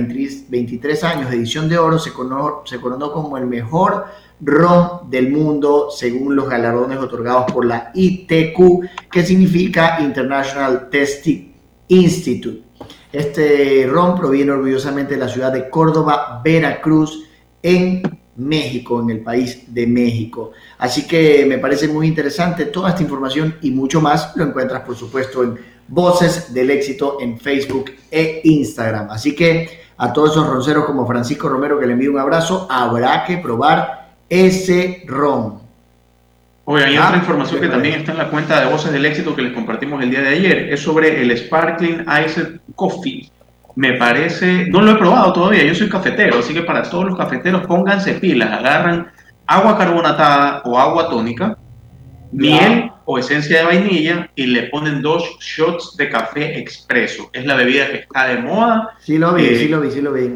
23, 0.48 1.04
años, 1.04 1.30
edición 1.30 1.68
de 1.68 1.76
oro, 1.76 1.98
se 1.98 2.12
conoce, 2.12 2.76
se 2.76 2.80
coronó 2.80 3.12
como 3.12 3.36
el 3.36 3.46
mejor 3.46 4.06
ron 4.40 5.10
del 5.10 5.30
mundo 5.30 5.90
según 5.90 6.34
los 6.34 6.48
galardones 6.48 6.98
otorgados 6.98 7.52
por 7.52 7.66
la 7.66 7.90
ITQ, 7.94 9.10
que 9.10 9.22
significa 9.22 10.00
International 10.00 10.88
Testing 10.88 11.52
Institute. 11.88 12.62
Este 13.12 13.86
ron 13.90 14.16
proviene 14.16 14.52
orgullosamente 14.52 15.14
de 15.14 15.20
la 15.20 15.28
ciudad 15.28 15.52
de 15.52 15.68
Córdoba, 15.68 16.40
Veracruz, 16.42 17.24
en 17.62 18.17
México, 18.38 19.02
en 19.02 19.10
el 19.10 19.20
país 19.20 19.64
de 19.66 19.86
México. 19.86 20.52
Así 20.78 21.06
que 21.06 21.44
me 21.46 21.58
parece 21.58 21.88
muy 21.88 22.06
interesante 22.06 22.66
toda 22.66 22.90
esta 22.90 23.02
información 23.02 23.56
y 23.62 23.70
mucho 23.70 24.00
más 24.00 24.36
lo 24.36 24.44
encuentras, 24.44 24.82
por 24.82 24.96
supuesto, 24.96 25.42
en 25.42 25.58
Voces 25.88 26.52
del 26.52 26.70
Éxito 26.70 27.16
en 27.20 27.38
Facebook 27.38 27.92
e 28.10 28.42
Instagram. 28.44 29.10
Así 29.10 29.34
que 29.34 29.80
a 29.96 30.12
todos 30.12 30.32
esos 30.32 30.46
ronceros 30.46 30.84
como 30.84 31.06
Francisco 31.06 31.48
Romero, 31.48 31.80
que 31.80 31.86
le 31.86 31.94
envío 31.94 32.12
un 32.12 32.18
abrazo, 32.18 32.66
habrá 32.70 33.24
que 33.24 33.38
probar 33.38 34.12
ese 34.28 35.02
ron. 35.06 35.60
Oye, 36.66 36.84
hay 36.84 36.98
otra 36.98 37.14
ah, 37.14 37.16
información 37.16 37.62
que 37.62 37.68
también 37.68 38.00
está 38.00 38.12
en 38.12 38.18
la 38.18 38.30
cuenta 38.30 38.60
de 38.60 38.70
Voces 38.70 38.92
del 38.92 39.06
Éxito 39.06 39.34
que 39.34 39.40
les 39.40 39.54
compartimos 39.54 40.02
el 40.02 40.10
día 40.10 40.20
de 40.20 40.28
ayer. 40.28 40.72
Es 40.72 40.80
sobre 40.80 41.22
el 41.22 41.36
Sparkling 41.36 42.04
Iced 42.26 42.60
Coffee 42.74 43.30
me 43.78 43.92
parece, 43.92 44.66
no 44.70 44.80
lo 44.80 44.90
he 44.90 44.94
probado 44.96 45.32
todavía, 45.32 45.62
yo 45.62 45.72
soy 45.72 45.88
cafetero, 45.88 46.40
así 46.40 46.52
que 46.52 46.62
para 46.62 46.82
todos 46.82 47.04
los 47.04 47.16
cafeteros 47.16 47.64
pónganse 47.64 48.14
pilas, 48.14 48.50
agarran 48.50 49.12
agua 49.46 49.78
carbonatada 49.78 50.62
o 50.64 50.76
agua 50.76 51.08
tónica, 51.08 51.56
miel 52.32 52.90
o 53.04 53.20
esencia 53.20 53.60
de 53.60 53.66
vainilla 53.66 54.30
y 54.34 54.46
le 54.46 54.64
ponen 54.64 55.00
dos 55.00 55.38
shots 55.38 55.96
de 55.96 56.10
café 56.10 56.58
expreso. 56.58 57.30
Es 57.32 57.46
la 57.46 57.54
bebida 57.54 57.88
que 57.88 57.98
está 57.98 58.26
de 58.26 58.38
moda. 58.38 58.96
Sí 58.98 59.16
lo 59.16 59.32
vi, 59.32 59.54
sí 59.54 59.68
lo 59.68 59.80
vi, 59.80 59.90
sí 59.92 60.00
lo 60.00 60.12
vi. 60.12 60.28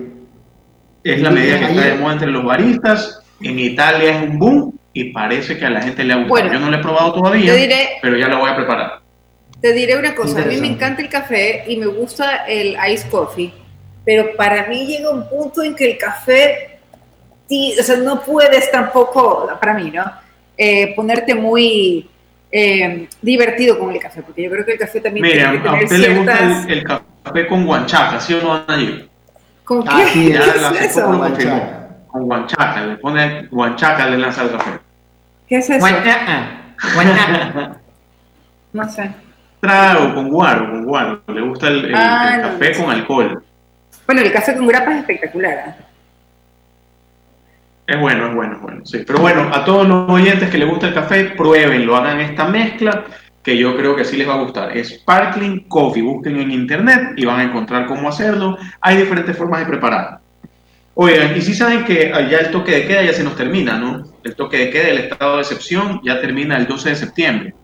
Es 1.02 1.20
la 1.20 1.30
bebida 1.30 1.58
que 1.58 1.64
está 1.64 1.80
de 1.80 1.94
moda 1.96 2.12
entre 2.12 2.30
los 2.30 2.44
baristas. 2.44 3.24
En 3.40 3.58
Italia 3.58 4.20
es 4.20 4.30
un 4.30 4.38
boom 4.38 4.78
y 4.92 5.12
parece 5.12 5.58
que 5.58 5.66
a 5.66 5.70
la 5.70 5.82
gente 5.82 6.04
le 6.04 6.12
ha 6.12 6.16
gustado. 6.18 6.52
yo 6.52 6.60
no 6.60 6.70
lo 6.70 6.76
he 6.76 6.80
probado 6.80 7.14
todavía, 7.14 7.52
pero 8.00 8.16
ya 8.16 8.28
lo 8.28 8.38
voy 8.38 8.50
a 8.50 8.54
preparar. 8.54 9.01
Te 9.62 9.72
diré 9.72 9.96
una 9.96 10.12
cosa, 10.12 10.42
a 10.42 10.44
mí 10.44 10.56
me 10.56 10.66
encanta 10.66 11.00
el 11.00 11.08
café 11.08 11.62
y 11.68 11.76
me 11.76 11.86
gusta 11.86 12.46
el 12.46 12.76
ice 12.92 13.08
coffee, 13.08 13.54
pero 14.04 14.36
para 14.36 14.66
mí 14.66 14.86
llega 14.86 15.08
un 15.08 15.28
punto 15.28 15.62
en 15.62 15.76
que 15.76 15.92
el 15.92 15.98
café, 15.98 16.80
o 17.48 17.82
sea, 17.82 17.96
no 17.98 18.20
puedes 18.22 18.72
tampoco, 18.72 19.48
para 19.60 19.74
mí, 19.74 19.92
¿no? 19.92 20.04
Eh, 20.58 20.92
ponerte 20.96 21.36
muy 21.36 22.10
eh, 22.50 23.08
divertido 23.22 23.78
con 23.78 23.92
el 23.92 24.00
café, 24.00 24.22
porque 24.22 24.42
yo 24.42 24.50
creo 24.50 24.64
que 24.64 24.72
el 24.72 24.78
café 24.80 25.00
también 25.00 25.26
Mira, 25.26 25.50
tiene 25.52 25.62
que 25.62 25.62
tener 25.62 25.80
a 25.80 25.84
usted 25.84 25.98
le 25.98 26.16
gusta 26.16 26.72
el, 26.72 26.84
café 27.22 27.46
con 27.46 27.64
guanchaca, 27.64 28.18
¿sí 28.18 28.34
o 28.34 28.42
no, 28.42 28.64
Daniel? 28.66 29.08
¿Con 29.62 29.84
ah, 29.86 30.04
qué? 30.12 30.32
¿Qué 30.32 30.38
es 30.38 30.90
eso? 30.90 31.04
Con 31.04 31.18
guanchaca. 31.18 31.88
Con 32.08 32.24
guanchaca, 32.24 32.80
le 32.84 32.96
pone 32.96 33.46
guanchaca, 33.48 34.10
le 34.10 34.18
lanza 34.18 34.42
el 34.42 34.50
café. 34.50 34.70
¿Qué 35.48 35.56
es 35.58 35.70
eso? 35.70 35.78
Guanchaca. 35.78 36.74
Guanchaca. 36.94 37.80
no 38.72 38.90
sé. 38.90 39.10
Trago, 39.62 40.12
con 40.12 40.28
guaro, 40.28 40.72
con 40.72 40.84
guaro. 40.84 41.22
Le 41.28 41.40
gusta 41.40 41.68
el, 41.68 41.94
ah, 41.94 42.36
café 42.42 42.72
con 42.76 42.90
alcohol. 42.90 43.44
Bueno, 44.04 44.20
el 44.20 44.32
café 44.32 44.56
con 44.56 44.66
grapa 44.66 44.90
es 44.90 44.98
espectacular. 44.98 45.52
¿eh? 45.52 45.74
Es 47.86 48.00
bueno, 48.00 48.26
es 48.26 48.34
bueno, 48.34 48.56
es 48.56 48.60
bueno, 48.60 48.84
sí. 48.84 49.04
Pero 49.06 49.20
bueno, 49.20 49.48
a 49.54 49.64
todos 49.64 49.86
los 49.86 50.10
oyentes 50.10 50.50
que 50.50 50.58
les 50.58 50.68
gusta 50.68 50.88
el 50.88 50.94
café, 50.94 51.26
pruébenlo, 51.36 51.94
hagan 51.94 52.18
esta 52.18 52.48
mezcla 52.48 53.04
que 53.40 53.56
yo 53.56 53.76
creo 53.76 53.94
que 53.94 54.04
sí 54.04 54.16
les 54.16 54.28
va 54.28 54.34
a 54.34 54.42
gustar. 54.42 54.76
Sparkling 54.76 55.68
Coffee, 55.68 56.02
busquen 56.02 56.40
en 56.40 56.50
internet 56.50 57.12
y 57.16 57.24
van 57.24 57.38
a 57.38 57.44
encontrar 57.44 57.86
cómo 57.86 58.08
hacerlo. 58.08 58.58
Hay 58.80 58.96
diferentes 58.96 59.36
formas 59.36 59.60
de 59.60 59.66
preparar. 59.66 60.18
Oigan, 60.94 61.36
y 61.36 61.40
si 61.40 61.54
saben 61.54 61.84
que 61.84 62.10
ya 62.28 62.38
el 62.38 62.50
toque 62.50 62.72
de 62.72 62.86
queda 62.88 63.04
ya 63.04 63.12
se 63.12 63.22
nos 63.22 63.36
termina, 63.36 63.78
¿no? 63.78 64.02
El 64.24 64.34
toque 64.34 64.58
de 64.58 64.70
queda, 64.70 64.88
el 64.88 64.98
estado 64.98 65.36
de 65.36 65.42
excepción, 65.42 66.00
ya 66.02 66.20
termina 66.20 66.56
el 66.56 66.66
12 66.66 66.88
de 66.88 66.96
septiembre. 66.96 67.54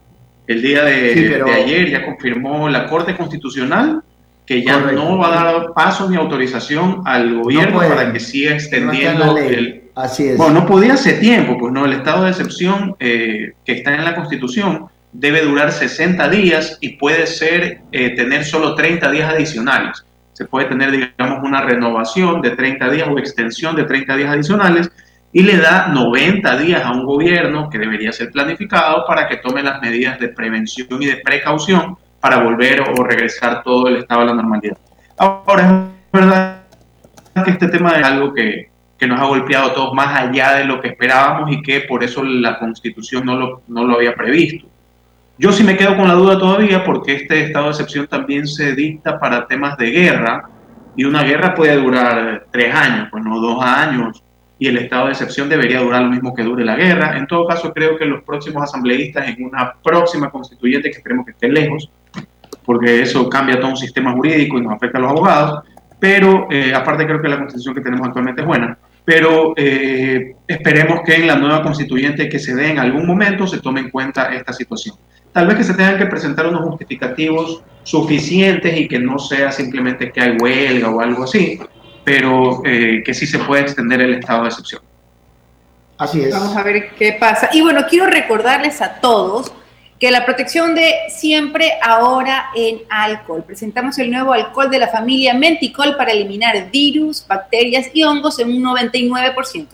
El 0.48 0.62
día 0.62 0.82
de, 0.82 1.44
ayer 1.54 1.90
ya 1.90 2.06
confirmó 2.06 2.70
la 2.70 2.86
Corte 2.86 3.14
Constitucional 3.14 4.02
que 4.46 4.62
ya 4.62 4.78
no 4.78 5.18
va 5.18 5.28
a 5.28 5.44
dar 5.44 5.72
paso 5.74 6.08
ni 6.08 6.16
autorización 6.16 7.02
al 7.04 7.34
gobierno 7.34 7.80
para 7.80 8.10
que 8.14 8.18
siga 8.18 8.54
extendiendo 8.54 9.36
el... 9.36 9.90
Así 9.94 10.28
es. 10.28 10.38
Bueno, 10.38 10.60
no 10.60 10.66
podía 10.66 10.94
hace 10.94 11.14
tiempo, 11.14 11.58
pues 11.58 11.70
no, 11.70 11.84
el 11.84 11.92
estado 11.92 12.24
de 12.24 12.30
excepción 12.30 12.96
eh, 12.98 13.52
que 13.66 13.72
está 13.72 13.94
en 13.94 14.06
la 14.06 14.14
Constitución 14.14 14.86
debe 15.12 15.42
durar 15.42 15.70
60 15.70 16.30
días 16.30 16.78
y 16.80 16.96
puede 16.96 17.26
ser 17.26 17.82
eh, 17.92 18.16
tener 18.16 18.42
solo 18.46 18.74
30 18.74 19.10
días 19.10 19.30
adicionales. 19.30 20.02
Se 20.32 20.46
puede 20.46 20.66
tener, 20.66 20.92
digamos, 20.92 21.42
una 21.42 21.60
renovación 21.60 22.40
de 22.40 22.52
30 22.52 22.88
días 22.90 23.08
o 23.08 23.18
extensión 23.18 23.76
de 23.76 23.84
30 23.84 24.16
días 24.16 24.30
adicionales 24.30 24.90
y 25.32 25.42
le 25.42 25.58
da 25.58 25.88
90 25.88 26.56
días 26.58 26.82
a 26.84 26.92
un 26.92 27.04
gobierno 27.04 27.68
que 27.68 27.78
debería 27.78 28.12
ser 28.12 28.30
planificado 28.30 29.04
para 29.06 29.28
que 29.28 29.36
tome 29.36 29.62
las 29.62 29.80
medidas 29.82 30.18
de 30.18 30.28
prevención 30.28 31.02
y 31.02 31.06
de 31.06 31.16
precaución 31.16 31.96
para 32.20 32.42
volver 32.42 32.80
o 32.80 33.04
regresar 33.04 33.62
todo 33.62 33.88
el 33.88 33.96
estado 33.96 34.22
a 34.22 34.24
la 34.24 34.34
normalidad. 34.34 34.78
Ahora, 35.18 35.88
es 36.06 36.12
verdad 36.12 36.62
que 37.44 37.50
este 37.50 37.68
tema 37.68 37.92
es 37.98 38.04
algo 38.04 38.32
que, 38.32 38.70
que 38.98 39.06
nos 39.06 39.20
ha 39.20 39.24
golpeado 39.24 39.70
a 39.70 39.74
todos 39.74 39.94
más 39.94 40.18
allá 40.18 40.54
de 40.54 40.64
lo 40.64 40.80
que 40.80 40.88
esperábamos 40.88 41.52
y 41.52 41.62
que 41.62 41.80
por 41.82 42.02
eso 42.02 42.24
la 42.24 42.58
constitución 42.58 43.26
no 43.26 43.36
lo, 43.36 43.62
no 43.68 43.84
lo 43.84 43.96
había 43.96 44.14
previsto. 44.14 44.66
Yo 45.36 45.52
sí 45.52 45.62
me 45.62 45.76
quedo 45.76 45.96
con 45.96 46.08
la 46.08 46.14
duda 46.14 46.36
todavía 46.36 46.84
porque 46.84 47.14
este 47.14 47.44
estado 47.44 47.66
de 47.66 47.70
excepción 47.72 48.08
también 48.08 48.48
se 48.48 48.74
dicta 48.74 49.20
para 49.20 49.46
temas 49.46 49.76
de 49.76 49.90
guerra 49.90 50.48
y 50.96 51.04
una 51.04 51.22
guerra 51.22 51.54
puede 51.54 51.76
durar 51.76 52.46
tres 52.50 52.74
años, 52.74 53.06
pues 53.12 53.22
no 53.22 53.38
dos 53.38 53.62
años 53.62 54.24
y 54.58 54.66
el 54.66 54.78
estado 54.78 55.06
de 55.06 55.12
excepción 55.12 55.48
debería 55.48 55.80
durar 55.80 56.02
lo 56.02 56.10
mismo 56.10 56.34
que 56.34 56.42
dure 56.42 56.64
la 56.64 56.76
guerra. 56.76 57.16
En 57.16 57.26
todo 57.26 57.46
caso, 57.46 57.72
creo 57.72 57.96
que 57.96 58.04
los 58.04 58.24
próximos 58.24 58.62
asambleístas 58.62 59.28
en 59.28 59.44
una 59.44 59.74
próxima 59.82 60.30
constituyente, 60.30 60.90
que 60.90 60.98
esperemos 60.98 61.26
que 61.26 61.32
esté 61.32 61.48
lejos, 61.48 61.90
porque 62.64 63.02
eso 63.02 63.28
cambia 63.28 63.58
todo 63.58 63.70
un 63.70 63.76
sistema 63.76 64.12
jurídico 64.12 64.58
y 64.58 64.62
nos 64.62 64.72
afecta 64.72 64.98
a 64.98 65.00
los 65.00 65.10
abogados, 65.10 65.64
pero 65.98 66.48
eh, 66.50 66.72
aparte 66.74 67.06
creo 67.06 67.22
que 67.22 67.28
la 67.28 67.38
constitución 67.38 67.74
que 67.74 67.80
tenemos 67.80 68.06
actualmente 68.06 68.42
es 68.42 68.46
buena, 68.46 68.78
pero 69.04 69.54
eh, 69.56 70.34
esperemos 70.46 71.00
que 71.04 71.14
en 71.14 71.26
la 71.26 71.36
nueva 71.36 71.62
constituyente 71.62 72.28
que 72.28 72.38
se 72.38 72.54
dé 72.54 72.72
en 72.72 72.78
algún 72.78 73.06
momento 73.06 73.46
se 73.46 73.60
tome 73.60 73.80
en 73.80 73.90
cuenta 73.90 74.34
esta 74.34 74.52
situación. 74.52 74.96
Tal 75.32 75.46
vez 75.46 75.56
que 75.56 75.64
se 75.64 75.74
tengan 75.74 75.98
que 75.98 76.06
presentar 76.06 76.46
unos 76.46 76.62
justificativos 76.62 77.62
suficientes 77.84 78.76
y 78.76 78.86
que 78.86 78.98
no 78.98 79.18
sea 79.18 79.50
simplemente 79.50 80.12
que 80.12 80.20
hay 80.20 80.36
huelga 80.36 80.90
o 80.90 81.00
algo 81.00 81.24
así, 81.24 81.58
pero 82.08 82.62
eh, 82.64 83.02
que 83.04 83.12
sí 83.12 83.26
se 83.26 83.38
puede 83.38 83.60
extender 83.62 84.00
el 84.00 84.14
estado 84.14 84.44
de 84.44 84.48
excepción. 84.48 84.80
Así 85.98 86.22
es. 86.22 86.32
Vamos 86.32 86.56
a 86.56 86.62
ver 86.62 86.94
qué 86.94 87.12
pasa. 87.12 87.50
Y 87.52 87.60
bueno, 87.60 87.82
quiero 87.86 88.06
recordarles 88.06 88.80
a 88.80 88.94
todos 88.94 89.52
que 90.00 90.10
la 90.10 90.24
protección 90.24 90.74
de 90.74 90.94
siempre 91.10 91.72
ahora 91.82 92.46
en 92.56 92.80
alcohol. 92.88 93.44
Presentamos 93.46 93.98
el 93.98 94.10
nuevo 94.10 94.32
alcohol 94.32 94.70
de 94.70 94.78
la 94.78 94.88
familia 94.88 95.34
Menticol 95.34 95.96
para 95.98 96.12
eliminar 96.12 96.70
virus, 96.70 97.26
bacterias 97.28 97.88
y 97.92 98.04
hongos 98.04 98.38
en 98.38 98.52
un 98.52 98.62
99%, 98.62 99.66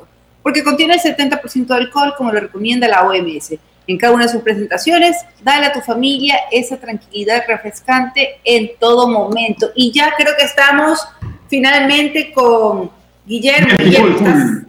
porque 0.43 0.65
contiene 0.65 0.95
el 0.95 1.01
70% 1.01 1.67
de 1.67 1.75
alcohol 1.77 2.15
como 2.17 2.33
lo 2.33 2.41
recomienda 2.41 2.89
la 2.89 3.05
OMS. 3.05 3.55
En 3.87 3.99
cada 3.99 4.15
una 4.15 4.25
de 4.25 4.33
sus 4.33 4.43
presentaciones, 4.43 5.19
dale 5.43 5.67
a 5.67 5.73
tu 5.73 5.83
familia 5.83 6.37
esa 6.51 6.79
tranquilidad 6.79 7.45
refrescante 7.47 8.41
en 8.43 8.71
todo 8.81 9.07
momento. 9.07 9.71
Y 9.77 9.93
ya 9.93 10.15
creo 10.17 10.35
que 10.37 10.45
estamos 10.45 11.01
finalmente 11.49 12.33
con 12.33 12.91
Guillermo. 13.27 13.77
Guillermo 13.79 14.65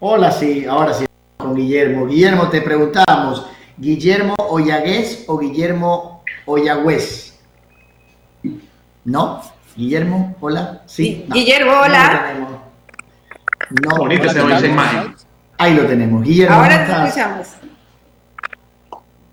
Hola, 0.00 0.30
sí, 0.30 0.66
ahora 0.66 0.92
sí, 0.92 1.06
con 1.36 1.54
Guillermo. 1.54 2.06
Guillermo, 2.06 2.48
te 2.50 2.60
preguntamos, 2.60 3.46
¿Guillermo 3.78 4.34
Ollagués 4.38 5.24
o 5.26 5.38
Guillermo 5.38 6.22
Ollagüez? 6.46 7.34
¿No? 9.04 9.40
Guillermo, 9.76 10.36
hola. 10.40 10.82
Sí. 10.86 11.26
Guillermo, 11.32 11.72
hola. 11.72 12.34
No, 13.70 13.96
Bonito 13.96 14.24
esa 14.24 14.66
imagen. 14.66 15.14
Ahí 15.58 15.74
lo 15.74 15.86
tenemos. 15.86 16.22
Guillermo, 16.22 16.54
Ahora 16.54 16.86
te 16.86 16.92
escuchamos. 16.92 17.48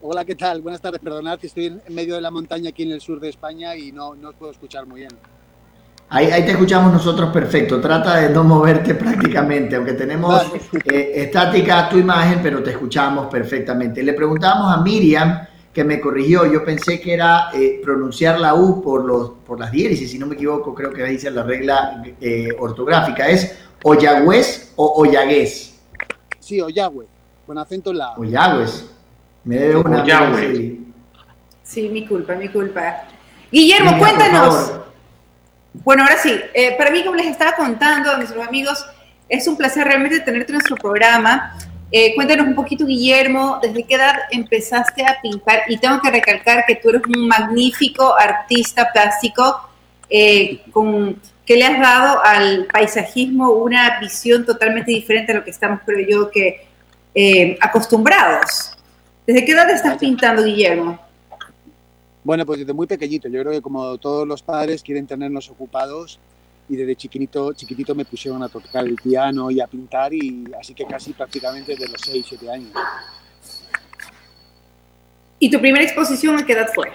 Hola, 0.02 0.26
¿qué 0.26 0.36
tal? 0.36 0.62
Buenas 0.62 0.82
tardes. 0.82 1.00
Perdonad 1.00 1.38
que 1.38 1.48
estoy 1.48 1.68
en 1.68 1.82
medio 1.90 2.16
de 2.16 2.22
la 2.22 2.32
montaña 2.32 2.70
aquí 2.70 2.84
en 2.84 2.92
el 2.92 3.02
sur 3.02 3.20
de 3.20 3.30
España 3.30 3.76
y 3.76 3.92
no, 3.92 4.16
no 4.16 4.30
os 4.30 4.36
puedo 4.36 4.52
escuchar 4.52 4.88
muy 4.88 5.02
bien. 5.02 5.12
Ahí, 6.14 6.26
ahí, 6.26 6.44
te 6.44 6.52
escuchamos 6.52 6.92
nosotros 6.92 7.30
perfecto. 7.32 7.80
Trata 7.80 8.18
de 8.18 8.30
no 8.30 8.44
moverte 8.44 8.96
prácticamente, 8.96 9.78
aunque 9.78 9.94
tenemos 9.94 10.46
eh, 10.92 11.12
estática 11.16 11.88
tu 11.88 11.98
imagen, 11.98 12.40
pero 12.44 12.62
te 12.62 12.72
escuchamos 12.72 13.28
perfectamente. 13.28 14.04
Le 14.04 14.12
preguntamos 14.12 14.74
a 14.74 14.82
Miriam, 14.82 15.48
que 15.74 15.86
me 15.86 16.02
corrigió, 16.02 16.52
yo 16.52 16.66
pensé 16.66 17.00
que 17.00 17.14
era 17.14 17.50
eh, 17.54 17.80
pronunciar 17.82 18.42
la 18.42 18.56
U 18.56 18.82
por, 18.82 19.06
los, 19.06 19.30
por 19.48 19.58
las 19.58 19.72
diéresis, 19.72 20.12
si 20.12 20.20
no 20.20 20.28
me 20.28 20.36
equivoco, 20.36 20.76
creo 20.76 20.92
que 20.92 21.02
dice 21.06 21.32
la 21.32 21.44
regla 21.44 22.04
eh, 22.20 22.50
ortográfica. 22.60 23.30
¿Es 23.30 23.58
Oyagüez 23.82 24.74
o 24.76 25.02
Oyagués? 25.02 25.80
Sí, 26.40 26.60
Oyagüez, 26.60 27.08
con 27.48 27.58
acento 27.58 27.92
en 27.92 28.00
la 28.00 28.16
Oyagüez. 28.18 28.86
Me 29.46 29.56
debe 29.56 29.78
una. 29.78 30.04
Sí, 31.64 31.88
mi 31.88 32.06
culpa, 32.06 32.36
mi 32.36 32.50
culpa. 32.50 33.04
Guillermo, 33.50 33.98
cuéntanos. 33.98 34.74
Bueno, 35.74 36.04
ahora 36.04 36.18
sí, 36.18 36.38
eh, 36.54 36.76
para 36.78 36.92
mí, 36.92 37.04
como 37.04 37.16
les 37.16 37.28
estaba 37.28 37.56
contando 37.56 38.12
a 38.12 38.18
nuestros 38.18 38.46
amigos, 38.46 38.86
es 39.30 39.48
un 39.48 39.56
placer 39.56 39.86
realmente 39.86 40.20
tenerte 40.20 40.52
en 40.52 40.56
nuestro 40.56 40.76
programa. 40.76 41.58
Eh, 41.92 42.14
cuéntanos 42.16 42.48
un 42.48 42.56
poquito, 42.56 42.86
Guillermo, 42.86 43.60
¿desde 43.62 43.84
qué 43.84 43.96
edad 43.96 44.16
empezaste 44.32 45.04
a 45.06 45.20
pintar? 45.22 45.62
Y 45.70 45.78
tengo 45.78 46.02
que 46.02 46.12
recalcar 46.12 46.66
que 46.66 46.76
tú 46.76 46.90
eres 46.90 47.02
un 47.08 47.28
magnífico 47.28 48.18
artista 48.18 48.92
plástico 48.92 49.70
eh, 50.10 50.62
con, 50.72 51.22
que 51.46 51.56
le 51.56 51.66
has 51.66 51.80
dado 51.80 52.24
al 52.24 52.66
paisajismo 52.66 53.52
una 53.52 54.00
visión 54.00 54.46
totalmente 54.46 54.92
diferente 54.92 55.32
a 55.32 55.36
lo 55.36 55.44
que 55.44 55.52
estamos, 55.52 55.80
creo 55.86 56.06
yo, 56.08 56.32
que 56.32 56.68
acostumbrados. 57.60 58.78
¿Desde 59.26 59.46
qué 59.46 59.52
edad 59.52 59.70
estás 59.70 59.98
pintando, 59.98 60.44
Guillermo? 60.44 61.00
Bueno, 62.24 62.46
pues 62.46 62.60
desde 62.60 62.74
muy 62.74 62.88
pequeñito. 62.88 63.28
Yo 63.28 63.42
creo 63.42 63.52
que 63.52 63.62
como 63.62 63.98
todos 63.98 64.28
los 64.28 64.44
padres 64.44 64.84
quieren 64.84 65.08
tenernos 65.08 65.50
ocupados 65.50 66.20
y 66.70 66.76
desde 66.76 66.96
chiquitito, 66.96 67.54
chiquitito 67.54 67.96
me 67.96 68.06
pusieron 68.06 68.44
a 68.44 68.50
tocar 68.50 68.86
el 68.86 68.96
piano 68.96 69.50
y 69.50 69.60
a 69.60 69.68
pintar 69.68 70.14
y 70.14 70.46
así 70.60 70.74
que 70.74 70.86
casi 70.86 71.14
prácticamente 71.14 71.72
desde 71.72 71.90
los 71.90 72.02
6, 72.02 72.26
7 72.30 72.52
años. 72.52 72.72
¿Y 75.40 75.50
tu 75.50 75.60
primera 75.60 75.84
exposición 75.84 76.38
a 76.38 76.46
qué 76.46 76.54
edad 76.54 76.68
fue? 76.74 76.92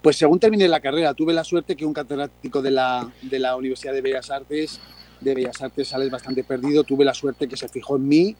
Pues 0.00 0.16
según 0.16 0.38
terminé 0.38 0.68
la 0.68 0.80
carrera, 0.80 1.14
tuve 1.14 1.32
la 1.32 1.42
suerte 1.42 1.76
que 1.76 1.84
un 1.84 1.92
catedrático 1.92 2.62
de 2.62 2.70
la, 2.70 3.10
de 3.22 3.38
la 3.38 3.56
Universidad 3.56 3.92
de 3.92 4.00
Bellas 4.00 4.30
Artes, 4.30 4.80
de 5.20 5.34
Bellas 5.34 5.60
Artes 5.60 5.88
sales 5.88 6.10
bastante 6.10 6.44
perdido, 6.44 6.84
tuve 6.84 7.04
la 7.04 7.14
suerte 7.14 7.48
que 7.48 7.56
se 7.56 7.68
fijó 7.68 7.96
en 7.96 8.08
mí 8.08 8.36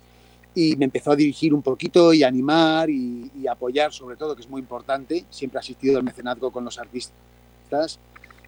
y 0.55 0.77
me 0.77 0.85
empezó 0.85 1.12
a 1.12 1.17
dirigir 1.17 1.55
un 1.55 1.62
poquito 1.62 2.12
y 2.12 2.23
animar 2.23 2.91
y, 2.91 3.31
apoyar 3.51 3.93
sobre 3.93 4.17
todo, 4.17 4.35
que 4.35 4.43
es 4.43 4.49
muy 4.49 4.61
importante. 4.61 5.25
Siempre 5.31 5.59
ha 5.59 5.61
asistido 5.61 5.99
al 5.99 6.05
mecenazgo 6.05 6.51
con 6.51 6.65
los 6.65 6.79
artistas 6.79 7.99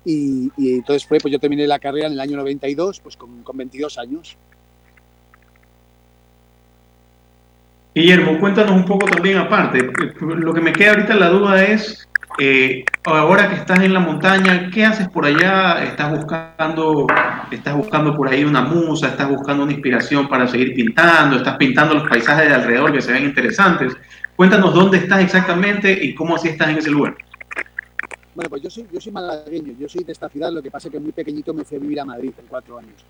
y, 0.05 0.51
entonces 0.57 1.07
fue, 1.07 1.19
pues 1.19 1.33
yo 1.33 1.39
terminé 1.39 1.67
la 1.67 1.79
carrera 1.79 2.07
en 2.07 2.13
el 2.13 2.21
año 2.21 2.37
92, 2.37 3.01
pues 3.01 3.17
con, 3.17 3.43
con 3.43 3.57
22 3.57 3.99
años. 3.99 4.37
Guillermo, 7.95 8.39
cuéntanos 8.41 8.73
un 8.73 8.85
poco 8.85 9.07
también 9.07 9.39
aparte. 9.39 9.79
Lo 10.21 10.53
que 10.53 10.61
me 10.61 10.73
queda 10.73 10.91
ahorita 10.91 11.15
la 11.15 11.29
duda 11.29 11.65
es 11.65 12.09
eh, 12.39 12.85
ahora 13.05 13.49
que 13.49 13.55
estás 13.57 13.79
en 13.81 13.95
la 13.95 14.01
montaña, 14.01 14.69
¿qué 14.73 14.85
haces 14.85 15.09
por 15.09 15.25
allá? 15.25 15.85
¿Estás 15.85 16.11
buscando, 16.11 17.07
¿Estás 17.51 17.77
buscando 17.77 18.17
por 18.17 18.29
ahí 18.29 18.45
una 18.45 18.63
musa? 18.63 19.09
¿Estás 19.09 19.29
buscando 19.29 19.63
una 19.63 19.73
inspiración 19.73 20.29
para 20.29 20.49
seguir 20.49 20.75
pintando? 20.75 21.37
¿Estás 21.37 21.57
pintando 21.57 21.95
los 21.95 22.09
paisajes 22.09 22.49
de 22.49 22.55
alrededor 22.55 22.93
que 22.93 23.01
se 23.01 23.13
ven 23.13 23.25
interesantes? 23.25 23.95
Cuéntanos 24.35 24.75
dónde 24.75 24.99
estás 24.99 25.21
exactamente 25.21 25.93
y 25.93 26.15
cómo 26.15 26.35
así 26.35 26.49
estás 26.49 26.71
en 26.71 26.79
ese 26.79 26.91
lugar. 26.91 27.17
Bueno, 28.35 28.51
pues 28.51 28.63
yo 28.63 28.71
soy, 28.71 28.87
yo 28.93 29.01
soy 29.01 29.13
malagueño, 29.13 29.75
yo 29.79 29.89
soy 29.89 30.03
de 30.03 30.11
esta 30.11 30.29
ciudad, 30.29 30.51
lo 30.51 30.61
que 30.61 30.71
pasa 30.71 30.89
es 30.89 30.93
que 30.93 30.99
muy 30.99 31.13
pequeñito 31.13 31.55
me 31.55 31.65
fui 31.65 31.77
a 31.77 31.81
vivir 31.81 32.01
a 32.01 32.05
Madrid 32.05 32.33
en 32.37 32.47
cuatro 32.49 32.79
años. 32.79 33.05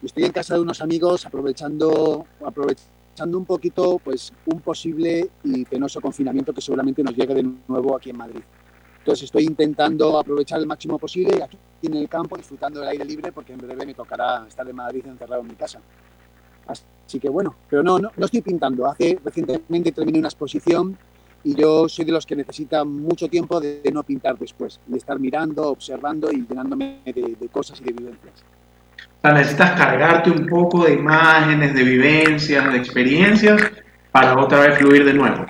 Estoy 0.00 0.24
en 0.24 0.32
casa 0.32 0.54
de 0.54 0.60
unos 0.60 0.80
amigos 0.80 1.26
aprovechando, 1.26 2.24
aprovechando 2.44 3.03
echando 3.14 3.38
un 3.38 3.44
poquito 3.44 4.00
pues 4.02 4.32
un 4.46 4.60
posible 4.60 5.30
y 5.44 5.64
penoso 5.64 6.00
confinamiento 6.00 6.52
que 6.52 6.60
seguramente 6.60 7.02
nos 7.02 7.14
llegue 7.14 7.34
de 7.34 7.48
nuevo 7.68 7.96
aquí 7.96 8.10
en 8.10 8.16
Madrid. 8.16 8.42
Entonces 8.98 9.24
estoy 9.24 9.44
intentando 9.44 10.18
aprovechar 10.18 10.58
el 10.58 10.66
máximo 10.66 10.98
posible 10.98 11.42
aquí 11.42 11.56
en 11.82 11.94
el 11.94 12.08
campo, 12.08 12.36
disfrutando 12.36 12.80
del 12.80 12.88
aire 12.88 13.04
libre, 13.04 13.30
porque 13.30 13.52
en 13.52 13.58
breve 13.58 13.86
me 13.86 13.94
tocará 13.94 14.44
estar 14.48 14.68
en 14.68 14.74
Madrid 14.74 15.06
encerrado 15.06 15.42
en 15.42 15.48
mi 15.48 15.54
casa. 15.54 15.80
Así 16.66 17.20
que 17.20 17.28
bueno, 17.28 17.54
pero 17.68 17.82
no, 17.82 17.98
no, 17.98 18.10
no 18.16 18.24
estoy 18.24 18.42
pintando. 18.42 18.86
Hace 18.86 19.20
recientemente 19.22 19.92
terminé 19.92 20.18
una 20.18 20.28
exposición 20.28 20.98
y 21.44 21.54
yo 21.54 21.88
soy 21.88 22.06
de 22.06 22.12
los 22.12 22.26
que 22.26 22.34
necesitan 22.34 22.88
mucho 22.88 23.28
tiempo 23.28 23.60
de, 23.60 23.82
no 23.92 24.02
pintar 24.02 24.38
después, 24.38 24.80
de 24.86 24.96
estar 24.96 25.20
mirando, 25.20 25.68
observando 25.68 26.32
y 26.32 26.44
llenándome 26.48 27.02
de, 27.04 27.36
de 27.38 27.48
cosas 27.48 27.80
y 27.80 27.84
de 27.84 27.92
vivencias 27.92 28.44
necesitas 29.32 29.72
cargarte 29.72 30.30
un 30.30 30.46
poco 30.46 30.84
de 30.84 30.94
imágenes, 30.94 31.74
de 31.74 31.82
vivencias, 31.82 32.72
de 32.72 32.78
experiencias 32.78 33.62
para 34.12 34.38
otra 34.38 34.60
vez 34.60 34.78
fluir 34.78 35.04
de 35.04 35.14
nuevo. 35.14 35.46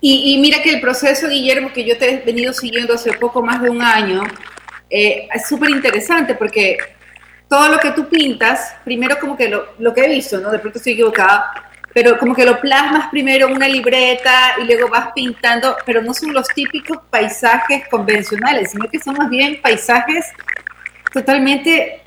Y, 0.00 0.38
mira 0.38 0.62
que 0.62 0.74
el 0.74 0.80
proceso, 0.80 1.28
Guillermo, 1.28 1.72
que 1.72 1.84
yo 1.84 1.96
te 1.96 2.12
he 2.12 2.18
venido 2.18 2.52
siguiendo 2.52 2.94
hace 2.94 3.12
poco 3.14 3.42
más 3.42 3.62
de 3.62 3.70
un 3.70 3.82
año, 3.82 4.22
eh, 4.90 5.28
es 5.32 5.48
súper 5.48 5.70
interesante 5.70 6.34
porque 6.34 6.76
todo 7.48 7.68
lo 7.68 7.78
que 7.78 7.92
tú 7.92 8.08
pintas, 8.08 8.74
primero 8.84 9.18
como 9.18 9.36
que 9.36 9.48
lo, 9.48 9.74
lo 9.78 9.94
que 9.94 10.02
he 10.02 10.08
visto, 10.08 10.38
¿no? 10.38 10.50
De 10.50 10.58
pronto 10.58 10.78
estoy 10.78 10.92
equivocada, 10.92 11.50
pero 11.94 12.18
como 12.18 12.34
que 12.34 12.44
lo 12.44 12.60
plasmas 12.60 13.08
primero 13.10 13.48
en 13.48 13.54
una 13.54 13.66
libreta 13.66 14.56
y 14.60 14.64
luego 14.64 14.90
vas 14.90 15.08
pintando, 15.14 15.76
pero 15.86 16.02
no 16.02 16.12
son 16.12 16.34
los 16.34 16.46
típicos 16.48 16.98
paisajes 17.08 17.88
convencionales, 17.88 18.72
sino 18.72 18.88
que 18.88 18.98
son 18.98 19.16
más 19.16 19.30
bien 19.30 19.60
paisajes 19.62 20.26
totalmente 21.16 22.02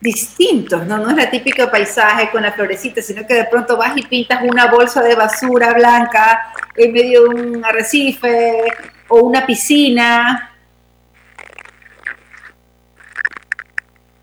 distintos, 0.00 0.86
¿no? 0.86 0.96
No 0.96 1.10
es 1.10 1.16
la 1.16 1.30
típica 1.30 1.70
paisaje 1.70 2.30
con 2.30 2.42
la 2.42 2.52
florecita, 2.52 3.02
sino 3.02 3.26
que 3.26 3.34
de 3.34 3.44
pronto 3.44 3.76
vas 3.76 3.94
y 3.98 4.02
pintas 4.02 4.42
una 4.42 4.70
bolsa 4.70 5.02
de 5.02 5.14
basura 5.14 5.74
blanca 5.74 6.54
en 6.74 6.90
medio 6.94 7.24
de 7.24 7.28
un 7.28 7.64
arrecife 7.64 8.64
o 9.08 9.24
una 9.24 9.44
piscina. 9.44 10.50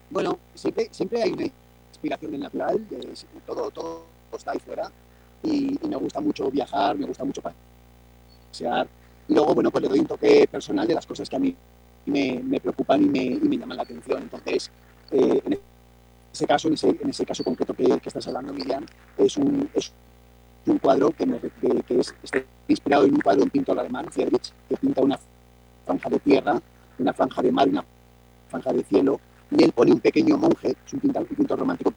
Bueno, 0.10 0.40
siempre, 0.56 0.88
siempre 0.90 1.22
hay 1.22 1.32
una 1.34 1.46
inspiración 1.90 2.34
en 2.34 2.40
natural, 2.40 2.80
todo, 3.46 3.70
todo 3.70 4.06
está 4.36 4.54
ahí 4.54 4.60
fuera 4.66 4.92
y, 5.44 5.78
me 5.88 5.96
gusta 5.96 6.20
mucho 6.22 6.50
viajar, 6.50 6.98
me 6.98 7.06
gusta 7.06 7.24
mucho 7.24 7.44
pasear. 8.50 8.88
Luego, 9.28 9.54
bueno, 9.54 9.70
pues 9.70 9.84
le 9.84 9.90
doy 9.90 10.00
un 10.00 10.08
toque 10.08 10.48
personal 10.52 10.88
de 10.88 10.96
las 10.96 11.06
cosas 11.06 11.30
que 11.30 11.36
a 11.36 11.40
mí 11.40 11.56
me, 12.06 12.42
me 12.44 12.60
preocupan 12.60 13.04
y 13.04 13.10
me, 13.10 13.24
y 13.24 13.40
me, 13.40 13.58
llaman 13.58 13.78
la 13.78 13.84
atención. 13.84 14.24
Entonces, 14.24 14.72
eh, 15.12 15.42
en 15.46 15.60
ese 16.34 16.48
caso, 16.48 16.68
en 16.68 16.76
ese, 16.76 16.90
en 16.90 17.10
ese 17.10 17.26
caso 17.26 17.44
concreto 17.44 17.74
que, 17.74 17.84
que, 17.84 18.10
estás 18.10 18.28
hablando, 18.28 18.54
Miriam, 18.54 18.86
es 19.18 19.38
un, 19.38 19.70
es 19.74 19.92
un 20.66 20.78
cuadro 20.78 21.12
que, 21.12 21.26
me, 21.26 21.40
que, 21.40 22.00
es, 22.00 22.14
está 22.24 22.44
inspirado 22.68 23.06
en 23.06 23.14
un 23.14 23.20
cuadro 23.20 23.40
de 23.40 23.46
un 23.46 23.50
pintor 23.50 23.80
alemán, 23.80 24.08
Friedrich, 24.12 24.52
que 24.70 24.78
pinta 24.78 25.02
una 25.02 25.20
franja 25.86 26.10
de 26.10 26.20
tierra, 26.20 26.62
una 27.00 27.14
franja 27.14 27.42
de 27.42 27.52
mar, 27.52 27.68
una 27.68 27.84
franja 28.50 28.74
de 28.74 28.84
cielo, 28.84 29.20
y 29.52 29.64
él 29.64 29.72
pone 29.74 29.92
un 29.92 30.00
pequeño 30.00 30.38
monje, 30.38 30.76
es 30.86 30.94
un 30.94 31.00
pintor, 31.00 31.28
un 31.30 31.36
pintor 31.36 31.60
romántico 31.60 31.94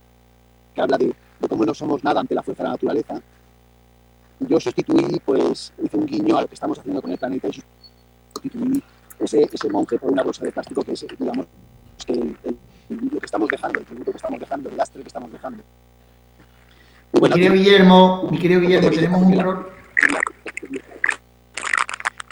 que 0.75 0.81
habla 0.81 0.99
de, 0.99 1.07
de, 1.07 1.49
cómo 1.49 1.64
no 1.64 1.73
somos 1.73 2.03
nada 2.03 2.21
ante 2.21 2.35
la 2.35 2.43
fuerza 2.43 2.64
de 2.64 2.69
la 2.69 2.73
naturaleza. 2.73 3.23
Yo 4.40 4.59
sustituí, 4.59 5.21
pues, 5.25 5.73
hice 5.83 5.97
un 5.97 6.07
guiño 6.07 6.37
a 6.37 6.43
lo 6.43 6.49
que 6.49 6.55
estamos 6.55 6.79
haciendo 6.79 7.01
con 7.01 7.12
el 7.12 7.19
planeta 7.19 7.47
y 7.49 7.62
sustituí 8.33 8.83
ese, 9.20 9.48
ese 9.53 9.68
monje 9.70 9.98
por 9.98 10.11
una 10.11 10.22
bolsa 10.22 10.44
de 10.44 10.53
plástico 10.53 10.83
que 10.83 10.92
es, 10.92 11.07
digamos, 11.18 11.46
el, 12.09 12.37
lo 12.88 13.18
que 13.18 13.27
estamos 13.27 13.48
dejando, 13.48 13.81
el 13.81 13.87
producto 13.87 14.11
que 14.11 14.16
estamos 14.16 14.40
dejando, 14.40 14.68
el 14.68 14.77
lastre 14.77 15.03
que 15.03 15.09
estamos 15.09 15.33
dejando. 15.33 15.62
mi 17.12 17.31
querido 17.31 17.55
Guillermo, 17.55 18.29
mi 18.31 18.38
querido 18.38 18.61
Guillermo, 18.61 18.90
tenemos 18.90 19.22
un 19.22 19.35
error. 19.35 19.70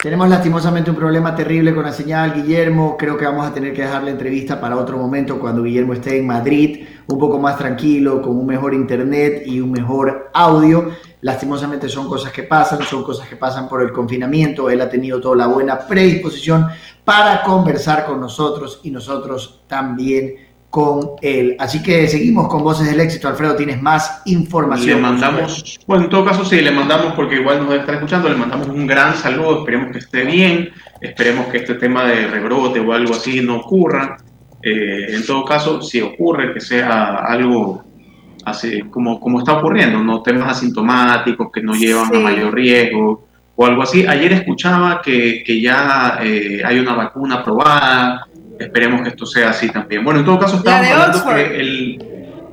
Tenemos 0.03 0.27
lastimosamente 0.27 0.89
un 0.89 0.97
problema 0.97 1.33
terrible 1.33 1.73
con 1.73 1.85
la 1.85 1.93
señal, 1.93 2.33
Guillermo. 2.33 2.97
Creo 2.97 3.15
que 3.15 3.23
vamos 3.23 3.47
a 3.47 3.53
tener 3.53 3.73
que 3.73 3.83
dejar 3.83 4.03
la 4.03 4.09
entrevista 4.09 4.59
para 4.59 4.75
otro 4.75 4.97
momento 4.97 5.39
cuando 5.39 5.63
Guillermo 5.63 5.93
esté 5.93 6.17
en 6.17 6.27
Madrid, 6.27 6.85
un 7.07 7.17
poco 7.17 7.39
más 7.39 7.57
tranquilo, 7.57 8.21
con 8.21 8.35
un 8.35 8.45
mejor 8.45 8.73
internet 8.73 9.43
y 9.45 9.61
un 9.61 9.71
mejor 9.71 10.29
audio. 10.33 10.89
Lastimosamente 11.21 11.87
son 11.87 12.09
cosas 12.09 12.33
que 12.33 12.43
pasan, 12.43 12.81
son 12.81 13.01
cosas 13.01 13.29
que 13.29 13.37
pasan 13.37 13.69
por 13.69 13.81
el 13.81 13.93
confinamiento. 13.93 14.69
Él 14.69 14.81
ha 14.81 14.89
tenido 14.89 15.21
toda 15.21 15.37
la 15.37 15.47
buena 15.47 15.79
predisposición 15.79 16.67
para 17.05 17.41
conversar 17.41 18.05
con 18.05 18.19
nosotros 18.19 18.81
y 18.83 18.91
nosotros 18.91 19.61
también 19.67 20.35
con 20.73 21.11
él. 21.21 21.55
Así 21.59 21.83
que 21.83 22.07
seguimos 22.07 22.47
con 22.47 22.63
Voces 22.63 22.89
del 22.89 22.99
Éxito. 22.99 23.27
Alfredo, 23.27 23.55
¿tienes 23.55 23.79
más 23.79 24.23
información? 24.25 24.95
Le 24.95 25.01
mandamos, 25.03 25.79
bueno, 25.85 26.05
en 26.05 26.09
todo 26.09 26.25
caso 26.25 26.43
sí, 26.43 26.61
le 26.61 26.71
mandamos, 26.71 27.13
porque 27.13 27.35
igual 27.35 27.59
nos 27.59 27.69
debe 27.69 27.81
estar 27.81 27.93
escuchando, 27.93 28.27
le 28.27 28.37
mandamos 28.37 28.67
un 28.69 28.87
gran 28.87 29.15
saludo, 29.15 29.59
esperemos 29.59 29.91
que 29.91 29.99
esté 29.99 30.23
bien, 30.23 30.71
esperemos 30.99 31.45
que 31.49 31.57
este 31.57 31.75
tema 31.75 32.05
de 32.05 32.25
rebrote 32.25 32.79
o 32.79 32.91
algo 32.91 33.13
así 33.13 33.39
no 33.41 33.57
ocurra. 33.57 34.17
Eh, 34.63 35.13
en 35.13 35.23
todo 35.27 35.45
caso, 35.45 35.79
si 35.83 36.01
ocurre, 36.01 36.51
que 36.55 36.59
sea 36.59 37.17
algo 37.17 37.83
así 38.43 38.81
como, 38.89 39.19
como 39.19 39.39
está 39.39 39.53
ocurriendo, 39.53 39.99
no 39.99 40.23
temas 40.23 40.57
asintomáticos 40.57 41.51
que 41.53 41.61
no 41.61 41.75
llevan 41.75 42.15
a 42.15 42.19
mayor 42.19 42.51
riesgo, 42.51 43.27
o 43.55 43.65
algo 43.67 43.83
así. 43.83 44.07
Ayer 44.07 44.33
escuchaba 44.33 45.03
que, 45.03 45.43
que 45.45 45.61
ya 45.61 46.17
eh, 46.23 46.63
hay 46.65 46.79
una 46.79 46.95
vacuna 46.95 47.35
aprobada, 47.35 48.25
esperemos 48.59 49.01
que 49.01 49.09
esto 49.09 49.25
sea 49.25 49.49
así 49.49 49.69
también. 49.69 50.03
Bueno, 50.03 50.19
en 50.19 50.25
todo 50.25 50.39
caso, 50.39 50.57
estamos 50.57 50.87
hablando 50.87 51.25
que 51.25 51.59
el... 51.59 52.09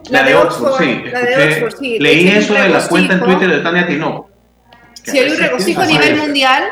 La, 0.08 0.24
de 0.24 0.34
Oxford, 0.34 0.78
sí. 0.78 1.02
La 1.12 1.20
de 1.20 1.44
Oxford, 1.44 1.78
sí. 1.78 1.98
Leí 1.98 2.28
eso 2.28 2.54
de 2.54 2.68
la 2.68 2.86
cuenta 2.88 3.14
en 3.14 3.20
Twitter 3.20 3.48
de 3.48 3.60
Tania 3.60 3.86
Tinoco. 3.86 4.30
Sí, 5.04 5.18
hay 5.18 5.30
un 5.30 5.38
regocijo 5.38 5.82
a 5.82 5.86
nivel 5.86 6.16
mundial 6.16 6.64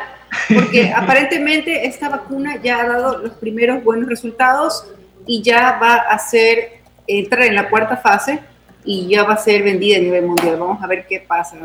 porque 0.55 0.93
aparentemente 0.97 1.87
esta 1.87 2.09
vacuna 2.09 2.57
ya 2.63 2.81
ha 2.81 2.89
dado 2.89 3.19
los 3.19 3.33
primeros 3.33 3.83
buenos 3.85 4.09
resultados 4.09 4.87
y 5.27 5.43
ya 5.43 5.79
va 5.81 5.95
a 5.95 6.19
ser, 6.19 6.81
entrar 7.07 7.43
en 7.47 7.55
la 7.55 7.69
cuarta 7.69 7.97
fase 7.97 8.41
y 8.85 9.09
ya 9.09 9.25
va 9.25 9.35
a 9.35 9.39
ser 9.39 9.63
vendida 9.63 9.99
a 9.99 10.01
nivel 10.01 10.25
mundial. 10.25 10.57
Vamos 10.59 10.83
a 10.83 10.87
ver 10.87 11.07
qué 11.07 11.21
pasa. 11.21 11.57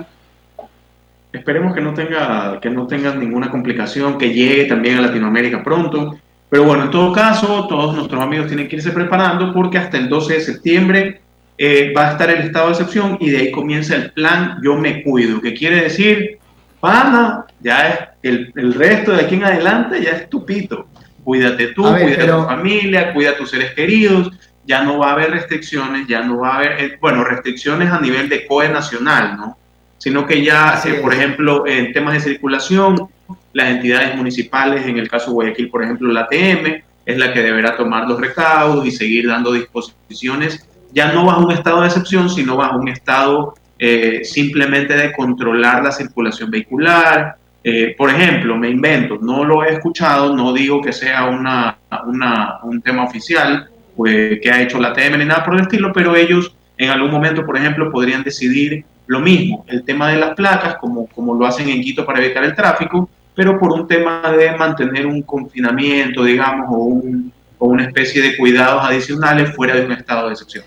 Esperemos 1.32 1.74
que 1.74 1.82
no 1.82 1.94
tenga, 1.94 2.60
que 2.62 2.70
no 2.70 2.86
tenga 2.86 3.16
ninguna 3.16 3.50
complicación, 3.50 4.18
que 4.18 4.34
llegue 4.34 4.66
también 4.66 4.98
a 4.98 5.02
Latinoamérica 5.02 5.64
pronto. 5.64 6.20
Pero 6.54 6.66
bueno, 6.66 6.84
en 6.84 6.92
todo 6.92 7.12
caso, 7.12 7.66
todos 7.68 7.96
nuestros 7.96 8.22
amigos 8.22 8.46
tienen 8.46 8.68
que 8.68 8.76
irse 8.76 8.92
preparando 8.92 9.52
porque 9.52 9.80
hasta 9.80 9.98
el 9.98 10.08
12 10.08 10.34
de 10.36 10.40
septiembre 10.40 11.22
eh, 11.58 11.92
va 11.98 12.10
a 12.10 12.12
estar 12.12 12.30
el 12.30 12.42
estado 12.42 12.68
de 12.68 12.74
excepción 12.74 13.18
y 13.20 13.32
de 13.32 13.38
ahí 13.40 13.52
comienza 13.52 13.96
el 13.96 14.12
plan 14.12 14.60
Yo 14.64 14.78
me 14.78 15.02
cuido, 15.02 15.42
que 15.42 15.56
quiere 15.56 15.82
decir, 15.82 16.38
pana, 16.80 17.46
ya 17.60 17.90
es 17.90 18.00
el, 18.22 18.54
el 18.56 18.76
resto 18.76 19.14
de 19.14 19.24
aquí 19.24 19.34
en 19.34 19.46
adelante 19.46 20.00
ya 20.00 20.12
es 20.12 20.30
tupito. 20.30 20.86
Cuídate 21.24 21.70
tú, 21.70 21.82
cuida 21.82 22.38
tu 22.38 22.44
familia, 22.44 23.16
cuida 23.16 23.32
a 23.32 23.36
tus 23.36 23.50
seres 23.50 23.72
queridos, 23.74 24.30
ya 24.64 24.84
no 24.84 25.00
va 25.00 25.10
a 25.10 25.14
haber 25.14 25.32
restricciones, 25.32 26.06
ya 26.08 26.22
no 26.22 26.42
va 26.42 26.50
a 26.50 26.58
haber, 26.58 26.72
eh, 26.80 26.98
bueno, 27.02 27.24
restricciones 27.24 27.90
a 27.90 28.00
nivel 28.00 28.30
de 28.30 28.46
COE 28.46 28.70
nacional, 28.70 29.38
¿no? 29.38 29.58
sino 30.04 30.28
que 30.28 30.44
ya, 30.44 30.80
eh, 30.86 31.00
por 31.02 31.14
ejemplo, 31.14 31.66
en 31.66 31.94
temas 31.94 32.14
de 32.14 32.20
circulación, 32.20 33.08
las 33.54 33.70
entidades 33.70 34.16
municipales, 34.16 34.86
en 34.86 34.98
el 34.98 35.10
caso 35.10 35.28
de 35.28 35.34
Guayaquil, 35.34 35.70
por 35.70 35.84
ejemplo, 35.84 36.12
la 36.12 36.22
ATM, 36.22 36.82
es 37.06 37.18
la 37.18 37.34
que 37.34 37.42
deberá 37.42 37.76
tomar 37.76 38.08
los 38.08 38.20
recaudos 38.20 38.86
y 38.86 38.92
seguir 38.92 39.28
dando 39.28 39.52
disposiciones, 39.52 40.68
ya 40.94 41.12
no 41.12 41.26
bajo 41.26 41.46
un 41.46 41.52
estado 41.52 41.82
de 41.82 41.88
excepción, 41.88 42.30
sino 42.30 42.56
bajo 42.56 42.78
un 42.78 42.88
estado 42.88 43.56
eh, 43.80 44.22
simplemente 44.24 44.96
de 44.96 45.12
controlar 45.12 45.84
la 45.84 45.92
circulación 45.92 46.50
vehicular. 46.52 47.36
Eh, 47.64 47.96
por 47.98 48.10
ejemplo, 48.10 48.56
me 48.58 48.70
invento, 48.70 49.18
no 49.22 49.44
lo 49.44 49.64
he 49.64 49.74
escuchado, 49.74 50.36
no 50.36 50.54
digo 50.54 50.82
que 50.82 50.94
sea 50.94 51.26
una, 51.26 51.78
una, 52.06 52.60
un 52.64 52.82
tema 52.82 53.04
oficial 53.04 53.70
pues, 53.96 54.40
que 54.42 54.52
ha 54.52 54.62
hecho 54.62 54.80
la 54.80 54.90
ATM 54.90 55.18
ni 55.18 55.26
nada 55.26 55.44
por 55.44 55.56
el 55.56 55.62
estilo, 55.62 55.92
pero 55.94 56.16
ellos 56.16 56.56
en 56.78 56.90
algún 56.90 57.12
momento, 57.12 57.46
por 57.46 57.58
ejemplo, 57.58 57.92
podrían 57.92 58.24
decidir 58.24 58.86
lo 59.08 59.20
mismo, 59.20 59.66
el 59.68 59.84
tema 59.84 60.10
de 60.10 60.18
las 60.18 60.34
placas, 60.36 60.76
como, 60.76 61.08
como 61.08 61.36
lo 61.36 61.46
hacen 61.46 61.70
en 61.70 61.82
Quito 61.82 62.06
para 62.06 62.24
evitar 62.24 62.44
el 62.44 62.56
tráfico, 62.56 63.10
pero 63.36 63.60
por 63.60 63.72
un 63.72 63.88
tema 63.88 64.34
de 64.38 64.56
mantener 64.56 65.06
un 65.06 65.22
confinamiento, 65.24 66.24
digamos, 66.24 66.68
o, 66.70 66.78
un, 66.78 67.32
o 67.58 67.68
una 67.68 67.86
especie 67.86 68.22
de 68.22 68.38
cuidados 68.38 68.84
adicionales 68.84 69.56
fuera 69.56 69.76
de 69.76 69.86
un 69.86 69.92
estado 69.92 70.28
de 70.28 70.34
excepción. 70.34 70.66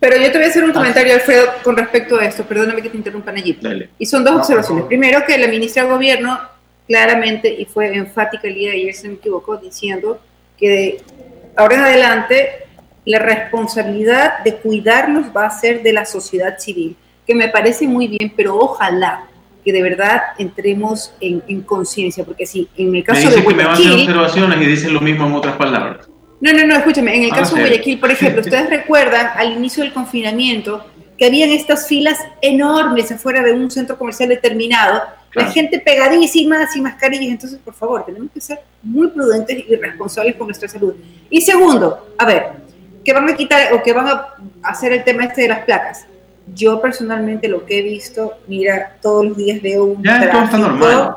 Pero 0.00 0.16
yo 0.16 0.32
te 0.32 0.38
voy 0.38 0.46
a 0.46 0.50
hacer 0.50 0.64
un 0.64 0.72
comentario, 0.72 1.14
Alfredo, 1.14 1.46
con 1.62 1.76
respecto 1.76 2.16
a 2.18 2.24
esto. 2.24 2.44
Perdóname 2.44 2.80
que 2.80 2.88
te 2.88 2.96
interrumpan 2.96 3.36
allí. 3.36 3.58
Y 3.98 4.06
son 4.06 4.24
dos 4.24 4.36
observaciones. 4.36 4.86
Primero, 4.86 5.24
que 5.26 5.36
la 5.36 5.48
ministra 5.48 5.84
de 5.84 5.90
Gobierno 5.90 6.40
claramente, 6.86 7.54
y 7.54 7.66
fue 7.66 7.94
enfática 7.94 8.48
el 8.48 8.54
día 8.54 8.70
de 8.70 8.76
ayer, 8.76 8.94
se 8.94 9.08
me 9.08 9.14
equivocó, 9.14 9.58
diciendo 9.58 10.20
que 10.58 10.68
de 10.68 11.02
ahora 11.54 11.76
en 11.76 11.80
adelante 11.82 12.50
la 13.04 13.18
responsabilidad 13.18 14.38
de 14.42 14.56
cuidarnos 14.56 15.26
va 15.36 15.46
a 15.46 15.50
ser 15.50 15.82
de 15.82 15.92
la 15.92 16.04
sociedad 16.06 16.58
civil 16.58 16.96
que 17.30 17.34
me 17.36 17.48
parece 17.48 17.86
muy 17.86 18.08
bien, 18.08 18.32
pero 18.36 18.56
ojalá 18.56 19.29
que 19.64 19.72
de 19.72 19.82
verdad 19.82 20.20
entremos 20.38 21.12
en, 21.20 21.62
conciencia, 21.62 22.24
porque 22.24 22.46
si 22.46 22.68
en 22.76 22.94
el 22.94 23.04
caso 23.04 23.28
me 23.28 23.34
de 23.34 23.40
Guayaquil... 23.42 23.48
que 23.48 23.54
me 23.54 23.64
van 23.64 23.72
a 23.72 23.78
hacer 23.78 23.92
observaciones 23.92 24.60
y 24.60 24.66
dicen 24.66 24.94
lo 24.94 25.00
mismo 25.00 25.26
en 25.26 25.34
otras 25.34 25.56
palabras. 25.56 26.08
No, 26.40 26.52
no, 26.52 26.66
no, 26.66 26.74
escúchame, 26.74 27.14
en 27.16 27.24
el 27.24 27.32
ah, 27.32 27.36
caso 27.36 27.56
de 27.56 27.62
Guayaquil, 27.62 28.00
por 28.00 28.10
ejemplo, 28.10 28.40
ustedes 28.40 28.70
recuerdan 28.70 29.30
al 29.36 29.52
inicio 29.52 29.82
del 29.82 29.92
confinamiento 29.92 30.84
que 31.18 31.26
habían 31.26 31.50
estas 31.50 31.86
filas 31.86 32.18
enormes 32.40 33.12
afuera 33.12 33.42
de 33.42 33.52
un 33.52 33.70
centro 33.70 33.98
comercial 33.98 34.30
determinado, 34.30 35.02
la 35.34 35.50
gente 35.50 35.78
pegadísima, 35.78 36.66
sin 36.66 36.82
mascarillas, 36.82 37.30
entonces, 37.30 37.58
por 37.62 37.74
favor, 37.74 38.04
tenemos 38.06 38.30
que 38.32 38.40
ser 38.40 38.60
muy 38.82 39.08
prudentes 39.08 39.64
y 39.68 39.76
responsables 39.76 40.34
con 40.36 40.46
nuestra 40.46 40.66
salud. 40.66 40.94
Y 41.28 41.42
segundo, 41.42 42.14
a 42.16 42.24
ver, 42.24 42.46
que 43.04 43.12
van 43.12 43.28
a 43.28 43.36
quitar 43.36 43.72
o 43.74 43.82
que 43.82 43.92
van 43.92 44.08
a 44.08 44.34
hacer 44.62 44.92
el 44.92 45.04
tema 45.04 45.24
este 45.24 45.42
de 45.42 45.48
las 45.48 45.60
placas 45.60 46.06
yo 46.54 46.80
personalmente 46.80 47.48
lo 47.48 47.64
que 47.64 47.78
he 47.78 47.82
visto, 47.82 48.34
mira, 48.46 48.96
todos 49.00 49.26
los 49.26 49.36
días 49.36 49.62
veo 49.62 49.84
un 49.84 50.02
Ya 50.02 50.22
esto 50.24 50.42
está 50.42 50.58
normal. 50.58 51.16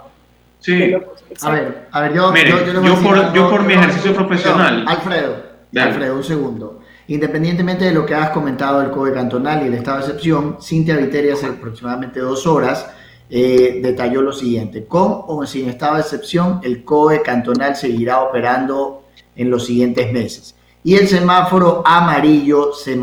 Sí. 0.59 0.93
a 1.41 1.51
ver, 1.51 1.88
a 1.91 2.01
ver, 2.01 2.13
yo, 2.13 2.33
yo, 2.33 2.95
por, 3.03 3.33
yo 3.33 3.49
por 3.49 3.63
mi 3.63 3.73
ejercicio 3.73 4.15
profesional. 4.15 4.86
Alfredo, 4.88 5.36
Alfredo, 5.75 6.15
un 6.15 6.23
segundo. 6.23 6.79
Independientemente 7.07 7.86
de 7.86 7.91
lo 7.91 8.05
que 8.05 8.15
has 8.15 8.29
comentado 8.29 8.79
del 8.79 8.91
COE 8.91 9.13
cantonal 9.13 9.63
y 9.63 9.67
el 9.67 9.73
estado 9.73 9.97
de 9.97 10.03
excepción, 10.05 10.57
Cintia 10.62 10.95
Viteria 10.95 11.33
hace 11.33 11.47
aproximadamente 11.47 12.21
dos 12.21 12.47
horas 12.47 12.88
eh, 13.29 13.79
detalló 13.81 14.21
lo 14.21 14.31
siguiente. 14.31 14.86
Con 14.86 15.23
o 15.27 15.45
sin 15.45 15.67
estado 15.67 15.95
de 15.95 16.01
excepción, 16.01 16.62
el 16.63 16.83
COE 16.86 17.21
cantonal 17.21 17.75
seguirá 17.75 18.21
operando 18.21 19.03
en 19.36 19.49
los 19.49 19.65
siguientes 19.65 20.13
meses. 20.13 20.55
Y 20.83 20.95
el 20.95 21.07
semáforo 21.07 21.81
amarillo 21.86 22.73
se, 22.73 22.99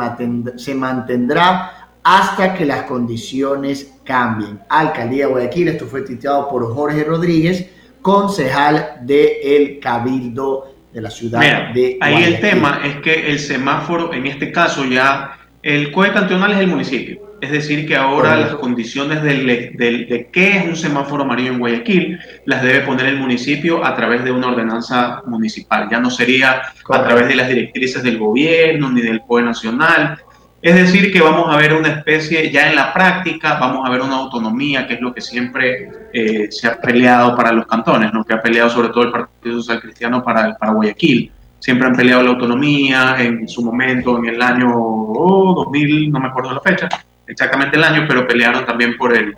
se 0.57 0.75
mantendrá 0.75 1.80
hasta 2.03 2.55
que 2.55 2.65
las 2.65 2.85
condiciones 2.85 3.95
cambien. 4.05 4.61
Alcaldía 4.69 5.27
de 5.27 5.33
Guayaquil, 5.33 5.69
esto 5.69 5.87
fue 5.87 6.03
titulado 6.03 6.49
por 6.49 6.73
Jorge 6.75 7.05
Rodríguez, 7.05 7.69
concejal 8.03 9.01
de 9.03 9.57
el 9.57 9.79
Cabildo 9.81 10.75
de 10.93 11.01
la 11.01 11.11
ciudad 11.11 11.41
de 11.41 11.97
Guayaquil. 11.99 11.99
Ahí 12.01 12.25
el 12.25 12.41
tema 12.41 12.81
es 12.85 12.97
que 12.97 13.31
el 13.31 13.39
semáforo, 13.39 14.13
en 14.13 14.27
este 14.27 14.51
caso 14.51 14.85
ya, 14.85 15.37
el 15.63 15.93
COE 15.93 16.13
cantonal 16.13 16.53
es 16.53 16.59
el 16.59 16.69
municipio. 16.69 17.31
Es 17.41 17.51
decir, 17.51 17.87
que 17.87 17.97
ahora 17.97 18.37
las 18.37 18.55
condiciones 18.57 19.23
de 19.23 20.29
qué 20.31 20.59
es 20.59 20.67
un 20.67 20.77
semáforo 20.77 21.23
amarillo 21.23 21.53
en 21.53 21.59
Guayaquil 21.59 22.19
las 22.45 22.63
debe 22.63 22.81
poner 22.81 23.07
el 23.07 23.17
municipio 23.17 23.83
a 23.83 23.95
través 23.95 24.25
de 24.25 24.31
una 24.31 24.49
ordenanza 24.49 25.23
municipal. 25.27 25.89
Ya 25.91 26.01
no 26.01 26.11
sería 26.11 26.61
a 26.61 27.03
través 27.03 27.29
de 27.29 27.37
las 27.37 27.49
directrices 27.49 28.03
del 28.03 28.19
gobierno 28.19 28.91
ni 28.91 29.01
del 29.01 29.23
COE 29.23 29.43
nacional, 29.43 30.19
es 30.63 30.75
decir, 30.75 31.11
que 31.11 31.23
vamos 31.23 31.47
a 31.49 31.57
ver 31.57 31.73
una 31.73 31.89
especie, 31.89 32.51
ya 32.51 32.69
en 32.69 32.77
la 32.77 32.93
práctica, 32.93 33.59
vamos 33.59 33.87
a 33.87 33.91
ver 33.91 34.03
una 34.03 34.17
autonomía, 34.17 34.87
que 34.87 34.95
es 34.95 35.01
lo 35.01 35.15
que 35.15 35.23
siempre 35.23 35.89
eh, 36.13 36.49
se 36.51 36.69
ha 36.69 36.79
peleado 36.79 37.35
para 37.35 37.51
los 37.51 37.67
cantones, 37.67 38.13
¿no? 38.13 38.25
que 38.25 38.35
ha 38.35 38.43
peleado 38.43 38.69
sobre 38.69 38.91
todo 38.91 39.05
el 39.05 39.11
Partido 39.11 39.57
Social 39.57 39.81
Cristiano 39.81 40.23
para, 40.23 40.55
para 40.57 40.73
Guayaquil. 40.73 41.33
Siempre 41.59 41.89
han 41.89 41.97
peleado 41.97 42.23
la 42.23 42.31
autonomía 42.31 43.17
en 43.19 43.49
su 43.49 43.63
momento, 43.63 44.19
en 44.19 44.27
el 44.27 44.43
año 44.43 44.69
2000, 44.69 46.13
no 46.13 46.21
me 46.21 46.29
acuerdo 46.29 46.53
la 46.53 46.61
fecha, 46.61 46.89
exactamente 47.27 47.77
el 47.77 47.85
año, 47.85 48.05
pero 48.07 48.27
pelearon 48.27 48.67
también 48.67 48.99
por 48.99 49.17
el, 49.17 49.35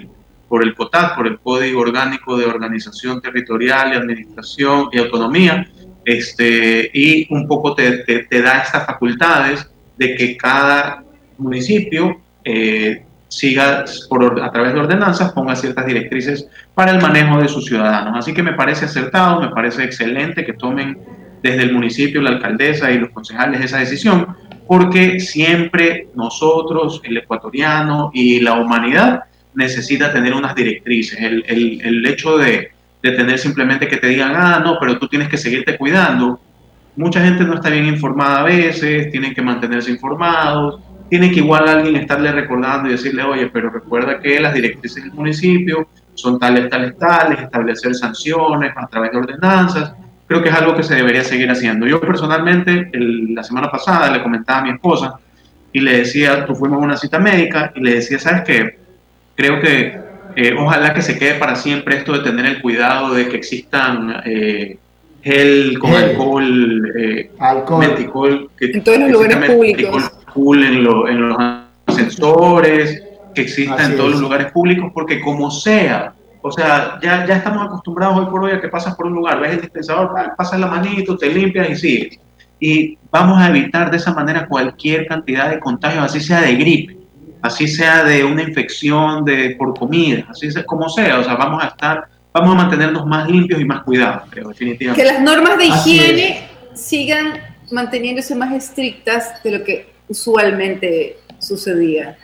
por 0.49 0.65
el 0.65 0.75
COTAD, 0.75 1.15
por 1.15 1.29
el 1.29 1.39
Código 1.39 1.83
Orgánico 1.83 2.37
de 2.37 2.47
Organización 2.47 3.21
Territorial 3.21 3.93
y 3.93 3.97
Administración 3.97 4.89
y 4.91 4.99
Autonomía, 4.99 5.69
este, 6.05 6.91
y 6.93 7.33
un 7.33 7.47
poco 7.47 7.77
te, 7.77 7.99
te, 7.99 8.25
te 8.25 8.43
da 8.43 8.59
estas 8.59 8.87
facultades 8.87 9.69
de 9.97 10.17
que 10.17 10.37
cada 10.37 11.05
municipio 11.43 12.21
eh, 12.45 13.05
siga 13.29 13.85
por, 14.09 14.43
a 14.43 14.53
través 14.53 14.75
de 14.75 14.81
ordenanzas, 14.81 15.33
ponga 15.33 15.57
ciertas 15.57 15.87
directrices 15.87 16.47
para 16.75 16.93
el 16.93 17.01
manejo 17.01 17.41
de 17.41 17.49
sus 17.49 17.65
ciudadanos. 17.65 18.19
Así 18.19 18.35
que 18.35 18.43
me 18.43 18.53
parece 18.53 18.85
acertado, 18.85 19.41
me 19.41 19.49
parece 19.49 19.85
excelente 19.85 20.45
que 20.45 20.53
tomen 20.53 20.99
desde 21.43 21.63
el 21.63 21.73
municipio, 21.73 22.21
la 22.21 22.31
alcaldesa 22.31 22.91
y 22.93 22.99
los 22.99 23.11
concejales 23.11 23.61
esa 23.61 23.79
decisión, 23.79 24.37
porque 24.67 25.19
siempre 25.19 26.09
nosotros, 26.15 27.01
el 27.05 27.17
ecuatoriano 27.17 28.11
y 28.13 28.41
la 28.41 28.55
humanidad 28.55 29.25
necesita 29.55 30.13
tener 30.13 30.35
unas 30.35 30.55
directrices. 30.55 31.19
El, 31.21 31.45
el, 31.47 32.07
hecho 32.07 32.39
de, 32.39 32.71
de 33.03 33.13
tener 33.13 33.39
simplemente 33.39 33.89
que 33.89 33.97
te 33.97 34.09
digan, 34.09 34.33
ah, 34.37 34.61
no, 34.65 34.77
pero 34.79 34.99
tú 34.99 35.09
tienes 35.09 35.29
que 35.29 35.37
seguirte 35.37 35.77
cuidando. 35.77 36.39
Mucha 36.97 37.25
gente 37.25 37.45
no 37.45 37.55
está 37.55 37.71
bien 37.71 37.87
informada 37.87 38.41
a 38.41 38.45
veces, 38.45 39.11
tienen 39.11 39.35
que 39.35 39.43
mantenerse 39.43 39.91
informados, 39.91 40.81
tiene 41.13 41.31
que 41.31 41.41
igual 41.41 41.69
alguien 41.69 41.97
estarle 41.97 42.33
recordando 42.33 42.89
y 42.89 42.93
decirle, 42.93 43.23
oye, 43.23 43.51
pero 43.53 43.69
recuerda 43.69 44.19
que 44.19 44.41
las 44.41 44.55
directrices 44.55 45.05
del 45.05 45.13
municipio 45.13 45.87
son 46.15 46.39
tales, 46.39 46.71
tales, 46.71 46.97
tales, 46.97 47.39
establecer 47.39 47.95
sanciones 47.95 48.73
a 48.75 48.87
través 48.87 49.13
de 49.13 49.19
ordenanzas. 49.19 49.93
Creo 50.27 50.43
que 50.43 50.49
es 50.49 50.55
algo 50.55 50.75
que 50.75 50.83
se 50.83 50.95
debería 50.95 51.23
seguir 51.23 51.51
haciendo. 51.51 51.87
Yo 51.87 52.01
personalmente, 52.01 52.89
la 52.95 53.43
semana 53.43 53.71
pasada 53.71 54.11
le 54.11 54.23
comentaba 54.23 54.61
a 54.61 54.63
mi 54.63 54.71
esposa 54.71 55.17
y 55.71 55.81
le 55.81 55.99
decía, 55.99 56.47
tú 56.47 56.55
fuimos 56.55 56.81
a 56.81 56.87
una 56.87 56.97
cita 56.97 57.19
médica 57.19 57.75
y 57.75 57.81
le 57.83 57.97
decía, 57.97 58.19
¿sabes 58.19 58.45
qué? 58.47 58.79
Creo 59.37 59.61
que 59.61 60.01
eh, 60.35 60.57
ojalá 60.59 60.95
que 60.95 61.03
se 61.03 61.19
quede 61.19 61.35
para 61.35 61.57
siempre 61.57 61.99
esto 61.99 62.15
de 62.15 62.21
tener 62.21 62.47
el 62.47 62.63
cuidado 62.63 63.13
de 63.13 63.29
que 63.29 63.37
existan 63.37 64.23
eh, 64.25 64.79
gel 65.23 65.79
con 65.79 65.93
alcohol, 65.93 66.91
eh, 66.99 67.31
alcohol. 67.39 68.49
que, 68.57 68.65
en 68.65 68.83
todos 68.83 68.99
los 68.99 69.11
lugares 69.11 69.51
públicos 69.51 70.11
en, 70.35 70.85
los 70.85 71.37
ascensores, 71.87 73.03
que 73.35 73.43
exista 73.43 73.85
en 73.85 73.97
todos 73.97 74.13
los 74.13 74.21
lugares 74.21 74.53
públicos, 74.53 74.91
porque 74.93 75.21
como 75.21 75.51
sea, 75.51 76.15
O 76.45 76.51
sea, 76.51 76.99
ya, 77.01 77.25
ya 77.25 77.37
estamos 77.37 77.67
acostumbrados 77.67 78.19
hoy 78.19 78.27
por 78.27 78.43
hoy 78.43 78.53
a 78.53 78.61
que 78.61 78.69
pasas 78.69 78.97
por 78.97 79.07
un 79.07 79.15
lugar, 79.15 79.41
ves 79.41 79.53
el 79.53 79.61
dispensador, 79.61 80.13
pasas 80.37 80.59
la 80.59 80.67
manito, 80.67 81.17
te 81.17 81.29
limpias 81.29 81.71
y 81.71 81.77
sigues. 81.77 82.19
Y 82.59 82.99
vamos 83.11 83.41
a 83.41 83.49
evitar 83.49 83.91
de 83.91 83.97
esa 83.97 84.13
manera 84.13 84.49
cualquier 84.49 85.07
cantidad 85.07 85.51
de 85.51 85.61
contagios, 85.61 86.05
así 86.05 86.21
sea 86.21 86.41
de 86.41 86.55
gripe, 86.57 86.97
así 87.43 87.69
sea 87.69 88.05
de 88.05 88.25
una 88.25 88.43
infección 88.43 89.25
de, 89.25 89.55
por 89.57 89.79
comida, 89.79 90.27
así 90.31 90.51
sea 90.51 90.65
como 90.65 90.89
sea. 90.89 91.21
O 91.21 91.25
sea, 91.25 91.35
vamos 91.37 91.63
a 91.63 91.69
estar, 91.69 92.07
vamos 92.33 92.55
a 92.55 92.57
mantenernos 92.57 93.07
más 93.07 93.29
limpios 93.29 93.61
y 93.61 93.65
más 93.65 93.83
cuidados, 93.83 94.23
creo, 94.31 94.49
definitivamente. 94.49 95.01
Que 95.01 95.13
las 95.13 95.23
normas 95.23 95.59
de 95.59 95.67
higiene 95.67 96.49
sigan 96.75 97.35
manteniéndose 97.71 98.35
más 98.35 98.53
estrictas 98.53 99.43
de 99.43 99.59
lo 99.59 99.65
que 99.65 99.92
usualmente 100.13 101.17
sucedía. 101.39 102.17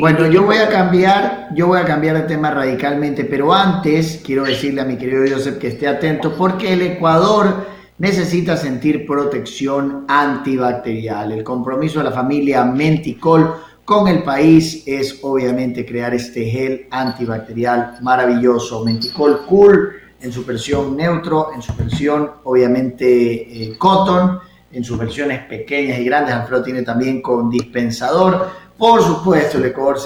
Bueno, 0.00 0.26
yo 0.26 0.42
voy 0.42 0.56
a 0.56 0.68
cambiar, 0.68 1.50
yo 1.54 1.68
voy 1.68 1.78
a 1.78 1.84
cambiar 1.84 2.16
de 2.16 2.22
tema 2.22 2.50
radicalmente, 2.50 3.24
pero 3.24 3.54
antes 3.54 4.20
quiero 4.24 4.42
decirle 4.42 4.80
a 4.80 4.84
mi 4.84 4.96
querido 4.96 5.22
Joseph 5.32 5.58
que 5.58 5.68
esté 5.68 5.86
atento 5.86 6.34
porque 6.36 6.72
el 6.72 6.82
Ecuador 6.82 7.68
necesita 7.98 8.56
sentir 8.56 9.06
protección 9.06 10.04
antibacterial. 10.08 11.30
El 11.30 11.44
compromiso 11.44 12.00
de 12.00 12.06
la 12.06 12.10
familia 12.10 12.64
Menticol 12.64 13.54
con 13.84 14.08
el 14.08 14.24
país 14.24 14.82
es 14.84 15.20
obviamente 15.22 15.86
crear 15.86 16.12
este 16.12 16.44
gel 16.44 16.86
antibacterial 16.90 17.98
maravilloso. 18.02 18.84
Menticol 18.84 19.46
Cool 19.46 19.92
en 20.20 20.32
su 20.32 20.44
versión 20.44 20.96
neutro, 20.96 21.50
en 21.54 21.62
su 21.62 21.72
versión 21.76 22.30
obviamente 22.42 23.06
eh, 23.06 23.78
cotton, 23.78 24.40
en 24.72 24.84
sus 24.84 24.98
versiones 24.98 25.40
pequeñas 25.46 25.98
y 25.98 26.04
grandes. 26.04 26.34
Alfredo 26.34 26.62
tiene 26.62 26.82
también 26.82 27.20
con 27.20 27.50
dispensador 27.50 28.50
por 28.82 29.00
supuesto, 29.00 29.58
el 29.58 29.66
Ecuador 29.66 29.96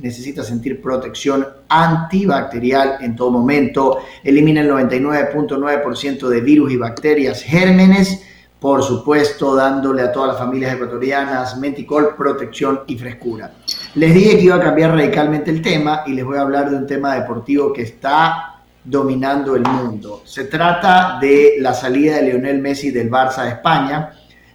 necesita 0.00 0.44
sentir 0.44 0.80
protección 0.80 1.44
antibacterial 1.68 2.98
en 3.00 3.16
todo 3.16 3.32
momento. 3.32 3.98
Elimina 4.22 4.60
el 4.60 4.70
99.9% 4.70 6.28
de 6.28 6.40
virus 6.40 6.70
y 6.70 6.76
bacterias 6.76 7.42
gérmenes. 7.42 8.22
Por 8.60 8.84
supuesto, 8.84 9.56
dándole 9.56 10.02
a 10.02 10.12
todas 10.12 10.28
las 10.28 10.38
familias 10.38 10.74
ecuatorianas 10.74 11.58
Menticol, 11.58 12.14
protección 12.14 12.82
y 12.86 12.96
frescura. 12.96 13.50
Les 13.96 14.14
dije 14.14 14.36
que 14.36 14.44
iba 14.44 14.54
a 14.54 14.60
cambiar 14.60 14.92
radicalmente 14.92 15.50
el 15.50 15.60
tema 15.60 16.04
y 16.06 16.12
les 16.12 16.24
voy 16.24 16.38
a 16.38 16.42
hablar 16.42 16.70
de 16.70 16.76
un 16.76 16.86
tema 16.86 17.16
deportivo 17.16 17.72
que 17.72 17.82
está 17.82 18.59
dominando 18.84 19.56
el 19.56 19.62
mundo. 19.62 20.22
Se 20.24 20.44
trata 20.44 21.18
de 21.20 21.54
la 21.58 21.74
salida 21.74 22.16
de 22.16 22.22
Lionel 22.22 22.60
Messi 22.60 22.90
del 22.90 23.10
Barça 23.10 23.38
a 23.38 23.48
España 23.48 24.12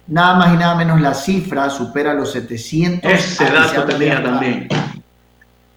nada 0.08 0.36
más 0.36 0.54
y 0.54 0.56
nada 0.56 0.74
menos 0.76 1.00
la 1.00 1.14
cifra 1.14 1.70
supera 1.70 2.14
los 2.14 2.32
700. 2.32 3.10
Ese 3.10 3.44
dato 3.44 3.84
tenía 3.84 4.22
también. 4.22 4.68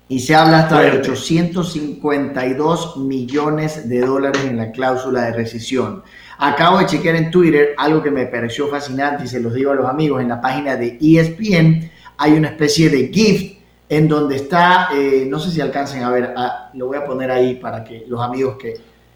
Y 0.08 0.20
se 0.20 0.36
habla 0.36 0.60
hasta 0.60 0.82
de 0.82 0.92
852 1.00 2.98
millones 2.98 3.88
de 3.88 4.02
dólares 4.02 4.44
en 4.44 4.58
la 4.58 4.72
cláusula 4.72 5.26
de 5.26 5.34
rescisión. 5.34 6.04
Acabo 6.40 6.80
de 6.80 6.88
chequear 6.88 7.16
en 7.16 7.30
Twitter 7.30 7.76
algo 7.78 8.02
que 8.02 8.10
me 8.10 8.26
pareció 8.26 8.68
fascinante 8.70 9.26
y 9.26 9.28
se 9.28 9.40
los 9.40 9.54
digo 9.54 9.72
a 9.72 9.76
los 9.76 9.88
amigos. 9.88 10.22
En 10.22 10.30
la 10.30 10.42
página 10.42 10.76
de 10.76 10.98
ESPN 11.00 11.92
hay 12.18 12.34
una 12.34 12.50
especie 12.50 12.90
de 12.90 13.12
gift 13.14 13.59
en 13.89 14.08
donde 14.08 14.36
está, 14.36 14.89
eh, 14.93 15.25
no 15.28 15.39
sé 15.39 15.49
si 15.49 15.60
alcancen 15.60 16.04
a 16.04 16.12
ver, 16.12 16.34
ah, 16.38 16.69
lo 16.75 16.86
voy 16.86 16.97
a 16.97 17.06
poner 17.06 17.32
ahí 17.32 17.56
para 17.56 17.84
que 17.84 18.06
los 18.08 18.21
amigos 18.21 18.56
que 18.58 18.75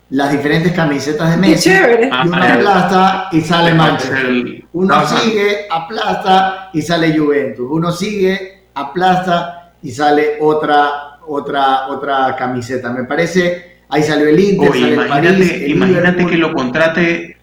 las 0.10 0.32
diferentes 0.32 0.72
camisetas 0.74 1.32
de 1.32 1.38
Messi. 1.38 1.70
Y 1.70 2.28
uno 2.28 2.44
aplasta 2.44 3.30
y 3.32 3.42
sale 3.42 3.74
Manchester. 3.74 4.64
Uno 4.74 5.08
sigue, 5.08 5.68
aplasta 5.70 6.70
y 6.74 6.82
sale 6.82 7.18
Juventus. 7.18 7.68
Uno 7.70 7.92
sigue, 7.92 8.66
aplasta 8.74 9.74
y 9.82 9.92
sale 9.92 10.38
otra, 10.42 11.20
otra, 11.28 11.88
otra 11.88 12.36
camiseta. 12.36 12.92
Me 12.92 13.04
parece, 13.06 13.82
ahí 13.90 14.04
salió 14.04 14.28
el 14.28 14.40
Inter, 14.40 14.72
sale 14.72 14.94
imagínate, 14.94 15.28
el 15.28 15.36
París, 15.36 15.64
imagínate 15.68 16.26
que 16.26 16.38
lo 16.38 16.54
contrate. 16.54 17.38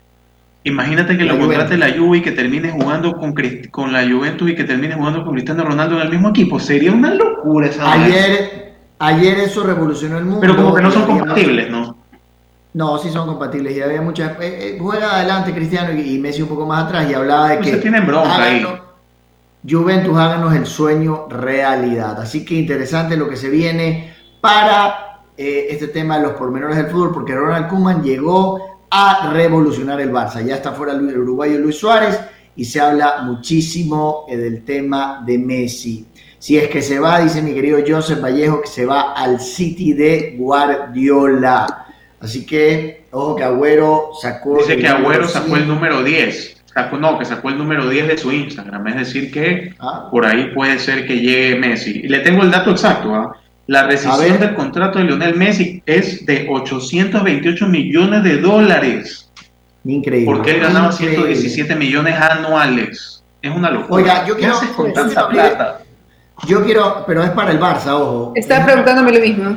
Imagínate 0.62 1.16
que 1.16 1.24
lo 1.24 1.38
contrate 1.38 1.78
la 1.78 1.90
Juve 1.96 2.18
y 2.18 2.22
que 2.22 2.32
termine 2.32 2.70
jugando 2.70 3.16
con, 3.16 3.34
con 3.70 3.92
la 3.92 4.06
Juventus 4.06 4.50
y 4.50 4.54
que 4.54 4.64
termine 4.64 4.94
jugando 4.94 5.24
con 5.24 5.32
Cristiano 5.32 5.64
Ronaldo 5.64 5.96
en 5.96 6.02
el 6.02 6.10
mismo 6.10 6.28
equipo. 6.28 6.60
Sería 6.60 6.92
una 6.92 7.14
locura 7.14 7.68
esa 7.68 7.90
Ayer, 7.90 8.74
ayer 8.98 9.38
eso 9.38 9.64
revolucionó 9.64 10.18
el 10.18 10.24
mundo. 10.24 10.40
Pero 10.42 10.56
como 10.56 10.74
que 10.74 10.82
no 10.82 10.90
son 10.90 11.06
compatibles, 11.06 11.70
¿no? 11.70 11.96
No, 12.72 12.98
sí 12.98 13.10
son 13.10 13.26
compatibles 13.26 13.76
y 13.76 13.80
había 13.80 14.02
muchas. 14.02 14.32
Eh, 14.32 14.74
eh, 14.74 14.78
juega 14.78 15.16
adelante 15.16 15.52
Cristiano 15.54 15.98
y, 15.98 16.18
Messi 16.18 16.42
un 16.42 16.48
poco 16.48 16.66
más 16.66 16.84
atrás 16.84 17.10
y 17.10 17.14
hablaba 17.14 17.48
de 17.48 17.60
que. 17.60 17.76
tienen 17.78 18.06
bronca 18.06 18.42
ahí. 18.42 18.64
Juventus, 19.68 20.16
háganos 20.16 20.54
el 20.54 20.66
sueño 20.66 21.26
realidad. 21.28 22.20
Así 22.20 22.44
que 22.44 22.54
interesante 22.54 23.16
lo 23.16 23.28
que 23.28 23.36
se 23.36 23.50
viene 23.50 24.14
para 24.40 25.22
eh, 25.36 25.68
este 25.70 25.88
tema 25.88 26.18
de 26.18 26.24
los 26.24 26.32
pormenores 26.32 26.76
del 26.76 26.86
fútbol, 26.86 27.12
porque 27.12 27.34
Ronald 27.34 27.68
Koeman 27.68 28.02
llegó 28.02 28.79
a 28.90 29.30
revolucionar 29.32 30.00
el 30.00 30.12
Barça. 30.12 30.44
Ya 30.44 30.56
está 30.56 30.72
fuera 30.72 30.92
el 30.92 31.18
uruguayo 31.18 31.58
Luis 31.58 31.78
Suárez 31.78 32.20
y 32.56 32.64
se 32.64 32.80
habla 32.80 33.22
muchísimo 33.22 34.26
del 34.28 34.64
tema 34.64 35.22
de 35.24 35.38
Messi. 35.38 36.06
Si 36.38 36.56
es 36.56 36.68
que 36.68 36.82
se 36.82 36.98
va, 36.98 37.20
dice 37.20 37.42
mi 37.42 37.52
querido 37.52 37.78
Joseph 37.86 38.20
Vallejo, 38.20 38.62
que 38.62 38.68
se 38.68 38.86
va 38.86 39.12
al 39.12 39.40
City 39.40 39.92
de 39.92 40.36
Guardiola. 40.38 41.86
Así 42.18 42.44
que, 42.44 43.04
ojo 43.10 43.36
que 43.36 43.44
Agüero 43.44 44.10
sacó. 44.20 44.58
Dice 44.58 44.76
que 44.78 44.88
Agüero 44.88 45.28
sacó 45.28 45.56
el 45.56 45.68
número 45.68 46.02
10. 46.02 46.64
Sacó, 46.72 46.96
no, 46.98 47.18
que 47.18 47.24
sacó 47.24 47.48
el 47.48 47.58
número 47.58 47.88
10 47.88 48.08
de 48.08 48.18
su 48.18 48.32
Instagram. 48.32 48.86
Es 48.88 48.96
decir, 48.96 49.30
que 49.30 49.74
ah. 49.80 50.08
por 50.10 50.24
ahí 50.24 50.50
puede 50.54 50.78
ser 50.78 51.06
que 51.06 51.18
llegue 51.18 51.58
Messi. 51.58 52.00
Y 52.04 52.08
le 52.08 52.20
tengo 52.20 52.42
el 52.42 52.50
dato 52.50 52.70
exacto. 52.70 53.14
¿ah? 53.14 53.36
La 53.66 53.84
rescisión 53.84 54.40
del 54.40 54.54
contrato 54.54 54.98
de 54.98 55.04
Lionel 55.04 55.36
Messi 55.36 55.82
es 55.86 56.26
de 56.26 56.48
828 56.50 57.66
millones 57.68 58.24
de 58.24 58.38
dólares. 58.38 59.30
Increíble. 59.84 60.26
Porque 60.26 60.52
él 60.52 60.60
ganaba 60.60 60.92
117 60.92 61.74
millones 61.76 62.16
anuales. 62.16 63.22
Es 63.40 63.54
una 63.54 63.70
locura. 63.70 64.02
Oiga, 64.02 64.26
yo 64.26 64.36
quiero. 64.36 64.54
con 64.76 64.92
tanta 64.92 65.28
plata? 65.28 65.80
Yo 66.46 66.64
quiero, 66.64 67.04
pero 67.06 67.22
es 67.22 67.30
para 67.30 67.52
el 67.52 67.60
Barça, 67.60 67.92
ojo. 67.92 68.32
Está 68.34 68.64
preguntándome 68.64 69.12
lo 69.12 69.20
mismo. 69.20 69.56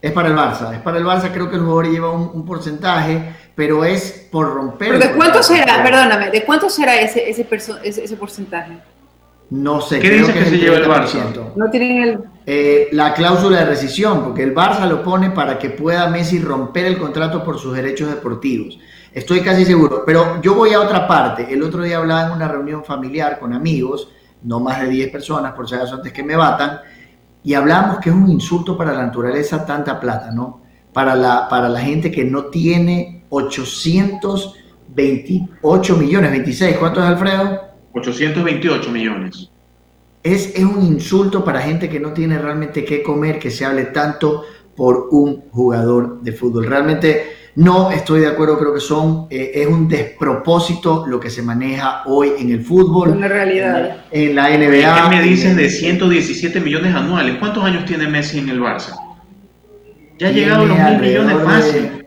Es 0.00 0.10
para 0.12 0.28
el 0.28 0.34
Barça, 0.34 0.74
es 0.74 0.80
para 0.80 0.98
el 0.98 1.04
Barça, 1.04 1.30
creo 1.32 1.48
que 1.48 1.54
el 1.54 1.62
jugador 1.62 1.88
lleva 1.88 2.10
un, 2.10 2.44
porcentaje, 2.44 3.34
pero 3.54 3.84
es 3.84 4.28
por 4.32 4.52
romper. 4.52 4.98
¿De 4.98 5.12
cuánto 5.12 5.42
será, 5.44 5.80
perdóname, 5.82 6.30
de 6.30 6.44
cuánto 6.44 6.68
será 6.68 6.96
ese, 6.96 7.30
ese, 7.30 7.46
ese, 7.84 8.16
porcentaje? 8.16 8.78
No 9.50 9.80
sé, 9.80 10.00
¿Qué 10.00 10.08
creo 10.08 10.26
dice 10.26 10.38
que, 10.38 10.44
se 10.46 10.58
lleva 10.58 10.76
el 10.78 10.86
Barça? 10.86 11.52
No 11.54 11.70
tienen 11.70 12.02
el... 12.02 12.18
Eh, 12.44 12.88
la 12.90 13.14
cláusula 13.14 13.60
de 13.60 13.66
rescisión, 13.66 14.24
porque 14.24 14.42
el 14.42 14.52
Barça 14.52 14.88
lo 14.88 15.04
pone 15.04 15.30
para 15.30 15.56
que 15.58 15.70
pueda 15.70 16.08
Messi 16.08 16.40
romper 16.40 16.86
el 16.86 16.98
contrato 16.98 17.44
por 17.44 17.56
sus 17.58 17.74
derechos 17.74 18.10
deportivos. 18.10 18.80
Estoy 19.12 19.42
casi 19.42 19.64
seguro, 19.64 20.02
pero 20.04 20.42
yo 20.42 20.54
voy 20.54 20.72
a 20.72 20.80
otra 20.80 21.06
parte. 21.06 21.46
El 21.52 21.62
otro 21.62 21.84
día 21.84 21.98
hablaba 21.98 22.26
en 22.26 22.32
una 22.32 22.48
reunión 22.48 22.84
familiar 22.84 23.38
con 23.38 23.52
amigos, 23.52 24.08
no 24.42 24.58
más 24.58 24.80
de 24.80 24.88
10 24.88 25.12
personas, 25.12 25.52
por 25.52 25.68
si 25.68 25.76
acaso 25.76 25.94
antes 25.96 26.12
que 26.12 26.24
me 26.24 26.34
batan, 26.34 26.80
y 27.44 27.54
hablamos 27.54 27.98
que 27.98 28.10
es 28.10 28.14
un 28.14 28.30
insulto 28.30 28.76
para 28.76 28.92
la 28.92 29.06
naturaleza 29.06 29.64
tanta 29.64 29.98
plata, 30.00 30.32
¿no? 30.32 30.62
Para 30.92 31.14
la, 31.14 31.48
para 31.48 31.68
la 31.68 31.80
gente 31.80 32.10
que 32.10 32.24
no 32.24 32.46
tiene 32.46 33.24
828 33.28 35.96
millones, 35.96 36.30
26, 36.30 36.76
¿cuánto 36.78 37.00
es 37.00 37.06
Alfredo? 37.06 37.60
828 37.92 38.90
millones. 38.90 39.51
Es, 40.22 40.54
es 40.54 40.64
un 40.64 40.82
insulto 40.82 41.44
para 41.44 41.60
gente 41.60 41.88
que 41.88 41.98
no 41.98 42.12
tiene 42.12 42.38
realmente 42.38 42.84
qué 42.84 43.02
comer, 43.02 43.38
que 43.38 43.50
se 43.50 43.64
hable 43.64 43.86
tanto 43.86 44.44
por 44.76 45.08
un 45.10 45.44
jugador 45.50 46.20
de 46.22 46.32
fútbol. 46.32 46.66
Realmente 46.66 47.42
no 47.54 47.90
estoy 47.90 48.20
de 48.20 48.28
acuerdo, 48.28 48.58
creo 48.58 48.72
que 48.72 48.80
son, 48.80 49.26
eh, 49.28 49.52
es 49.54 49.66
un 49.66 49.86
despropósito 49.86 51.04
lo 51.06 51.20
que 51.20 51.28
se 51.28 51.42
maneja 51.42 52.02
hoy 52.06 52.32
en 52.38 52.50
el 52.50 52.64
fútbol. 52.64 53.10
En 53.10 53.20
la 53.20 53.28
realidad. 53.28 54.04
En, 54.10 54.34
la 54.34 54.48
NBA. 54.48 55.10
¿Qué 55.10 55.16
me 55.16 55.22
dices 55.22 55.54
de 55.54 55.68
117 55.68 56.60
millones 56.60 56.94
anuales? 56.94 57.36
¿Cuántos 57.38 57.62
años 57.62 57.84
tiene 57.84 58.08
Messi 58.08 58.38
en 58.38 58.48
el 58.48 58.60
Barça? 58.60 58.94
Ya 60.18 60.28
ha 60.28 60.32
llegado 60.32 60.62
a 60.62 60.66
los 60.66 60.78
mil 60.78 61.00
millones 61.00 61.36
fácil. 61.44 62.06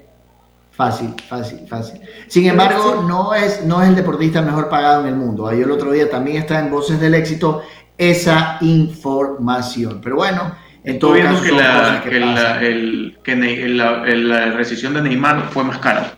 Fácil, 0.72 1.14
fácil, 1.30 1.60
fácil. 1.70 2.02
Sin 2.28 2.48
embargo, 2.48 3.06
no 3.08 3.34
es, 3.34 3.64
no 3.64 3.82
es 3.82 3.90
el 3.90 3.96
deportista 3.96 4.42
mejor 4.42 4.68
pagado 4.68 5.02
en 5.02 5.08
el 5.10 5.16
mundo. 5.16 5.50
Yo 5.54 5.64
el 5.64 5.72
otro 5.72 5.92
día 5.92 6.10
también 6.10 6.38
está 6.38 6.60
en 6.60 6.72
Voces 6.72 7.00
del 7.00 7.14
Éxito 7.14 7.62
esa 7.98 8.58
información. 8.62 10.02
Pero 10.04 10.18
bueno, 10.18 10.56
Estoy 10.86 11.22
viendo 11.22 11.42
que, 11.42 11.52
la, 11.52 12.02
que, 12.04 12.20
la, 12.20 12.62
el, 12.62 13.18
que 13.24 13.36
la, 13.36 14.52
rescisión 14.52 14.94
de 14.94 15.02
Neymar 15.02 15.50
fue 15.50 15.64
más 15.64 15.80
cara. 15.80 16.14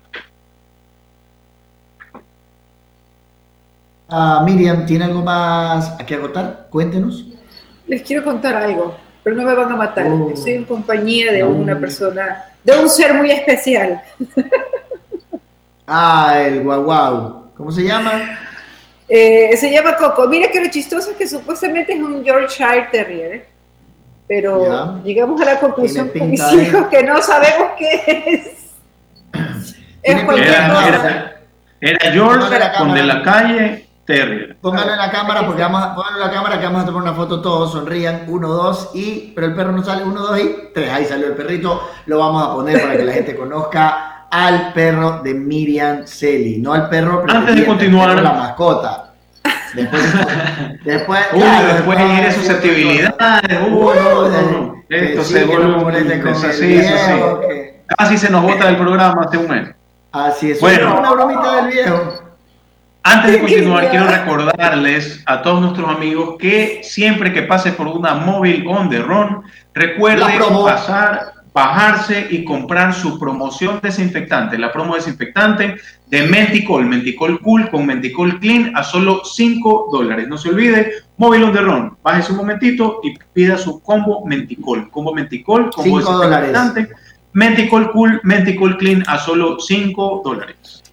Ah, 4.10 4.44
Miriam, 4.46 4.86
¿tiene 4.86 5.06
algo 5.06 5.22
más 5.22 5.98
a 5.98 6.06
que 6.06 6.16
agotar? 6.16 6.68
Cuéntenos. 6.70 7.26
Les 7.88 8.02
quiero 8.02 8.26
contar 8.26 8.58
algo, 8.58 8.98
pero 9.24 9.38
no 9.38 9.44
me 9.44 9.56
van 9.56 9.72
a 9.72 9.76
matar. 9.78 10.08
Oh. 10.08 10.32
Estoy 10.34 10.54
en 10.56 10.66
compañía 10.66 11.32
de 11.32 11.46
una 11.46 11.80
persona, 11.80 12.44
de 12.62 12.78
un 12.78 12.90
ser 12.90 13.14
muy 13.14 13.32
especial. 13.32 14.02
ah, 15.88 16.42
el 16.42 16.62
guau 16.62 16.84
guau. 16.84 17.52
¿Cómo 17.56 17.72
se 17.72 17.84
llama? 17.84 18.12
Eh, 19.10 19.56
se 19.58 19.72
llama 19.72 19.96
Coco. 19.96 20.28
Mira 20.28 20.50
que 20.52 20.60
lo 20.62 20.70
chistoso 20.70 21.12
es 21.12 21.18
que 21.18 21.28
supuestamente 21.28 21.94
es 21.94 22.00
un 22.00 22.24
Yorkshire 22.24 22.90
Terrier. 22.92 23.34
¿eh? 23.34 23.46
pero 24.28 24.66
Ya. 24.66 25.02
llegamos 25.04 25.40
a 25.42 25.46
la 25.46 25.60
conclusión 25.60 26.10
con 26.10 26.30
mis 26.30 26.42
hijos 26.54 26.88
que 26.88 27.04
no 27.04 27.22
sabemos 27.22 27.70
qué 27.78 28.04
es. 28.26 28.58
Es 30.04 30.24
cualquier 30.24 30.48
Era, 30.54 30.70
cosa. 30.70 30.88
era, 30.88 31.42
era 31.82 32.12
George 32.14 32.40
Póngale 32.40 32.60
la 32.60 32.74
con 32.78 32.94
de 32.94 33.04
la 33.04 33.24
calle 33.24 33.88
Terrier. 34.06 34.58
Pónganlo 34.62 34.94
en 34.94 35.00
la 35.00 35.12
cámara 35.12 35.46
porque 35.46 35.62
vamos 35.62 35.84
a, 35.84 35.94
pónganlo 35.96 36.22
en 36.22 36.28
la 36.28 36.34
cámara 36.34 36.60
que 36.60 36.66
vamos 36.66 36.84
a 36.84 36.86
tomar 36.86 37.02
una 37.04 37.14
foto 37.14 37.42
todos, 37.42 37.74
sonrían, 37.74 38.24
uno, 38.30 38.48
dos 38.48 38.92
y, 38.94 39.34
pero 39.36 39.48
el 39.48 39.54
perro 39.56 39.74
no 39.74 39.84
sale, 39.84 40.04
uno, 40.06 40.22
dos 40.22 40.40
y 40.40 40.56
tres, 40.74 40.90
ahí 40.92 41.04
salió 41.04 41.28
el 41.28 41.34
perrito, 41.34 41.82
lo 42.06 42.20
vamos 42.20 42.42
a 42.48 42.54
poner 42.54 42.82
para 42.82 42.96
que 42.96 43.04
la 43.04 43.12
gente 43.12 43.36
conozca 43.36 44.17
al 44.46 44.72
perro 44.74 45.22
de 45.24 45.34
Miriam 45.34 46.06
Celi, 46.06 46.58
no 46.60 46.74
al 46.74 46.90
perro 46.90 47.26
Antes 47.28 47.56
de 47.56 47.66
continuar. 47.66 48.10
perro, 48.10 48.22
la 48.22 48.34
mascota. 48.34 49.04
Después, 49.74 50.04
después, 50.84 51.20
claro, 51.34 51.74
después 51.74 51.98
después- 51.98 52.36
susceptibilidades. 52.36 53.60
Uy, 53.70 53.74
Uy, 53.74 53.98
no, 53.98 54.84
Esto 54.90 55.24
sí, 55.24 55.34
se 55.34 55.46
no 55.46 55.80
vuelve 55.82 56.36
sí, 56.36 56.46
sí, 56.52 56.54
sí, 56.54 56.68
viejo, 56.68 57.40
sí. 57.42 57.48
que- 57.48 57.82
Casi 57.98 58.18
se 58.18 58.30
nos 58.30 58.44
bota 58.44 58.68
del 58.68 58.78
programa 58.78 59.24
hace 59.26 59.38
un 59.38 59.48
mes. 59.50 59.70
Así 60.12 60.52
es, 60.52 60.60
Bueno. 60.62 61.00
una 61.00 61.12
bromita 61.12 61.56
del 61.58 61.68
viejo. 61.74 62.14
Antes 63.04 63.32
de 63.34 63.40
continuar, 63.42 63.90
quiero 63.90 64.08
recordarles 64.08 65.24
a 65.26 65.42
todos 65.42 65.62
nuestros 65.62 65.90
amigos 65.90 66.36
que 66.38 66.82
siempre 66.84 67.34
que 67.34 67.42
pase 67.44 67.72
por 67.72 67.88
una 67.88 68.14
móvil 68.14 68.66
on 68.68 68.90
the 68.90 69.00
run, 69.00 69.44
recuerden 69.74 70.28
pasar, 70.64 71.34
bajarse 71.54 72.28
y 72.30 72.44
comprar 72.44 72.94
su 72.94 73.20
promoción 73.20 73.80
desinfectante, 73.82 74.58
la 74.58 74.72
promo 74.72 74.96
desinfectante 74.96 75.78
de 76.08 76.24
Menticol, 76.24 76.86
Menticol 76.86 77.40
Cool 77.42 77.70
con 77.70 77.86
Menticol 77.86 78.40
Clean 78.40 78.72
a 78.76 78.84
solo 78.84 79.22
5 79.24 79.90
dólares. 79.92 80.28
No 80.28 80.38
se 80.38 80.50
olvide, 80.50 80.92
móvil 81.18 81.44
on 81.44 81.54
the 81.54 81.62
run, 81.62 81.98
bájese 82.04 82.32
un 82.32 82.38
momentito 82.38 83.00
y 83.04 83.18
pida 83.34 83.58
su 83.58 83.82
combo 83.82 84.26
Menticol, 84.26 84.90
combo 84.90 85.14
Menticol, 85.14 85.72
combo 85.72 86.00
Cinco 86.00 86.14
dólares. 86.14 86.54
desinfectante, 86.54 86.96
Menticol 87.34 87.92
Cool, 87.92 88.22
Menticol 88.24 88.78
Clean 88.78 89.04
a 89.08 89.20
solo 89.20 89.60
5 89.60 90.22
dólares. 90.24 90.84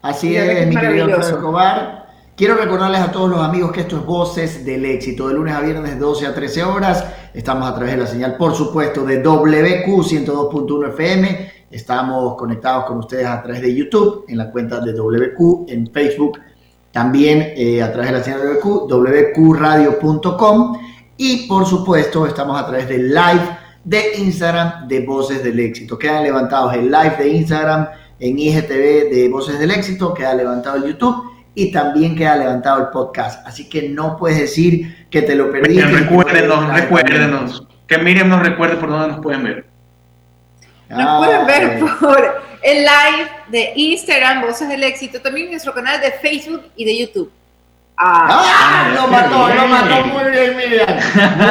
Así 0.00 0.36
es, 0.36 0.66
mi 0.66 0.76
querido 0.76 1.08
Escobar. 1.18 2.01
Quiero 2.34 2.54
recordarles 2.54 3.02
a 3.02 3.12
todos 3.12 3.28
los 3.28 3.40
amigos 3.40 3.72
que 3.72 3.82
esto 3.82 3.98
es 3.98 4.06
Voces 4.06 4.64
del 4.64 4.86
Éxito, 4.86 5.28
de 5.28 5.34
lunes 5.34 5.54
a 5.54 5.60
viernes 5.60 5.92
de 5.92 5.98
12 5.98 6.26
a 6.26 6.34
13 6.34 6.64
horas. 6.64 7.04
Estamos 7.34 7.68
a 7.68 7.74
través 7.74 7.92
de 7.92 8.00
la 8.00 8.06
señal, 8.06 8.38
por 8.38 8.54
supuesto, 8.54 9.04
de 9.04 9.22
WQ 9.22 10.02
102.1 10.02 10.88
FM. 10.88 11.52
Estamos 11.70 12.34
conectados 12.38 12.86
con 12.86 13.00
ustedes 13.00 13.26
a 13.26 13.42
través 13.42 13.60
de 13.60 13.74
YouTube, 13.74 14.24
en 14.28 14.38
la 14.38 14.50
cuenta 14.50 14.80
de 14.80 14.94
WQ, 14.94 15.66
en 15.68 15.92
Facebook, 15.92 16.40
también 16.90 17.52
eh, 17.54 17.82
a 17.82 17.92
través 17.92 18.10
de 18.10 18.18
la 18.18 18.24
señal 18.24 18.40
de 18.40 18.54
WQ, 18.54 18.88
wqradio.com. 19.36 20.78
Y 21.18 21.46
por 21.46 21.66
supuesto, 21.66 22.26
estamos 22.26 22.58
a 22.58 22.66
través 22.66 22.88
del 22.88 23.10
live 23.10 23.58
de 23.84 24.16
Instagram 24.16 24.88
de 24.88 25.04
Voces 25.04 25.44
del 25.44 25.60
Éxito. 25.60 25.98
Quedan 25.98 26.22
levantados 26.22 26.72
el 26.72 26.90
live 26.90 27.16
de 27.18 27.28
Instagram 27.28 27.88
en 28.18 28.38
IGTV 28.38 29.10
de 29.10 29.28
Voces 29.30 29.58
del 29.58 29.70
Éxito, 29.70 30.14
queda 30.14 30.32
levantado 30.32 30.78
el 30.78 30.84
YouTube 30.84 31.31
y 31.54 31.70
también 31.70 32.16
queda 32.16 32.36
levantado 32.36 32.80
el 32.80 32.88
podcast. 32.88 33.46
Así 33.46 33.68
que 33.68 33.88
no 33.88 34.16
puedes 34.16 34.38
decir 34.38 35.06
que 35.10 35.22
te 35.22 35.34
lo 35.34 35.50
perdiste. 35.50 35.84
Recuérdenos, 35.84 36.72
recuérdenos. 36.72 37.66
Que 37.86 37.98
Miriam 37.98 38.28
nos 38.28 38.42
recuerde 38.42 38.76
por 38.76 38.88
dónde 38.90 39.08
nos 39.08 39.20
pueden 39.20 39.44
ver. 39.44 39.66
Nos 40.88 41.24
pueden 41.26 41.46
ver 41.46 41.80
por 42.00 42.42
el 42.62 42.78
live 42.78 43.30
de 43.48 43.72
Instagram, 43.76 44.42
Voces 44.42 44.68
del 44.68 44.82
Éxito, 44.84 45.20
también 45.20 45.46
en 45.46 45.52
nuestro 45.52 45.74
canal 45.74 46.00
de 46.00 46.12
Facebook 46.12 46.70
y 46.76 46.84
de 46.84 46.98
YouTube. 46.98 47.30
Ah, 47.96 48.26
¡Ah! 48.28 48.92
Lo 48.94 49.04
qué 49.04 49.10
mató, 49.10 49.54
lo 49.54 49.68
mató 49.68 50.06
muy 50.06 50.30
bien, 50.30 50.56
Miriam. 50.56 50.86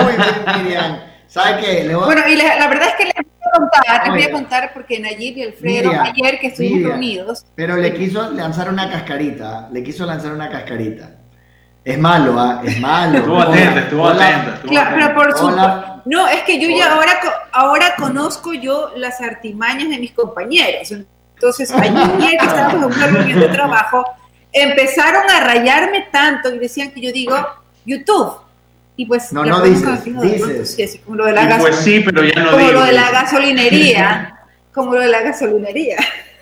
Muy 0.03 0.13
bien, 0.13 0.63
Miriam. 0.63 1.10
¿Sabes 1.31 1.65
qué? 1.65 1.83
Le 1.85 1.95
voy 1.95 2.03
a- 2.03 2.05
Bueno, 2.07 2.21
y 2.27 2.35
la, 2.35 2.55
la 2.57 2.67
verdad 2.67 2.89
es 2.89 2.95
que 2.95 3.05
les 3.05 3.13
voy 3.15 3.23
a 3.41 3.57
contar, 3.57 4.01
les 4.03 4.09
voy 4.13 4.23
a 4.23 4.31
contar 4.33 4.73
porque 4.73 4.99
Nayib 4.99 5.37
y 5.37 5.43
Alfredo, 5.43 5.91
ayer 6.01 6.39
que 6.41 6.47
estuvimos 6.47 6.89
reunidos, 6.91 7.45
Pero 7.55 7.77
le 7.77 7.93
quiso 7.93 8.31
lanzar 8.31 8.67
una 8.69 8.89
cascarita. 8.91 9.69
Le 9.71 9.81
quiso 9.81 10.05
lanzar 10.05 10.33
una 10.33 10.49
cascarita. 10.49 11.11
Es 11.85 11.97
malo, 11.97 12.37
¿ah? 12.37 12.61
Es 12.65 12.77
malo. 12.81 13.17
Estuvo 13.19 13.35
Hola, 13.37 13.49
atenta, 13.49 13.79
estuvo 13.79 14.03
hola. 14.03 14.27
atenta. 14.27 14.53
estuvo 14.55 14.71
claro, 14.71 14.91
pero 14.95 15.15
por 15.15 15.37
su 15.37 15.45
Hola. 15.47 16.01
no, 16.05 16.27
es 16.27 16.41
que 16.43 16.59
yo 16.59 16.67
ya 16.69 16.87
Hola. 16.87 16.95
ahora, 16.95 17.19
co- 17.21 17.47
ahora 17.53 17.95
conozco 17.97 18.53
yo 18.53 18.91
las 18.97 19.21
artimañas 19.21 19.87
de 19.89 19.99
mis 19.99 20.11
compañeros. 20.11 20.91
Entonces, 20.91 21.71
ayer 21.71 22.37
que 22.37 22.45
estábamos 22.45 22.73
en 22.93 22.97
una 22.99 23.07
reunión 23.07 23.39
de 23.39 23.47
trabajo, 23.47 24.03
empezaron 24.51 25.23
a 25.29 25.39
rayarme 25.45 26.07
tanto 26.11 26.53
y 26.53 26.59
decían 26.59 26.91
que 26.91 26.99
yo 27.01 27.11
digo 27.13 27.35
YouTube. 27.85 28.35
Y 29.01 29.05
pues, 29.07 29.33
No, 29.33 29.43
ya 29.43 29.51
no 29.53 29.61
dices, 29.61 30.03
dices. 30.05 30.75
Sí, 30.91 30.99
como 30.99 31.15
lo 31.17 31.25
de 31.25 31.31
la 31.31 31.57
pues 31.57 31.75
sí, 31.77 32.01
pero 32.05 32.23
ya 32.23 32.39
no 32.43 32.51
como 32.51 32.57
digo. 32.67 32.71
lo 32.73 32.85
de 32.85 32.91
la 32.91 33.09
gasolinería, 33.09 34.35
como 34.75 34.93
lo 34.93 34.99
de 34.99 35.07
la 35.07 35.21
gasolinería. 35.23 35.97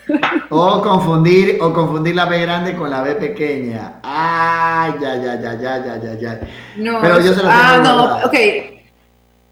O 0.49 0.81
confundir, 0.81 1.57
o 1.61 1.71
confundir 1.71 2.15
la 2.15 2.25
B 2.25 2.41
grande 2.41 2.75
con 2.75 2.89
la 2.89 3.01
B 3.01 3.15
pequeña. 3.15 3.99
Ay, 4.03 4.93
ya, 4.99 5.15
ya, 5.15 5.39
ya, 5.39 5.53
ya, 5.53 5.85
ya, 5.85 5.97
ya, 6.01 6.13
ya. 6.19 6.39
No, 6.75 6.99
Pero 6.99 7.21
yo 7.21 7.33
se 7.33 7.43
lo 7.43 7.49
ah, 7.49 7.79
no, 7.81 7.93
guardado. 7.97 8.27
ok. 8.27 8.35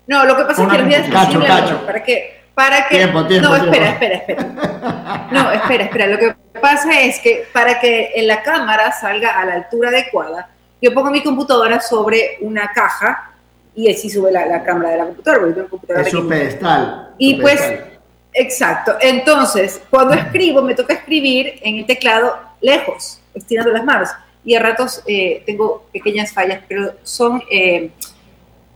No, 0.07 0.25
lo 0.25 0.35
que 0.35 0.43
pasa 0.43 0.63
es 0.63 0.69
que 0.69 0.77
les 0.79 0.85
voy 0.85 0.93
a 0.95 0.97
decir 0.97 1.13
Cacho, 1.13 1.39
cacho. 1.45 1.85
para 1.85 2.03
que, 2.03 2.41
para 2.55 2.87
que, 2.89 2.95
Tiempo, 2.97 3.25
tiempo, 3.27 3.49
no, 3.49 3.55
espera, 3.55 3.99
tiempo. 3.99 4.15
espera, 4.15 4.43
espera. 4.43 5.27
No, 5.31 5.51
espera, 5.51 5.83
espera. 5.85 6.07
Lo 6.07 6.17
que 6.17 6.35
pasa 6.59 6.99
es 7.01 7.19
que 7.19 7.47
para 7.53 7.79
que 7.79 8.11
en 8.15 8.27
la 8.27 8.41
cámara 8.41 8.91
salga 8.91 9.39
a 9.39 9.45
la 9.45 9.53
altura 9.53 9.89
adecuada, 9.89 10.49
yo 10.81 10.93
pongo 10.93 11.09
mi 11.11 11.21
computadora 11.23 11.79
sobre 11.81 12.37
una 12.41 12.71
caja 12.73 13.31
y 13.75 13.91
así 13.91 14.09
sube 14.09 14.31
la, 14.31 14.45
la 14.45 14.63
cámara 14.63 14.91
de 14.91 14.97
la 14.97 15.05
computadora, 15.05 15.41
porque 15.41 15.53
tengo 15.53 15.65
una 15.65 15.69
computadora 15.69 16.05
Es 16.05 16.11
su 16.11 16.27
pequeña. 16.27 16.41
pedestal. 16.49 17.09
Y 17.17 17.35
su 17.35 17.41
pues, 17.41 17.61
pedestal. 17.61 17.99
exacto. 18.33 18.95
Entonces, 19.01 19.81
cuando 19.89 20.13
escribo, 20.15 20.61
me 20.61 20.73
toca 20.75 20.93
escribir 20.93 21.59
en 21.61 21.77
el 21.77 21.85
teclado 21.85 22.37
lejos, 22.61 23.19
estirando 23.33 23.71
las 23.71 23.83
manos. 23.83 24.09
Y 24.43 24.55
a 24.55 24.61
ratos 24.61 25.03
eh, 25.05 25.43
tengo 25.45 25.85
pequeñas 25.91 26.31
fallas, 26.33 26.61
pero 26.67 26.93
son 27.03 27.43
eh, 27.51 27.91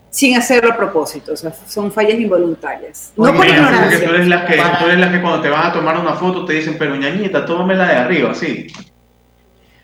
sin 0.09 0.35
hacerlo 0.35 0.73
a 0.73 0.77
propósito, 0.77 1.31
o 1.31 1.37
sea, 1.37 1.53
son 1.67 1.91
fallas 1.91 2.19
involuntarias. 2.19 3.13
No 3.15 3.23
Oye, 3.29 3.33
por 3.37 3.47
ignorancia. 3.47 4.03
tú 4.05 4.13
eres, 4.13 4.27
la 4.27 4.45
que, 4.45 4.57
tú 4.57 4.85
eres 4.85 4.99
la 4.99 5.09
que 5.11 5.21
cuando 5.21 5.41
te 5.41 5.49
vas 5.49 5.67
a 5.67 5.73
tomar 5.73 5.97
una 5.97 6.13
foto 6.15 6.43
te 6.45 6.53
dicen, 6.53 6.75
pero 6.77 6.95
ñañita, 6.97 7.45
tómamela 7.45 7.87
de 7.87 7.95
arriba, 7.95 8.33
sí. 8.35 8.67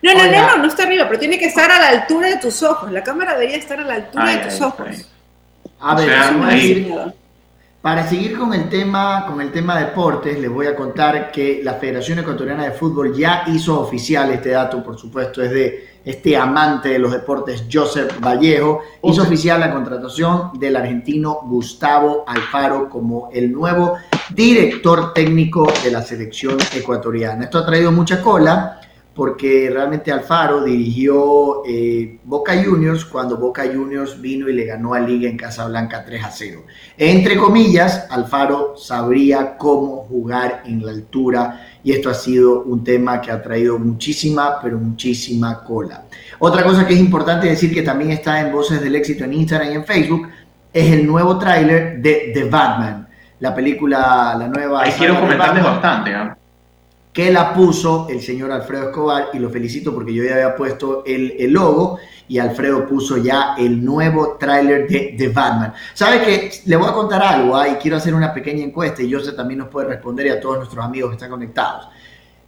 No, 0.02 0.14
no, 0.14 0.26
no, 0.32 0.48
no, 0.48 0.58
no 0.58 0.68
está 0.68 0.84
arriba, 0.84 1.06
pero 1.08 1.20
tiene 1.20 1.40
que 1.40 1.46
estar 1.46 1.72
a 1.72 1.80
la 1.80 1.90
altura 1.90 2.28
de 2.28 2.38
tus 2.38 2.62
ojos. 2.64 2.92
La 2.92 3.04
cámara 3.04 3.34
debería 3.34 3.58
estar 3.58 3.80
a 3.80 3.84
la 3.84 3.96
altura 3.96 4.24
Ay, 4.26 4.38
de 4.38 4.44
tus 4.46 4.54
ay, 4.54 4.62
ojos. 4.64 4.88
ay. 4.90 5.06
A 5.80 5.94
o 5.94 5.98
ver, 5.98 6.06
sea, 6.10 6.22
vamos 6.32 6.46
a 6.46 6.50
ahí- 6.50 6.72
ir- 6.72 7.14
Para 7.82 8.08
seguir 8.08 8.38
con 8.38 8.54
el 8.54 8.68
tema, 8.70 9.26
con 9.28 9.40
el 9.40 9.52
tema 9.52 9.80
deportes, 9.80 10.38
les 10.40 10.50
voy 10.50 10.68
a 10.68 10.76
contar 10.76 11.32
que 11.32 11.62
la 11.64 11.76
Federación 11.76 12.20
Ecuatoriana 12.20 12.64
de 12.66 12.72
Fútbol 12.72 13.16
ya 13.16 13.44
hizo 13.48 13.80
oficial 13.80 14.30
este 14.32 14.50
dato, 14.50 14.84
por 14.84 14.98
supuesto, 14.98 15.42
es 15.42 15.52
de 15.52 15.98
este 16.04 16.36
amante 16.36 16.90
de 16.90 17.00
los 17.00 17.12
deportes, 17.12 17.66
Joseph 17.72 18.20
Vallejo, 18.20 18.82
hizo 19.04 19.22
oficial 19.24 19.60
la 19.60 19.72
contratación 19.72 20.52
del 20.60 20.76
argentino 20.76 21.40
Gustavo 21.44 22.24
Alfaro 22.28 22.90
como 22.90 23.30
el 23.32 23.52
nuevo 23.52 23.98
director 24.30 25.14
técnico 25.14 25.72
de 25.84 25.92
la 25.92 26.02
selección 26.02 26.58
ecuatoriana. 26.76 27.46
Esto 27.46 27.60
ha 27.60 27.66
traído 27.66 27.92
mucha 27.92 28.22
cola 28.22 28.80
porque 29.18 29.72
realmente 29.74 30.12
Alfaro 30.12 30.64
dirigió 30.64 31.64
eh, 31.68 32.20
Boca 32.24 32.54
Juniors 32.64 33.04
cuando 33.04 33.36
Boca 33.36 33.64
Juniors 33.64 34.22
vino 34.22 34.48
y 34.48 34.54
le 34.54 34.66
ganó 34.66 34.94
a 34.94 35.00
Liga 35.00 35.28
en 35.28 35.36
Casablanca 35.36 36.06
3 36.06 36.24
a 36.24 36.30
0. 36.30 36.64
Entre 37.00 37.36
comillas, 37.36 38.06
Alfaro 38.12 38.78
sabría 38.78 39.58
cómo 39.58 40.06
jugar 40.08 40.62
en 40.68 40.86
la 40.86 40.92
altura 40.92 41.66
y 41.84 41.94
esto 41.94 42.12
ha 42.12 42.14
sido 42.14 42.62
un 42.62 42.84
tema 42.84 43.20
que 43.20 43.32
ha 43.32 43.42
traído 43.42 43.80
muchísima, 43.80 44.62
pero 44.62 44.78
muchísima 44.78 45.64
cola. 45.64 46.04
Otra 46.38 46.64
cosa 46.64 46.86
que 46.86 46.94
es 46.94 47.00
importante 47.00 47.48
decir 47.48 47.74
que 47.74 47.82
también 47.82 48.12
está 48.12 48.40
en 48.40 48.52
Voces 48.54 48.80
del 48.80 48.96
Éxito 48.98 49.24
en 49.24 49.34
Instagram 49.34 49.72
y 49.72 49.76
en 49.78 49.86
Facebook 49.86 50.28
es 50.72 50.92
el 50.92 51.08
nuevo 51.08 51.40
tráiler 51.40 52.00
de 52.04 52.30
The 52.36 52.44
Batman, 52.44 53.08
la 53.40 53.56
película, 53.56 54.36
la 54.38 54.48
nueva... 54.48 54.84
Ahí 54.84 54.92
quiero 54.92 55.20
comentarles 55.20 55.64
bastante. 55.64 56.14
¿ah? 56.14 56.37
Que 57.18 57.32
la 57.32 57.52
puso 57.52 58.06
el 58.12 58.22
señor 58.22 58.52
Alfredo 58.52 58.90
Escobar 58.90 59.30
y 59.34 59.40
lo 59.40 59.50
felicito 59.50 59.92
porque 59.92 60.14
yo 60.14 60.24
ya 60.24 60.36
había 60.36 60.56
puesto 60.56 61.02
el, 61.04 61.34
el 61.40 61.52
logo 61.52 61.98
y 62.28 62.38
Alfredo 62.38 62.86
puso 62.86 63.18
ya 63.18 63.56
el 63.58 63.84
nuevo 63.84 64.38
tráiler 64.40 64.88
de, 64.88 65.16
de 65.18 65.28
Batman. 65.30 65.74
¿Sabe 65.96 66.22
que 66.22 66.52
Le 66.68 66.76
voy 66.76 66.88
a 66.88 66.94
contar 66.94 67.24
algo 67.24 67.58
ah, 67.58 67.70
y 67.70 67.72
quiero 67.78 67.98
hacer 67.98 68.14
una 68.14 68.32
pequeña 68.32 68.64
encuesta 68.64 69.02
y 69.02 69.12
José 69.12 69.32
también 69.32 69.58
nos 69.58 69.70
puede 69.70 69.88
responder 69.88 70.28
y 70.28 70.30
a 70.30 70.40
todos 70.40 70.58
nuestros 70.58 70.86
amigos 70.86 71.10
que 71.10 71.16
están 71.16 71.32
conectados. 71.32 71.88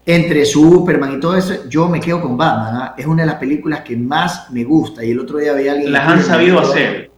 Entre 0.05 0.45
Superman 0.45 1.15
y 1.15 1.19
todo 1.19 1.35
eso, 1.35 1.67
yo 1.67 1.89
me 1.89 1.99
quedo 1.99 2.21
con 2.21 2.37
Batman. 2.37 2.75
ah. 2.75 2.95
Es 2.95 3.07
una 3.07 3.23
de 3.23 3.27
las 3.27 3.37
películas 3.39 3.81
que 3.81 3.97
más 3.97 4.51
me 4.51 4.63
gusta 4.65 5.03
y 5.03 5.09
el 5.09 5.19
otro 5.19 5.39
día 5.39 5.53
había 5.53 5.71
alguien... 5.71 5.91
Las 5.91 6.07
han 6.07 6.21
sabido 6.21 6.59
hacer. 6.59 7.09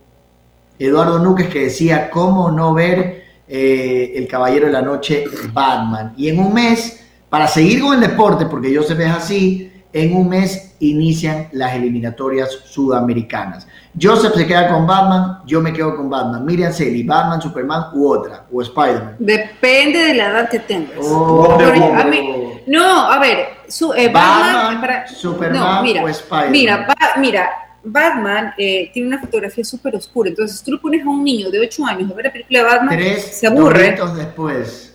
Eduardo 0.79 1.19
Núquez 1.19 1.49
que 1.49 1.63
decía, 1.63 2.09
¿cómo 2.11 2.49
no 2.49 2.73
ver 2.73 3.25
eh, 3.45 4.13
El 4.15 4.25
Caballero 4.25 4.67
de 4.67 4.71
la 4.71 4.81
Noche 4.81 5.25
Batman? 5.51 6.13
Y 6.15 6.29
en 6.29 6.39
un 6.39 6.53
mes, 6.53 7.00
para 7.31 7.47
seguir 7.47 7.79
con 7.81 7.93
el 7.95 8.01
deporte, 8.01 8.45
porque 8.45 8.69
yo 8.71 8.83
se 8.83 8.93
ve 8.93 9.05
así, 9.05 9.71
en 9.93 10.13
un 10.15 10.27
mes 10.29 10.75
inician 10.79 11.47
las 11.53 11.73
eliminatorias 11.75 12.49
sudamericanas. 12.65 13.65
Joseph 13.99 14.33
se 14.35 14.45
queda 14.45 14.67
con 14.69 14.85
Batman, 14.85 15.39
yo 15.45 15.61
me 15.61 15.71
quedo 15.71 15.95
con 15.95 16.09
Batman. 16.09 16.45
Miriam 16.45 16.73
Celi, 16.73 17.03
Batman, 17.03 17.41
Superman 17.41 17.85
u 17.93 18.07
otra, 18.09 18.45
o 18.51 18.61
Spider-Man. 18.61 19.15
Depende 19.19 19.99
de 19.99 20.13
la 20.13 20.27
edad 20.29 20.49
que 20.49 20.59
tengas. 20.59 20.97
Oh. 21.01 21.55
Pero 21.57 21.93
a 21.93 22.03
mí- 22.03 22.61
no, 22.67 23.11
a 23.11 23.17
ver, 23.19 23.47
su, 23.69 23.93
eh, 23.93 24.09
Batman, 24.09 24.53
Batman, 24.53 24.81
para- 24.81 25.07
Superman 25.07 25.59
no, 25.77 25.83
mira, 25.83 26.03
o 26.03 26.07
Spider-Man. 26.09 26.51
Mira, 26.51 26.85
Ba- 26.87 27.19
mira, 27.19 27.49
Batman 27.83 28.53
eh, 28.57 28.91
tiene 28.93 29.07
una 29.07 29.19
fotografía 29.19 29.63
súper 29.63 29.95
oscura, 29.95 30.29
entonces 30.29 30.59
si 30.59 30.65
tú 30.65 30.71
le 30.71 30.77
pones 30.79 31.05
a 31.05 31.09
un 31.09 31.23
niño 31.23 31.49
de 31.49 31.59
8 31.61 31.85
años 31.85 32.11
a 32.11 32.13
ver 32.13 32.25
la 32.25 32.31
película 32.33 32.59
de 32.59 32.65
Batman, 32.65 32.95
Tres 32.97 33.37
se 33.39 33.47
aburre. 33.47 33.97
después. 34.17 34.90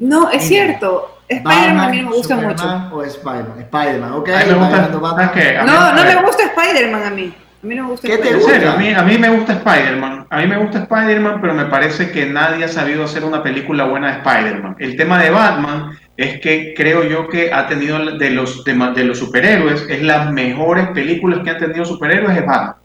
No, 0.00 0.30
es 0.30 0.48
Mira, 0.50 0.64
cierto. 0.64 1.18
Spider-Man 1.28 1.78
a 1.78 1.88
mí 1.88 2.02
no 2.02 2.10
me 2.10 2.16
gusta 2.16 2.36
mucho. 2.36 2.58
Superman 2.58 2.90
o 2.92 3.02
Spider-Man. 3.04 3.60
Spider-Man, 3.60 4.12
ok. 4.14 4.28
A 4.30 4.38
mí 4.38 4.44
me 4.46 4.54
gusta, 4.54 4.98
Batman. 4.98 5.66
No, 5.66 5.92
no 5.94 6.04
me 6.04 6.22
gusta 6.26 6.42
Spider-Man 6.44 7.02
a 7.04 7.10
mí. 7.10 7.34
A 7.62 7.66
mí 7.66 7.74
no 7.74 7.84
me 7.84 7.90
gusta 7.90 8.08
¿Qué 8.08 8.16
te 8.16 8.40
serio, 8.40 8.72
a 8.72 8.76
mí, 8.76 8.90
a 8.90 9.02
mí 9.02 9.18
me 9.18 9.28
gusta 9.28 9.52
Spider-Man. 9.52 10.26
A 10.30 10.38
mí 10.38 10.46
me 10.46 10.56
gusta 10.56 10.78
Spider-Man, 10.78 11.40
pero 11.42 11.52
me 11.52 11.66
parece 11.66 12.10
que 12.10 12.24
nadie 12.24 12.64
ha 12.64 12.68
sabido 12.68 13.04
hacer 13.04 13.22
una 13.22 13.42
película 13.42 13.84
buena 13.84 14.06
de 14.08 14.12
Spider-Man. 14.14 14.76
El 14.78 14.96
tema 14.96 15.22
de 15.22 15.30
Batman 15.30 15.98
es 16.16 16.40
que 16.40 16.72
creo 16.74 17.04
yo 17.04 17.28
que 17.28 17.52
ha 17.52 17.66
tenido 17.68 17.98
de 18.16 18.30
los, 18.30 18.64
de, 18.64 19.04
los 19.04 19.18
superhéroes, 19.18 19.86
es 19.90 20.02
las 20.02 20.32
mejores 20.32 20.88
películas 20.88 21.40
que 21.44 21.50
han 21.50 21.58
tenido 21.58 21.84
superhéroes 21.84 22.38
es 22.38 22.46
Batman. 22.46 22.76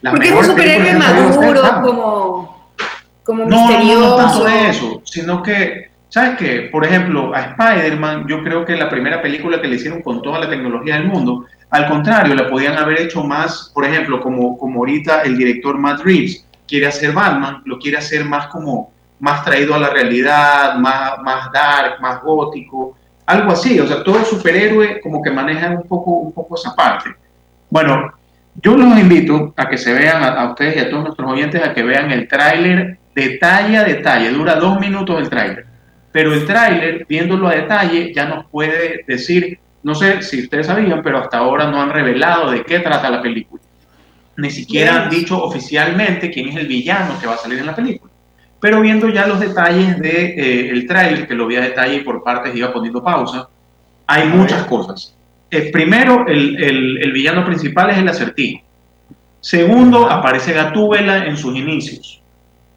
Las 0.00 0.12
Porque 0.12 0.28
es 0.28 0.34
un 0.34 0.38
mejores 0.38 0.50
superhéroe 0.50 0.94
maduro, 0.94 1.82
como, 1.82 2.70
como 3.22 3.44
No, 3.44 3.50
no, 3.50 3.56
no, 3.56 3.68
misterioso. 3.68 4.08
no 4.08 4.16
tanto 4.16 4.44
de 4.44 4.68
eso, 4.68 5.02
sino 5.04 5.42
que, 5.44 5.87
¿sabes 6.08 6.38
qué? 6.38 6.68
Por 6.72 6.84
ejemplo, 6.84 7.34
a 7.34 7.40
Spider-Man, 7.40 8.26
yo 8.28 8.42
creo 8.42 8.64
que 8.64 8.76
la 8.76 8.88
primera 8.88 9.20
película 9.22 9.60
que 9.60 9.68
le 9.68 9.76
hicieron 9.76 10.02
con 10.02 10.22
toda 10.22 10.40
la 10.40 10.48
tecnología 10.48 10.94
del 10.94 11.06
mundo, 11.06 11.46
al 11.70 11.88
contrario, 11.88 12.34
la 12.34 12.48
podían 12.48 12.76
haber 12.76 13.00
hecho 13.00 13.22
más, 13.22 13.70
por 13.74 13.84
ejemplo, 13.84 14.20
como, 14.20 14.56
como 14.56 14.80
ahorita 14.80 15.22
el 15.22 15.36
director 15.36 15.76
Matt 15.78 16.00
Reeves 16.00 16.46
quiere 16.66 16.86
hacer 16.86 17.12
Batman, 17.12 17.62
lo 17.64 17.78
quiere 17.78 17.98
hacer 17.98 18.24
más 18.24 18.46
como, 18.48 18.92
más 19.20 19.44
traído 19.44 19.74
a 19.74 19.78
la 19.78 19.90
realidad, 19.90 20.76
más, 20.76 21.18
más 21.22 21.52
dark, 21.52 22.00
más 22.00 22.22
gótico, 22.22 22.96
algo 23.26 23.52
así, 23.52 23.78
o 23.78 23.86
sea, 23.86 24.02
todo 24.02 24.24
superhéroe 24.24 25.00
como 25.02 25.20
que 25.22 25.30
maneja 25.30 25.68
un 25.70 25.86
poco, 25.86 26.12
un 26.12 26.32
poco 26.32 26.54
esa 26.54 26.74
parte. 26.74 27.14
Bueno, 27.68 28.10
yo 28.62 28.76
los 28.76 28.98
invito 28.98 29.52
a 29.56 29.68
que 29.68 29.76
se 29.76 29.92
vean, 29.92 30.22
a, 30.22 30.28
a 30.40 30.50
ustedes 30.50 30.76
y 30.76 30.78
a 30.80 30.90
todos 30.90 31.04
nuestros 31.04 31.30
oyentes, 31.30 31.62
a 31.62 31.74
que 31.74 31.82
vean 31.82 32.10
el 32.10 32.26
tráiler 32.26 32.98
detalle 33.14 33.76
a 33.76 33.84
detalle. 33.84 34.30
Dura 34.30 34.54
dos 34.54 34.80
minutos 34.80 35.20
el 35.20 35.28
tráiler. 35.28 35.67
Pero 36.18 36.34
el 36.34 36.44
tráiler, 36.46 37.06
viéndolo 37.08 37.46
a 37.46 37.54
detalle, 37.54 38.12
ya 38.12 38.24
nos 38.26 38.46
puede 38.46 39.04
decir, 39.06 39.56
no 39.84 39.94
sé 39.94 40.20
si 40.20 40.42
ustedes 40.42 40.66
sabían, 40.66 41.00
pero 41.00 41.18
hasta 41.18 41.38
ahora 41.38 41.70
no 41.70 41.80
han 41.80 41.90
revelado 41.90 42.50
de 42.50 42.64
qué 42.64 42.80
trata 42.80 43.08
la 43.08 43.22
película. 43.22 43.62
Ni 44.36 44.50
siquiera 44.50 45.04
han 45.04 45.10
dicho 45.10 45.40
oficialmente 45.40 46.28
quién 46.32 46.48
es 46.48 46.56
el 46.56 46.66
villano 46.66 47.16
que 47.20 47.28
va 47.28 47.34
a 47.34 47.38
salir 47.38 47.60
en 47.60 47.66
la 47.66 47.76
película. 47.76 48.12
Pero 48.58 48.80
viendo 48.80 49.08
ya 49.10 49.28
los 49.28 49.38
detalles 49.38 49.90
del 50.00 50.02
de, 50.02 50.70
el 50.70 50.88
tráiler, 50.88 51.28
que 51.28 51.34
lo 51.36 51.46
vi 51.46 51.54
a 51.54 51.60
detalle 51.60 51.94
y 51.98 52.00
por 52.00 52.24
partes 52.24 52.52
iba 52.56 52.72
poniendo 52.72 53.00
pausa, 53.00 53.48
hay 54.08 54.26
muchas 54.26 54.64
cosas. 54.64 55.14
Eh, 55.52 55.70
primero, 55.70 56.26
el, 56.26 56.60
el- 56.60 56.98
el 57.00 57.12
villano 57.12 57.44
principal 57.46 57.90
es 57.90 57.98
el 57.98 58.08
acertijo. 58.08 58.64
Segundo, 59.40 60.10
aparece 60.10 60.52
Gatúbela 60.52 61.26
en 61.26 61.36
sus 61.36 61.54
inicios. 61.56 62.20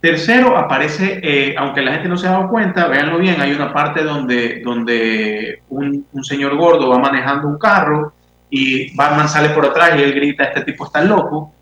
Tercero, 0.02 0.58
aparece, 0.58 1.20
eh, 1.22 1.54
aunque 1.56 1.84
la 1.84 1.94
gente 1.94 2.10
no 2.10 2.18
se 2.18 2.28
ha 2.28 2.32
dado 2.32 2.50
cuenta, 2.50 2.88
véanlo 2.88 3.20
bien, 3.20 3.40
hay 3.40 3.52
una 3.52 3.72
parte 3.72 4.04
donde, 4.04 4.60
donde 4.66 5.62
un, 5.70 6.08
señor 6.24 6.58
gordo 6.58 6.90
va 6.90 6.98
manejando 6.98 7.48
un 7.48 7.60
carro 7.60 8.12
y 8.50 8.96
Batman 8.96 9.30
sale 9.30 9.50
por 9.50 9.64
atrás 9.64 9.92
y 9.96 10.02
él 10.02 10.14
grita, 10.14 10.46
este 10.46 10.62
tipo 10.62 10.86
está 10.86 11.04
loco. 11.04 11.54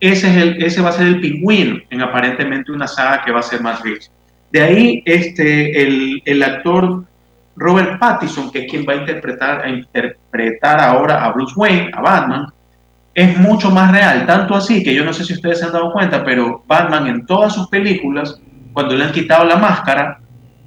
Ese, 0.00 0.28
es 0.28 0.36
el, 0.36 0.62
ese 0.64 0.82
va 0.82 0.88
a 0.88 0.92
ser 0.92 1.06
el 1.06 1.20
pingüino 1.20 1.78
en 1.88 2.02
aparentemente 2.02 2.72
una 2.72 2.88
saga 2.88 3.24
que 3.24 3.30
va 3.30 3.38
a 3.38 3.44
ser 3.44 3.62
más 3.62 3.80
Reeves. 3.80 4.10
De 4.50 4.60
ahí 4.60 5.02
este, 5.06 5.80
el, 5.80 6.20
el 6.24 6.42
actor 6.42 7.04
Robert 7.54 8.00
Pattinson, 8.00 8.50
que 8.50 8.64
es 8.64 8.70
quien 8.70 8.84
va 8.88 8.94
a 8.94 8.96
interpretar, 8.96 9.62
a 9.62 9.68
interpretar 9.68 10.80
ahora 10.80 11.24
a 11.24 11.30
Bruce 11.30 11.54
Wayne, 11.56 11.92
a 11.94 12.00
Batman, 12.00 12.52
es 13.14 13.38
mucho 13.38 13.70
más 13.70 13.92
real. 13.92 14.26
Tanto 14.26 14.54
así 14.54 14.82
que 14.82 14.94
yo 14.94 15.04
no 15.04 15.12
sé 15.12 15.24
si 15.24 15.34
ustedes 15.34 15.60
se 15.60 15.66
han 15.66 15.72
dado 15.72 15.92
cuenta, 15.92 16.24
pero 16.24 16.64
Batman 16.66 17.06
en 17.06 17.26
todas 17.26 17.54
sus 17.54 17.68
películas, 17.68 18.40
cuando 18.72 18.94
le 18.94 19.04
han 19.04 19.12
quitado 19.12 19.44
la 19.44 19.56
máscara, 19.56 20.20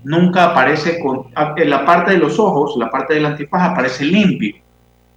nunca 0.04 0.46
aparece 0.46 1.00
con. 1.00 1.28
En 1.58 1.70
la 1.70 1.86
parte 1.86 2.12
de 2.12 2.18
los 2.18 2.40
ojos, 2.40 2.76
la 2.78 2.90
parte 2.90 3.16
del 3.16 3.26
antifaz 3.26 3.72
aparece 3.72 4.06
limpio. 4.06 4.56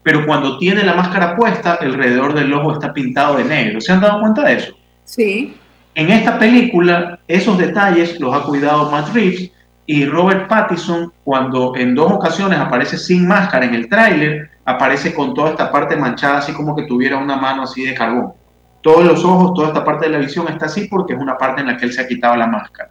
Pero 0.02 0.24
cuando 0.26 0.58
tiene 0.58 0.82
la 0.82 0.94
máscara 0.94 1.36
puesta, 1.36 1.74
alrededor 1.74 2.34
del 2.34 2.52
ojo 2.52 2.72
está 2.72 2.92
pintado 2.92 3.36
de 3.36 3.44
negro. 3.44 3.80
¿Se 3.80 3.92
han 3.92 4.00
dado 4.00 4.20
cuenta 4.20 4.42
de 4.42 4.54
eso? 4.54 4.74
Sí. 5.04 5.54
En 5.94 6.10
esta 6.10 6.38
película, 6.38 7.18
esos 7.28 7.58
detalles 7.58 8.18
los 8.18 8.34
ha 8.34 8.42
cuidado 8.42 8.90
Matt 8.90 9.12
Reeves 9.12 9.50
y 9.86 10.06
Robert 10.06 10.48
Pattinson, 10.48 11.12
cuando 11.24 11.74
en 11.76 11.94
dos 11.94 12.12
ocasiones 12.12 12.58
aparece 12.58 12.96
sin 12.96 13.26
máscara 13.26 13.66
en 13.66 13.74
el 13.74 13.88
tráiler, 13.88 14.50
aparece 14.70 15.14
con 15.14 15.34
toda 15.34 15.50
esta 15.50 15.70
parte 15.70 15.96
manchada, 15.96 16.38
así 16.38 16.52
como 16.52 16.74
que 16.74 16.84
tuviera 16.84 17.18
una 17.18 17.36
mano 17.36 17.62
así 17.62 17.84
de 17.84 17.94
carbón. 17.94 18.32
Todos 18.80 19.04
los 19.04 19.24
ojos, 19.24 19.54
toda 19.54 19.68
esta 19.68 19.84
parte 19.84 20.06
de 20.06 20.12
la 20.12 20.18
visión 20.18 20.48
está 20.48 20.66
así 20.66 20.86
porque 20.88 21.14
es 21.14 21.20
una 21.20 21.36
parte 21.36 21.60
en 21.60 21.66
la 21.66 21.76
que 21.76 21.84
él 21.84 21.92
se 21.92 22.00
ha 22.00 22.08
quitado 22.08 22.36
la 22.36 22.46
máscara. 22.46 22.90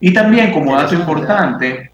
Y 0.00 0.12
también, 0.12 0.52
como 0.52 0.76
dato 0.76 0.94
importante, 0.94 1.90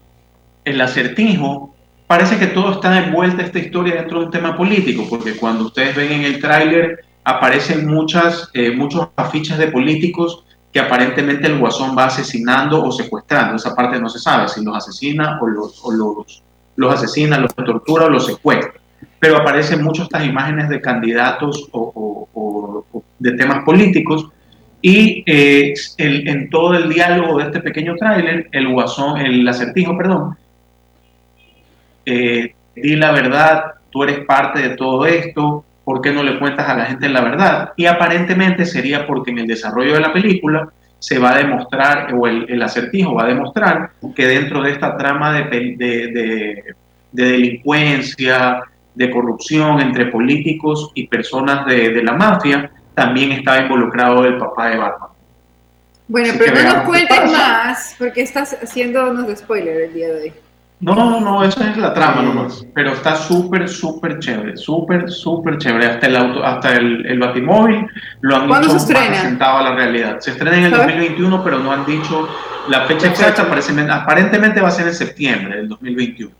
el 0.65 0.81
acertijo, 0.81 1.73
parece 2.07 2.37
que 2.37 2.47
todo 2.47 2.73
está 2.73 2.97
envuelta 3.03 3.43
esta 3.43 3.59
historia 3.59 3.95
dentro 3.95 4.19
de 4.19 4.25
un 4.25 4.31
tema 4.31 4.55
político, 4.55 5.05
porque 5.09 5.35
cuando 5.37 5.65
ustedes 5.65 5.95
ven 5.95 6.11
en 6.11 6.21
el 6.23 6.39
tráiler 6.39 7.05
aparecen 7.23 7.87
muchas, 7.87 8.49
eh, 8.53 8.71
muchos 8.71 9.07
afiches 9.15 9.57
de 9.57 9.67
políticos 9.67 10.43
que 10.71 10.79
aparentemente 10.79 11.47
el 11.47 11.57
guasón 11.57 11.95
va 11.97 12.05
asesinando 12.05 12.83
o 12.83 12.91
secuestrando. 12.91 13.55
Esa 13.55 13.75
parte 13.75 13.99
no 13.99 14.09
se 14.09 14.19
sabe 14.19 14.47
si 14.47 14.63
los 14.63 14.75
asesina 14.75 15.39
o 15.41 15.47
los, 15.47 15.79
o 15.83 15.91
los, 15.91 16.43
los 16.79 16.93
asesina, 16.93 17.37
los 17.37 17.53
tortura 17.53 18.05
o 18.05 18.09
los 18.09 18.25
secuestra. 18.25 18.71
Pero 19.19 19.37
aparecen 19.37 19.83
muchas 19.83 20.05
estas 20.05 20.25
imágenes 20.25 20.69
de 20.69 20.79
candidatos 20.79 21.67
o, 21.73 22.85
de 23.19 23.31
temas 23.33 23.65
políticos 23.65 24.29
y 24.81 25.23
eh, 25.25 25.73
el- 25.97 26.25
en 26.27 26.49
todo 26.49 26.73
el 26.75 26.87
diálogo 26.87 27.37
de 27.37 27.43
este 27.45 27.59
pequeño 27.59 27.95
tráiler, 27.97 28.47
el 28.53 28.69
guasón, 28.69 29.19
el 29.19 29.45
acertijo, 29.45 29.97
perdón, 29.97 30.37
eh, 32.05 32.53
di 32.75 32.95
la 32.95 33.11
verdad, 33.11 33.73
tú 33.89 34.03
eres 34.03 34.19
parte 34.25 34.61
de 34.61 34.77
todo 34.77 35.05
esto, 35.05 35.65
¿por 35.83 36.01
qué 36.01 36.13
no 36.13 36.23
le 36.23 36.39
cuentas 36.39 36.69
a 36.69 36.75
la 36.75 36.85
gente 36.85 37.09
la 37.09 37.19
verdad? 37.21 37.73
Y 37.75 37.87
aparentemente 37.87 38.65
sería 38.65 39.05
porque 39.05 39.31
en 39.31 39.39
el 39.39 39.47
desarrollo 39.47 39.95
de 39.95 39.99
la 39.99 40.13
película 40.13 40.69
se 40.99 41.17
va 41.17 41.31
a 41.33 41.37
demostrar, 41.37 42.13
o 42.13 42.27
el, 42.27 42.45
el 42.49 42.61
acertijo 42.61 43.15
va 43.15 43.23
a 43.23 43.27
demostrar 43.27 43.91
que 44.15 44.27
dentro 44.27 44.61
de 44.61 44.71
esta 44.71 44.97
trama 44.97 45.33
de, 45.33 45.43
de- 45.43 45.75
de- 45.77 46.63
de 47.11 47.23
delincuencia, 47.23 48.61
de 48.93 49.09
corrupción 49.09 49.79
entre 49.81 50.07
políticos 50.07 50.91
y 50.93 51.07
personas 51.07 51.65
de, 51.65 51.89
de 51.89 52.03
la 52.03 52.13
mafia, 52.13 52.69
también 52.93 53.31
estaba 53.31 53.61
involucrado 53.61 54.25
el 54.25 54.37
papá 54.37 54.69
de 54.69 54.77
Batman. 54.77 55.09
Bueno, 56.07 56.29
Así 56.29 56.39
pero 56.39 56.55
no 56.63 56.73
nos 56.73 56.83
cuentes 56.83 57.31
más, 57.31 57.95
porque 57.97 58.21
estás 58.21 58.57
haciéndonos 58.61 59.27
de 59.27 59.35
spoiler 59.35 59.81
el 59.83 59.93
día 59.93 60.07
de 60.09 60.21
hoy. 60.21 60.33
No, 60.81 60.95
no, 60.95 61.19
no, 61.19 61.43
esa 61.43 61.71
es 61.71 61.77
la 61.77 61.93
trama 61.93 62.21
nomás. 62.21 62.65
Pero 62.73 62.93
está 62.93 63.15
súper, 63.15 63.67
súper 63.67 64.19
chévere, 64.19 64.55
súper, 64.55 65.11
súper 65.11 65.57
chévere. 65.57 65.87
Hasta 65.87 66.07
el 66.07 66.15
auto, 66.15 66.43
hasta 66.43 66.73
el, 66.73 67.05
el 67.05 67.19
batimóvil 67.19 67.85
lo 68.21 68.35
han 68.37 68.47
¿Cuándo 68.47 68.67
hecho 68.67 68.79
se 68.79 68.85
estrena? 68.93 69.09
más 69.09 69.19
presentado 69.19 69.57
a 69.57 69.63
la 69.63 69.75
realidad. 69.75 70.19
Se 70.21 70.31
estrena 70.31 70.57
en 70.57 70.63
el 70.65 70.71
¿Sabes? 70.71 70.87
2021, 70.87 71.43
pero 71.43 71.59
no 71.59 71.71
han 71.73 71.85
dicho 71.85 72.29
la 72.69 72.85
fecha 72.85 73.07
exacta. 73.07 73.41
Aparentemente, 73.41 73.91
aparentemente 73.91 74.61
va 74.61 74.69
a 74.69 74.71
ser 74.71 74.87
en 74.87 74.93
septiembre 74.93 75.57
del 75.57 75.67
2021. 75.67 76.31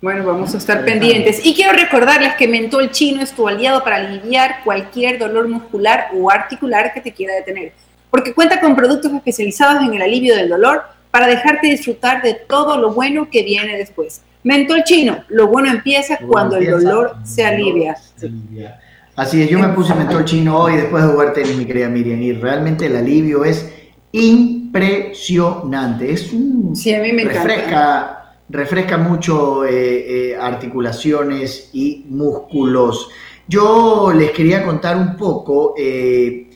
Bueno, 0.00 0.24
vamos 0.24 0.54
a 0.54 0.58
estar 0.58 0.84
pendientes. 0.84 1.44
Y 1.44 1.54
quiero 1.54 1.72
recordarles 1.72 2.34
que 2.34 2.46
Mentol 2.46 2.92
Chino 2.92 3.20
es 3.20 3.32
tu 3.32 3.48
aliado 3.48 3.82
para 3.82 3.96
aliviar 3.96 4.60
cualquier 4.62 5.18
dolor 5.18 5.48
muscular 5.48 6.10
o 6.14 6.30
articular 6.30 6.92
que 6.94 7.00
te 7.00 7.12
quiera 7.12 7.34
detener. 7.34 7.72
Porque 8.08 8.32
cuenta 8.32 8.60
con 8.60 8.76
productos 8.76 9.12
especializados 9.12 9.82
en 9.82 9.92
el 9.94 10.02
alivio 10.02 10.36
del 10.36 10.48
dolor 10.48 10.84
para 11.10 11.26
dejarte 11.26 11.68
disfrutar 11.68 12.22
de 12.22 12.34
todo 12.34 12.78
lo 12.78 12.92
bueno 12.92 13.28
que 13.30 13.42
viene 13.42 13.76
después. 13.76 14.22
Mentol 14.44 14.84
Chino, 14.84 15.24
lo 15.28 15.48
bueno 15.48 15.70
empieza 15.70 16.18
cuando 16.18 16.56
el 16.56 16.70
dolor 16.70 17.16
se 17.24 17.44
alivia. 17.44 17.96
se 18.16 18.26
alivia. 18.26 18.80
Así 19.18 19.42
es, 19.42 19.50
yo 19.50 19.58
me 19.58 19.68
puse 19.70 19.92
mentol 19.96 20.24
chino 20.24 20.56
hoy 20.56 20.76
después 20.76 21.02
de 21.02 21.10
jugar 21.10 21.32
tenis, 21.32 21.56
mi 21.56 21.64
querida 21.64 21.88
Miriam, 21.88 22.22
y 22.22 22.32
realmente 22.34 22.86
el 22.86 22.94
alivio 22.94 23.44
es 23.44 23.68
impresionante. 24.12 26.12
Es 26.12 26.32
un 26.32 26.76
Sí, 26.76 26.94
a 26.94 27.02
mí 27.02 27.12
me 27.12 27.22
encanta. 27.22 27.42
refresca, 27.42 28.34
refresca 28.48 28.96
mucho 28.96 29.64
eh, 29.64 30.30
eh, 30.30 30.36
articulaciones 30.40 31.70
y 31.72 32.06
músculos. 32.08 33.08
Yo 33.48 34.12
les 34.14 34.30
quería 34.30 34.64
contar 34.64 34.96
un 34.96 35.16
poco, 35.16 35.74
eh, 35.76 36.47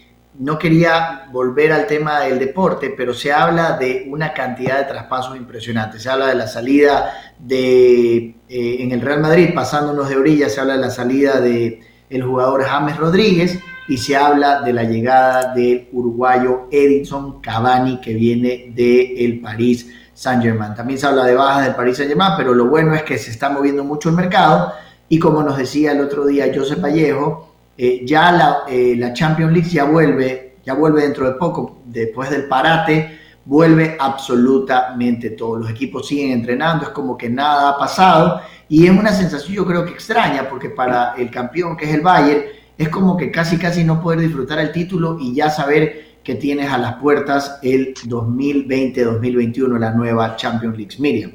no 0.43 0.59
quería 0.59 1.29
volver 1.31 1.73
al 1.73 1.87
tema 1.87 2.21
del 2.21 2.41
deporte, 2.41 2.93
pero 2.97 3.15
se 3.15 3.33
habla 3.33 3.79
de 3.79 4.07
una 4.09 4.33
cantidad 4.33 4.79
de 4.79 4.85
traspasos 4.87 5.37
impresionantes. 5.37 6.03
Se 6.03 6.11
habla 6.11 6.27
de 6.27 6.35
la 6.35 6.49
salida 6.49 7.13
de 7.39 8.35
eh, 8.49 8.77
en 8.81 8.91
el 8.91 9.01
Real 9.01 9.21
Madrid, 9.21 9.51
pasándonos 9.55 10.09
de 10.09 10.17
orilla, 10.17 10.49
se 10.49 10.61
habla 10.61 10.75
de 10.75 10.81
la 10.81 10.91
salida 10.91 11.41
de 11.41 11.81
el 12.11 12.23
jugador 12.25 12.65
James 12.65 12.97
Rodríguez 12.97 13.61
y 13.87 13.97
se 13.99 14.17
habla 14.17 14.63
de 14.63 14.73
la 14.73 14.83
llegada 14.83 15.55
del 15.55 15.89
uruguayo 15.93 16.67
Edison 16.73 17.41
Cavani 17.41 18.01
que 18.01 18.13
viene 18.15 18.73
del 18.75 19.15
el 19.17 19.41
París 19.41 19.95
Saint-Germain. 20.13 20.75
También 20.75 20.99
se 20.99 21.07
habla 21.07 21.25
de 21.25 21.37
bajas 21.37 21.67
del 21.67 21.77
París 21.77 21.99
Saint-Germain, 21.99 22.33
pero 22.37 22.53
lo 22.53 22.67
bueno 22.67 22.97
es 22.97 23.05
que 23.05 23.17
se 23.17 23.31
está 23.31 23.49
moviendo 23.49 23.85
mucho 23.85 24.09
el 24.09 24.17
mercado 24.17 24.73
y 25.09 25.21
como 25.21 25.45
nos 25.45 25.57
decía 25.57 25.93
el 25.93 26.01
otro 26.01 26.27
día 26.27 26.53
José 26.53 26.75
Vallejo, 26.75 27.52
eh, 27.85 28.03
ya 28.05 28.31
la, 28.31 28.63
eh, 28.69 28.95
la, 28.97 29.13
Champions 29.13 29.53
League 29.53 29.69
ya 29.69 29.83
vuelve, 29.83 30.55
ya 30.65 30.75
vuelve 30.75 31.03
dentro 31.03 31.27
de 31.27 31.33
poco, 31.33 31.81
después 31.85 32.31
del 32.31 32.45
parate, 32.45 33.19
vuelve 33.45 33.97
absolutamente 33.99 35.31
todo. 35.31 35.57
Los 35.57 35.69
equipos 35.69 36.07
siguen 36.07 36.31
entrenando, 36.31 36.85
es 36.85 36.91
como 36.91 37.19
que 37.19 37.29
nada 37.29 37.71
ha 37.71 37.79
pasado 37.79 38.41
y 38.69 38.87
es 38.87 38.93
una 38.93 39.11
sensación 39.11 39.57
yo 39.57 39.67
creo 39.67 39.85
que 39.85 39.91
extraña 39.91 40.49
porque 40.49 40.71
para 40.71 41.15
el 41.15 41.29
campeón 41.29 41.77
que 41.77 41.87
es 41.87 41.95
el 41.95 42.03
Bayern 42.03 42.45
es 42.79 42.89
como 42.89 43.17
que 43.17 43.33
casi 43.33 43.59
casi 43.59 43.83
no 43.83 44.01
poder 44.01 44.21
disfrutar 44.21 44.61
el 44.61 44.71
título 44.71 45.19
y 45.21 45.35
ya 45.35 45.51
saber 45.51 46.19
que 46.23 46.37
tienes 46.37 46.71
a 46.71 46.79
las 46.79 46.95
puertas 46.99 47.59
el 47.65 47.95
2020-2021 47.95 49.77
la 49.81 49.91
nueva 49.91 50.37
Champions 50.37 50.79
League. 50.79 50.95
Miriam. 51.01 51.33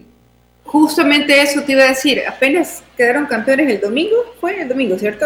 Justamente 0.63 1.41
eso 1.41 1.61
te 1.63 1.73
iba 1.73 1.83
a 1.83 1.89
decir, 1.89 2.21
apenas 2.25 2.83
quedaron 2.95 3.25
campeones 3.25 3.69
el 3.69 3.81
domingo, 3.81 4.15
fue 4.39 4.61
el 4.61 4.69
domingo, 4.69 4.97
¿cierto? 4.97 5.25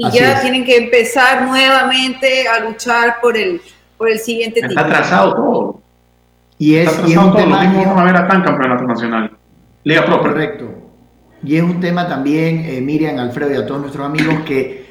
Y 0.00 0.10
ya 0.18 0.40
tienen 0.40 0.64
que 0.64 0.76
empezar 0.76 1.46
nuevamente 1.46 2.48
a 2.48 2.60
luchar 2.60 3.16
por 3.20 3.36
el, 3.36 3.60
por 3.98 4.08
el 4.08 4.18
siguiente 4.18 4.60
Está 4.60 4.80
atrasado 4.80 5.34
todo. 5.34 5.80
Y 6.58 6.76
es, 6.76 6.88
Está 6.88 7.02
atrasado 7.02 7.32
todo. 7.32 7.46
Lo 7.46 7.58
mismo 7.58 7.84
vamos 7.84 7.98
a 7.98 8.04
ver 8.04 8.16
acá 8.16 8.36
en 8.36 8.42
Campeonato 8.42 8.84
Nacional. 8.84 9.30
Liga 9.84 10.06
propia. 10.06 10.30
Correcto. 10.30 10.68
Y 11.44 11.56
es 11.56 11.62
un 11.62 11.80
tema 11.80 12.08
también, 12.08 12.64
eh, 12.64 12.80
Miriam, 12.80 13.18
Alfredo 13.18 13.52
y 13.52 13.56
a 13.56 13.66
todos 13.66 13.80
nuestros 13.82 14.06
amigos, 14.06 14.40
que 14.46 14.86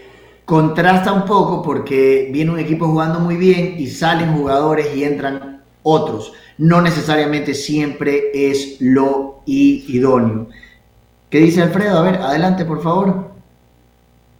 contrasta 0.45 1.11
un 1.11 1.25
poco 1.25 1.63
porque 1.63 2.29
viene 2.31 2.51
un 2.51 2.59
equipo 2.59 2.87
jugando 2.87 3.19
muy 3.19 3.35
bien 3.35 3.75
y 3.79 3.87
salen 3.87 4.33
jugadores 4.33 4.95
y 4.95 5.03
entran 5.03 5.63
otros. 5.81 6.33
No 6.59 6.81
necesariamente 6.81 7.55
siempre 7.55 8.29
es 8.33 8.77
lo 8.79 9.41
idóneo. 9.45 10.49
¿Qué 11.31 11.39
dice 11.39 11.63
Alfredo? 11.63 11.97
A 11.97 12.01
ver, 12.03 12.15
adelante, 12.15 12.65
por 12.65 12.83
favor. 12.83 13.28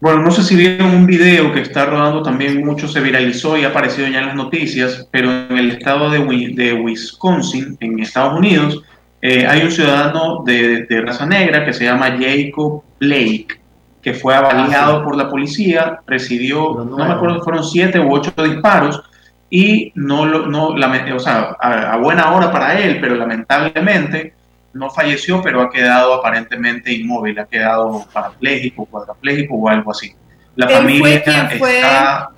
Bueno, 0.02 0.22
no 0.22 0.32
sé 0.32 0.44
si 0.44 0.56
vieron 0.56 0.96
un 0.96 1.06
video 1.06 1.52
que 1.52 1.60
está 1.60 1.86
rodando 1.86 2.24
también 2.24 2.66
mucho, 2.66 2.88
se 2.88 3.02
viralizó 3.02 3.58
y 3.58 3.66
ha 3.66 3.70
aparecido 3.70 4.08
ya 4.08 4.20
en 4.20 4.28
las 4.28 4.36
noticias, 4.36 5.08
pero 5.12 5.30
en 5.30 5.58
el 5.58 5.72
estado 5.72 6.10
de, 6.10 6.20
de 6.56 6.74
Wisconsin, 6.74 7.76
en 7.82 8.00
Estados 8.00 8.38
Unidos, 8.40 8.82
eh, 9.22 9.46
hay 9.46 9.64
un 9.64 9.72
ciudadano 9.72 10.44
de, 10.46 10.86
raza 11.06 11.26
negra 11.26 11.66
que 11.66 11.74
se 11.74 11.84
llama 11.84 12.18
Jacob 12.18 12.82
Blake, 12.98 13.60
que 14.02 14.14
fue 14.14 14.34
avaliado 14.34 15.00
ah, 15.00 15.04
por 15.04 15.18
la 15.18 15.30
policía, 15.30 16.00
recibió, 16.08 16.86
no, 16.90 16.96
me 16.96 17.04
acuerdo, 17.04 17.44
fueron 17.44 17.66
siete 17.66 18.00
u 18.00 18.14
ocho 18.14 18.32
disparos 18.42 19.04
y 19.50 19.92
no, 19.96 20.26
no 20.26 20.68
o 20.70 21.20
sea, 21.20 21.58
a 21.60 21.98
buena 21.98 22.32
hora 22.32 22.50
para 22.50 22.80
él, 22.80 23.00
pero 23.02 23.16
lamentablemente 23.16 24.34
no 24.74 24.90
falleció, 24.90 25.42
pero 25.42 25.62
ha 25.62 25.70
quedado 25.70 26.14
aparentemente 26.14 26.92
inmóvil, 26.94 27.40
ha 27.40 27.46
quedado 27.46 28.06
parapléjico, 28.12 28.86
cuadrapléjico 28.86 29.56
o 29.56 29.70
algo 29.70 29.92
así. 29.92 30.14
La 30.56 30.68
familia 30.68 31.16
está... 31.16 32.32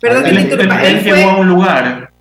Perdón 0.00 0.26
él, 0.26 0.36
él, 0.38 1.04
llegó 1.04 1.30
a 1.30 1.36
un 1.36 1.48
lugar 1.48 2.12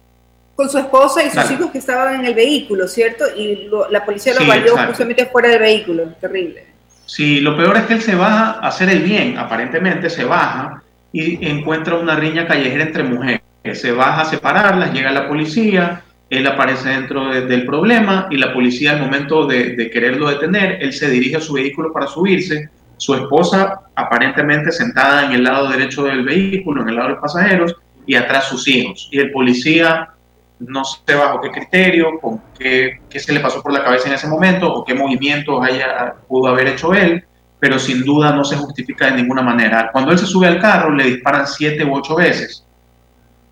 con 0.62 0.70
su 0.70 0.78
esposa 0.78 1.24
y 1.24 1.32
sus 1.32 1.50
hijos 1.50 1.72
que 1.72 1.80
estaban 1.80 2.20
en 2.20 2.26
el 2.26 2.36
vehículo, 2.36 2.88
¿cierto? 2.88 3.26
Y 3.36 3.68
la 3.90 4.06
policía 4.06 4.36
lo 4.40 4.46
valió 4.46 4.78
justamente 4.78 5.26
fuera 5.26 5.50
del 5.50 5.60
vehículo, 5.60 6.04
terrible. 6.22 6.68
Sí, 7.08 7.40
lo 7.42 7.58
peor 7.58 7.78
es 7.78 7.84
que 7.86 7.96
él 7.96 8.02
se 8.02 8.16
baja 8.16 8.60
a 8.62 8.68
hacer 8.68 8.90
el 8.90 9.02
bien, 9.02 9.38
aparentemente 9.38 10.10
se 10.10 10.24
baja 10.24 10.84
y 11.12 11.48
encuentra 11.48 11.96
una 11.96 12.16
riña 12.16 12.48
callejera 12.48 12.84
entre 12.84 13.04
mujeres. 13.04 13.42
Se 13.74 13.92
baja 13.92 14.22
a 14.22 14.26
separarlas, 14.26 14.94
llega 14.94 15.12
la 15.12 15.28
policía, 15.28 16.04
él 16.32 16.48
aparece 16.48 16.88
dentro 16.88 17.30
del 17.30 17.66
problema 17.66 18.28
y 18.32 18.38
la 18.38 18.54
policía 18.54 18.92
al 18.92 19.02
momento 19.02 19.46
de, 19.46 19.90
quererlo 19.92 20.30
detener, 20.30 20.78
él 20.82 20.94
se 20.94 21.10
dirige 21.10 21.36
a 21.36 21.42
su 21.42 21.54
vehículo 21.54 21.92
para 21.92 22.08
subirse, 22.08 22.70
su 22.96 23.14
esposa 23.16 23.82
aparentemente 23.96 24.72
sentada 24.72 25.26
en 25.26 25.34
el 25.34 25.44
lado 25.44 25.68
derecho 25.68 26.06
del 26.06 26.24
vehículo, 26.24 26.84
en 26.84 26.90
el 26.90 26.96
lado 26.96 27.10
de 27.10 27.14
los 27.16 27.22
pasajeros, 27.22 27.76
y 28.06 28.16
atrás 28.16 28.46
sus 28.46 28.66
hijos. 28.70 29.10
Y 29.12 29.20
el 29.20 29.30
policía 29.32 30.12
no 30.60 30.86
sé 30.86 31.16
bajo 31.16 31.42
qué 31.42 31.52
criterio, 31.52 32.18
con 32.22 32.42
qué, 32.58 33.02
se 33.14 33.34
le 33.34 33.42
pasó 33.42 33.62
por 33.62 33.74
la 33.74 33.84
cabeza 33.84 34.08
en 34.08 34.14
ese 34.14 34.28
momento 34.28 34.74
o 34.74 34.86
qué 34.86 34.94
movimientos 34.94 35.62
haya, 35.62 36.16
pudo 36.30 36.48
haber 36.48 36.68
hecho 36.68 36.94
él, 36.94 37.26
pero 37.60 37.78
sin 37.78 38.06
duda 38.06 38.32
no 38.32 38.46
se 38.46 38.56
justifica 38.56 39.08
de 39.08 39.18
ninguna 39.18 39.42
manera. 39.42 39.90
Cuando 39.92 40.14
él 40.14 40.18
se 40.18 40.26
sube 40.26 40.48
al 40.48 40.62
carro 40.62 40.96
le 40.96 41.04
disparan 41.04 41.46
siete 41.46 41.84
u 41.84 41.94
ocho 41.94 42.16
veces 42.16 42.66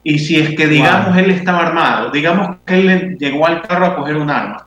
y 0.04 0.20
si 0.20 0.40
es 0.40 0.56
que, 0.56 0.68
digamos, 0.68 1.18
él 1.18 1.30
estaba 1.32 1.68
armado, 1.68 2.12
digamos 2.12 2.58
que 2.66 2.80
él 2.80 3.18
llegó 3.18 3.46
al 3.46 3.62
carro 3.62 3.86
a 3.86 3.96
coger 3.96 4.16
un 4.16 4.30
arma, 4.30 4.66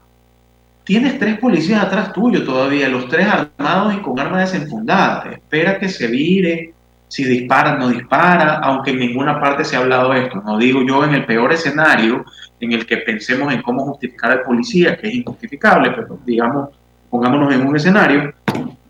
tienes 0.83 1.17
tres 1.17 1.39
policías 1.39 1.81
atrás 1.81 2.13
tuyo 2.13 2.43
todavía, 2.43 2.89
los 2.89 3.07
tres 3.07 3.27
armados 3.27 3.95
y 3.95 3.97
con 3.97 4.19
armas 4.19 4.51
desenfundadas. 4.51 5.33
Espera 5.33 5.79
que 5.79 5.89
se 5.89 6.07
vire, 6.07 6.73
si 7.07 7.23
dispara, 7.23 7.77
no 7.77 7.89
dispara, 7.89 8.59
aunque 8.59 8.91
en 8.91 8.99
ninguna 8.99 9.39
parte 9.39 9.63
se 9.63 9.75
ha 9.75 9.79
hablado 9.79 10.11
de 10.11 10.23
esto. 10.23 10.41
No 10.45 10.57
digo 10.57 10.81
yo 10.85 11.03
en 11.03 11.15
el 11.15 11.25
peor 11.25 11.51
escenario 11.53 12.25
en 12.59 12.71
el 12.71 12.85
que 12.85 12.97
pensemos 12.97 13.53
en 13.53 13.61
cómo 13.61 13.85
justificar 13.85 14.31
al 14.31 14.41
policía, 14.41 14.97
que 14.97 15.07
es 15.07 15.15
injustificable, 15.15 15.91
pero 15.91 16.19
digamos, 16.25 16.69
pongámonos 17.09 17.53
en 17.53 17.65
un 17.65 17.75
escenario, 17.75 18.33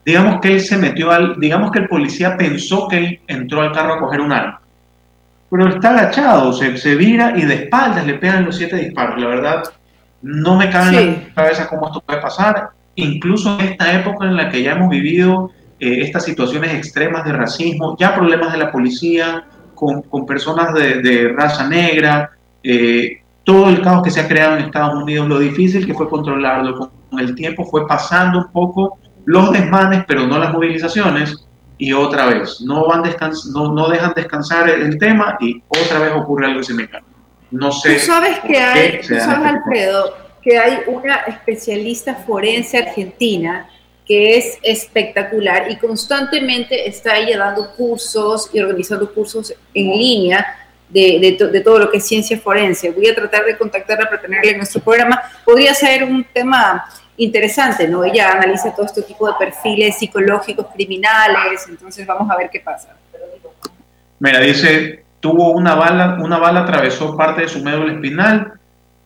digamos 0.05 0.41
que 0.41 0.53
él 0.53 0.61
se 0.61 0.77
metió 0.77 1.09
al, 1.09 1.39
digamos 1.39 1.71
que 1.71 1.79
el 1.79 1.87
policía 1.87 2.37
pensó 2.37 2.87
que 2.87 2.97
él 2.97 3.19
entró 3.27 3.61
al 3.61 3.71
carro 3.71 3.93
a 3.93 3.99
coger 3.99 4.21
un 4.21 4.31
arma 4.31 4.62
pero 5.53 5.69
está 5.69 5.91
agachado, 5.91 6.51
se, 6.51 6.77
se 6.77 6.95
vira 6.95 7.33
y 7.37 7.43
de 7.43 7.53
espaldas 7.53 8.07
le 8.07 8.15
pegan 8.15 8.43
los 8.43 8.57
siete 8.57 8.75
disparos. 8.75 9.21
La 9.21 9.27
verdad, 9.27 9.63
no 10.23 10.55
me 10.55 10.67
cabe 10.71 10.99
en 10.99 11.11
la 11.27 11.33
cabeza 11.35 11.69
cómo 11.69 11.85
esto 11.85 12.01
puede 12.01 12.19
pasar, 12.19 12.69
incluso 12.95 13.59
en 13.59 13.67
esta 13.67 13.93
época 13.93 14.25
en 14.25 14.35
la 14.35 14.49
que 14.49 14.63
ya 14.63 14.71
hemos 14.71 14.89
vivido 14.89 15.51
eh, 15.79 15.99
estas 16.01 16.25
situaciones 16.25 16.73
extremas 16.73 17.23
de 17.23 17.33
racismo, 17.33 17.95
ya 17.99 18.15
problemas 18.15 18.51
de 18.51 18.57
la 18.57 18.71
policía, 18.71 19.45
con, 19.75 20.01
con 20.01 20.25
personas 20.25 20.73
de, 20.73 21.03
de, 21.03 21.27
raza 21.27 21.69
negra, 21.69 22.31
eh, 22.63 23.21
todo 23.43 23.69
el 23.69 23.81
caos 23.81 24.01
que 24.01 24.09
se 24.09 24.21
ha 24.21 24.27
creado 24.27 24.57
en 24.57 24.63
Estados 24.63 25.03
Unidos, 25.03 25.27
lo 25.27 25.37
difícil 25.37 25.85
que 25.85 25.93
fue 25.93 26.09
controlarlo 26.09 26.89
con 27.11 27.19
el 27.19 27.35
tiempo, 27.35 27.63
fue 27.63 27.87
pasando 27.87 28.39
un 28.39 28.51
poco 28.51 28.97
los 29.25 29.51
desmanes, 29.51 30.03
pero 30.07 30.25
no 30.25 30.39
las 30.39 30.51
movilizaciones, 30.51 31.45
y 31.84 31.91
otra 31.91 32.27
vez, 32.27 32.61
no, 32.61 32.88
van 32.88 33.03
descans 33.03 33.47
no, 33.47 33.73
no 33.73 33.89
dejan 33.89 34.13
descansar 34.15 34.69
el, 34.69 34.97
tema 34.97 35.38
y 35.41 35.61
otra 35.67 35.99
vez 35.99 36.13
ocurre 36.15 36.45
algo 36.45 36.63
similar. 36.63 37.03
No 37.51 37.73
sé. 37.73 37.95
Tú 37.95 38.05
sabes 38.05 38.39
que 38.39 38.57
hay, 38.57 39.01
tú 39.01 39.15
sabes, 39.19 39.53
Alfredo, 39.53 40.15
que 40.41 40.57
hay 40.57 40.77
una 40.88 41.15
especialista 41.27 42.15
forense 42.15 42.77
argentina 42.77 43.67
que 44.07 44.38
es 44.38 44.59
espectacular 44.63 45.69
y 45.69 45.75
constantemente 45.75 46.88
está 46.88 47.19
llevando 47.19 47.75
cursos 47.75 48.49
y 48.53 48.61
organizando 48.61 49.13
cursos 49.13 49.53
en 49.73 49.89
línea 49.91 50.55
de, 50.88 51.36
de, 51.38 51.47
de, 51.47 51.59
todo 51.59 51.79
lo 51.79 51.91
que 51.91 51.97
es 51.97 52.07
ciencia 52.07 52.39
forense. 52.39 52.91
Voy 52.91 53.09
a 53.09 53.15
tratar 53.15 53.43
de 53.43 53.57
contactarla 53.57 54.05
para 54.05 54.21
tenerla 54.21 54.51
en 54.51 54.57
nuestro 54.57 54.81
programa. 54.81 55.21
Podría 55.43 55.73
ser 55.73 56.05
un 56.05 56.23
tema 56.34 56.86
interesante, 57.18 57.88
¿no? 57.88 58.03
Ella 58.03 58.32
analiza 58.32 58.74
todo 58.76 58.86
este 58.86 59.03
tipo 59.03 59.28
de 59.28 59.34
perfiles 59.38 59.97
psicológicos 59.97 60.68
criminales, 60.74 61.66
entonces 61.70 62.05
vamos 62.05 62.30
a 62.30 62.38
ver 62.38 62.49
qué 62.49 62.59
pasa. 62.59 62.95
Mira, 64.20 64.39
dice, 64.39 65.03
tuvo 65.20 65.51
una 65.51 65.76
bala, 65.76 66.18
una 66.22 66.38
bala 66.38 66.61
atravesó 66.61 67.16
parte 67.16 67.41
de 67.41 67.47
su 67.47 67.64
médula 67.64 67.93
espinal, 67.93 68.53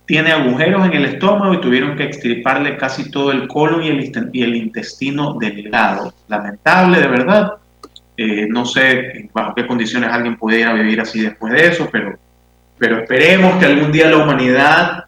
tiene 0.05 0.31
agujeros 0.31 0.85
en 0.85 0.93
el 0.93 1.05
estómago 1.05 1.53
y 1.53 1.61
tuvieron 1.61 1.97
que 1.97 2.03
extirparle 2.03 2.77
casi 2.77 3.11
todo 3.11 3.31
el 3.31 3.47
colon 3.47 3.83
y 3.83 3.89
el, 3.89 4.55
intestino 4.55 5.33
delgado. 5.37 6.13
Lamentable, 6.29 7.01
de 7.01 7.07
verdad. 7.07 7.53
Eh, 8.15 8.47
no 8.49 8.65
sé 8.65 9.29
bajo 9.33 9.53
qué 9.53 9.67
condiciones 9.67 10.09
alguien 10.09 10.37
pudiera 10.37 10.73
vivir 10.73 11.01
así 11.01 11.21
después 11.21 11.53
de 11.53 11.67
eso, 11.67 11.89
pero, 11.91 12.17
pero 12.79 13.01
esperemos 13.01 13.57
que 13.57 13.65
algún 13.65 13.91
día 13.91 14.09
la 14.09 14.17
humanidad 14.17 15.05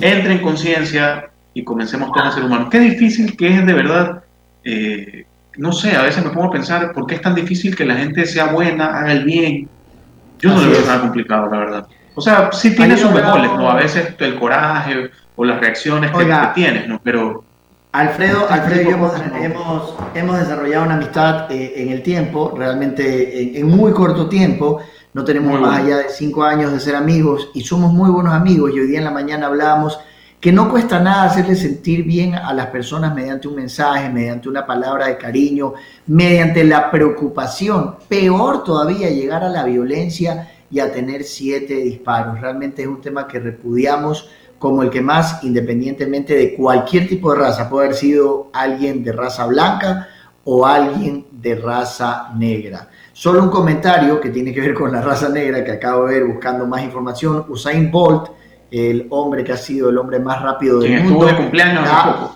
entre 0.00 0.32
en 0.32 0.38
conciencia 0.38 1.30
y 1.56 1.64
comencemos 1.64 2.12
todos 2.12 2.26
a 2.26 2.32
ser 2.32 2.44
humanos. 2.44 2.68
Qué 2.70 2.78
difícil 2.78 3.34
que 3.34 3.48
es 3.48 3.64
de 3.64 3.72
verdad, 3.72 4.22
eh, 4.62 5.24
no 5.56 5.72
sé, 5.72 5.96
a 5.96 6.02
veces 6.02 6.22
me 6.22 6.28
pongo 6.28 6.48
a 6.48 6.50
pensar 6.50 6.92
por 6.92 7.06
qué 7.06 7.14
es 7.14 7.22
tan 7.22 7.34
difícil 7.34 7.74
que 7.74 7.86
la 7.86 7.96
gente 7.96 8.26
sea 8.26 8.48
buena, 8.48 8.98
haga 8.98 9.12
el 9.12 9.24
bien. 9.24 9.66
Yo 10.38 10.50
no 10.50 10.60
lo 10.60 10.70
veo 10.70 10.82
nada 10.82 11.00
complicado, 11.00 11.48
la 11.50 11.56
verdad. 11.56 11.86
O 12.14 12.20
sea, 12.20 12.50
sí 12.52 12.76
tiene 12.76 12.98
sus 12.98 13.10
mejores, 13.10 13.50
¿no? 13.52 13.70
A 13.70 13.76
veces 13.76 14.14
el 14.18 14.38
coraje 14.38 15.10
o 15.34 15.46
las 15.46 15.58
reacciones 15.58 16.10
que, 16.10 16.30
tienes, 16.54 16.88
¿no? 16.88 17.00
Pero... 17.02 17.42
Alfredo, 17.92 18.46
Alfredo 18.50 18.82
y 18.82 18.84
yo 18.84 18.90
hemos, 18.90 19.94
hemos, 20.14 20.38
desarrollado 20.38 20.84
una 20.84 20.96
amistad 20.96 21.50
eh, 21.50 21.72
en 21.76 21.88
el 21.88 22.02
tiempo, 22.02 22.52
realmente 22.54 23.40
en, 23.40 23.56
en 23.56 23.74
muy 23.74 23.92
corto 23.92 24.28
tiempo, 24.28 24.82
no 25.14 25.24
tenemos 25.24 25.52
Muy 25.52 25.60
más 25.62 25.70
bueno. 25.80 25.86
allá 25.86 26.02
de 26.02 26.10
cinco 26.10 26.44
años 26.44 26.70
de 26.70 26.80
ser 26.80 26.96
amigos 26.96 27.48
y 27.54 27.62
somos 27.62 27.94
muy 27.94 28.10
buenos 28.10 28.34
amigos 28.34 28.72
y 28.74 28.80
hoy 28.80 28.88
día 28.88 28.98
en 28.98 29.04
la 29.04 29.10
mañana 29.10 29.46
hablábamos 29.46 29.98
que 30.40 30.52
no 30.52 30.70
cuesta 30.70 31.00
nada 31.00 31.24
hacerle 31.24 31.56
sentir 31.56 32.04
bien 32.04 32.34
a 32.34 32.52
las 32.52 32.66
personas 32.66 33.14
mediante 33.14 33.48
un 33.48 33.56
mensaje, 33.56 34.10
mediante 34.10 34.48
una 34.48 34.66
palabra 34.66 35.06
de 35.06 35.16
cariño, 35.16 35.74
mediante 36.06 36.62
la 36.64 36.90
preocupación. 36.90 37.96
Peor 38.08 38.62
todavía 38.62 39.10
llegar 39.10 39.42
a 39.42 39.48
la 39.48 39.64
violencia 39.64 40.52
y 40.70 40.80
a 40.80 40.92
tener 40.92 41.24
siete 41.24 41.74
disparos. 41.74 42.40
Realmente 42.40 42.82
es 42.82 42.88
un 42.88 43.00
tema 43.00 43.26
que 43.26 43.40
repudiamos 43.40 44.28
como 44.58 44.82
el 44.82 44.90
que 44.90 45.00
más, 45.00 45.42
independientemente 45.44 46.34
de 46.34 46.54
cualquier 46.54 47.08
tipo 47.08 47.32
de 47.32 47.40
raza, 47.40 47.68
puede 47.68 47.86
haber 47.86 47.96
sido 47.96 48.50
alguien 48.52 49.04
de 49.04 49.12
raza 49.12 49.46
blanca 49.46 50.08
o 50.44 50.64
alguien 50.64 51.26
de 51.30 51.56
raza 51.56 52.30
negra. 52.36 52.88
Solo 53.12 53.42
un 53.42 53.50
comentario 53.50 54.20
que 54.20 54.30
tiene 54.30 54.52
que 54.52 54.60
ver 54.60 54.74
con 54.74 54.92
la 54.92 55.02
raza 55.02 55.28
negra 55.28 55.64
que 55.64 55.72
acabo 55.72 56.06
de 56.06 56.20
ver 56.20 56.24
buscando 56.24 56.66
más 56.66 56.82
información. 56.82 57.44
Usain 57.48 57.90
Bolt, 57.90 58.30
el 58.78 59.06
hombre 59.10 59.44
que 59.44 59.52
ha 59.52 59.56
sido 59.56 59.90
el 59.90 59.98
hombre 59.98 60.18
más 60.20 60.42
rápido 60.42 60.78
del 60.80 60.88
Quien 60.92 61.08
mundo, 61.08 61.26
de 61.26 61.36
cumpleaños 61.36 61.84
da-. 61.84 62.32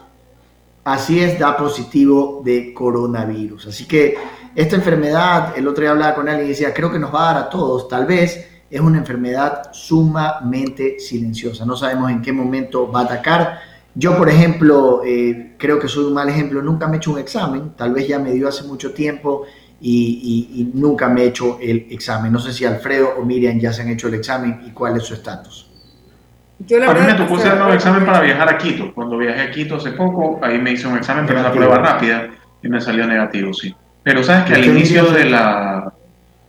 Así 0.85 1.21
es, 1.21 1.39
da 1.39 1.57
positivo 1.57 2.41
de 2.45 2.73
coronavirus. 2.73 3.67
Así 3.67 3.87
que 3.87 4.17
esta 4.55 4.77
enfermedad, 4.77 5.53
el 5.57 5.69
otro 5.69 5.83
día 5.83 5.91
hablaba 5.93 6.15
con 6.15 6.29
alguien 6.29 6.47
y 6.47 6.51
decía, 6.51 6.73
creo 6.75 6.91
que 6.91 6.99
nos 6.99 7.15
va 7.15 7.31
a 7.31 7.35
dar 7.35 7.43
a 7.45 7.51
todos, 7.51 7.87
tal 7.89 8.07
vez 8.07 8.49
es 8.71 8.81
una 8.81 8.99
enfermedad 8.99 9.71
sumamente 9.73 10.99
silenciosa. 10.99 11.65
No 11.65 11.77
sabemos 11.77 12.11
en 12.11 12.23
qué 12.23 12.33
momento 12.33 12.91
va 12.91 13.01
a 13.01 13.05
atacar. 13.05 13.59
Yo, 13.95 14.17
por 14.17 14.29
ejemplo, 14.29 15.03
eh, 15.05 15.55
creo 15.59 15.79
que 15.79 15.89
soy 15.89 16.05
un 16.05 16.15
mal 16.15 16.29
ejemplo, 16.29 16.63
nunca 16.63 16.87
me 16.87 16.95
he 16.95 16.97
hecho 16.99 17.13
un 17.13 17.19
examen, 17.19 17.73
tal 17.77 17.93
vez 17.93 18.07
ya 18.09 18.19
me 18.19 18.33
dio 18.33 18.49
hace 18.49 18.63
mucho 18.65 18.93
tiempo 18.93 19.43
y, 19.81 20.49
y- 20.55 20.61
y 20.61 20.71
nunca 20.75 21.09
me 21.09 21.23
he 21.23 21.27
hecho 21.27 21.59
el 21.61 21.87
examen. 21.91 22.33
No 22.33 22.39
sé 22.39 22.53
si 22.53 22.65
Alfredo 22.65 23.15
o 23.19 23.25
Miriam 23.25 23.59
ya 23.59 23.73
se 23.73 23.83
han 23.83 23.89
hecho 23.89 24.09
el 24.09 24.15
examen 24.15 24.63
y 24.67 24.71
cuál 24.71 24.97
es 24.97 25.03
su 25.05 25.15
estatus. 25.15 25.70
Yo 26.67 26.79
la 26.79 26.91
A 26.91 26.95
mí 26.95 27.01
me 27.07 27.15
tocó 27.15 27.37
hacerme 27.37 27.65
un 27.65 27.73
examen 27.73 28.05
para 28.05 28.21
viajar 28.21 28.49
a 28.49 28.59
Quito. 28.59 28.93
Cuando 28.93 29.17
viajé 29.17 29.41
a 29.41 29.51
Quito 29.51 29.77
hace 29.77 29.93
poco, 29.93 30.39
ahí 30.43 30.59
me 30.59 30.73
hice 30.73 30.87
un 30.87 30.99
examen, 30.99 31.27
pero 31.27 31.41
una 31.41 31.53
prueba 31.53 31.79
rápida 31.79 32.29
y 32.63 32.69
me 32.69 32.81
salió 32.81 33.07
negativo, 33.07 33.53
sí. 33.55 33.75
Pero 34.03 34.23
sabes 34.23 34.45
que 34.45 34.53
¿Y 34.53 34.55
al 34.57 34.65
inicio 34.67 35.05
de 35.05 35.25
la, 35.27 35.93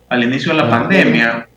al 0.10 0.24
inicio 0.24 0.52
de 0.52 0.58
la 0.58 0.70
pandemia 0.70 1.48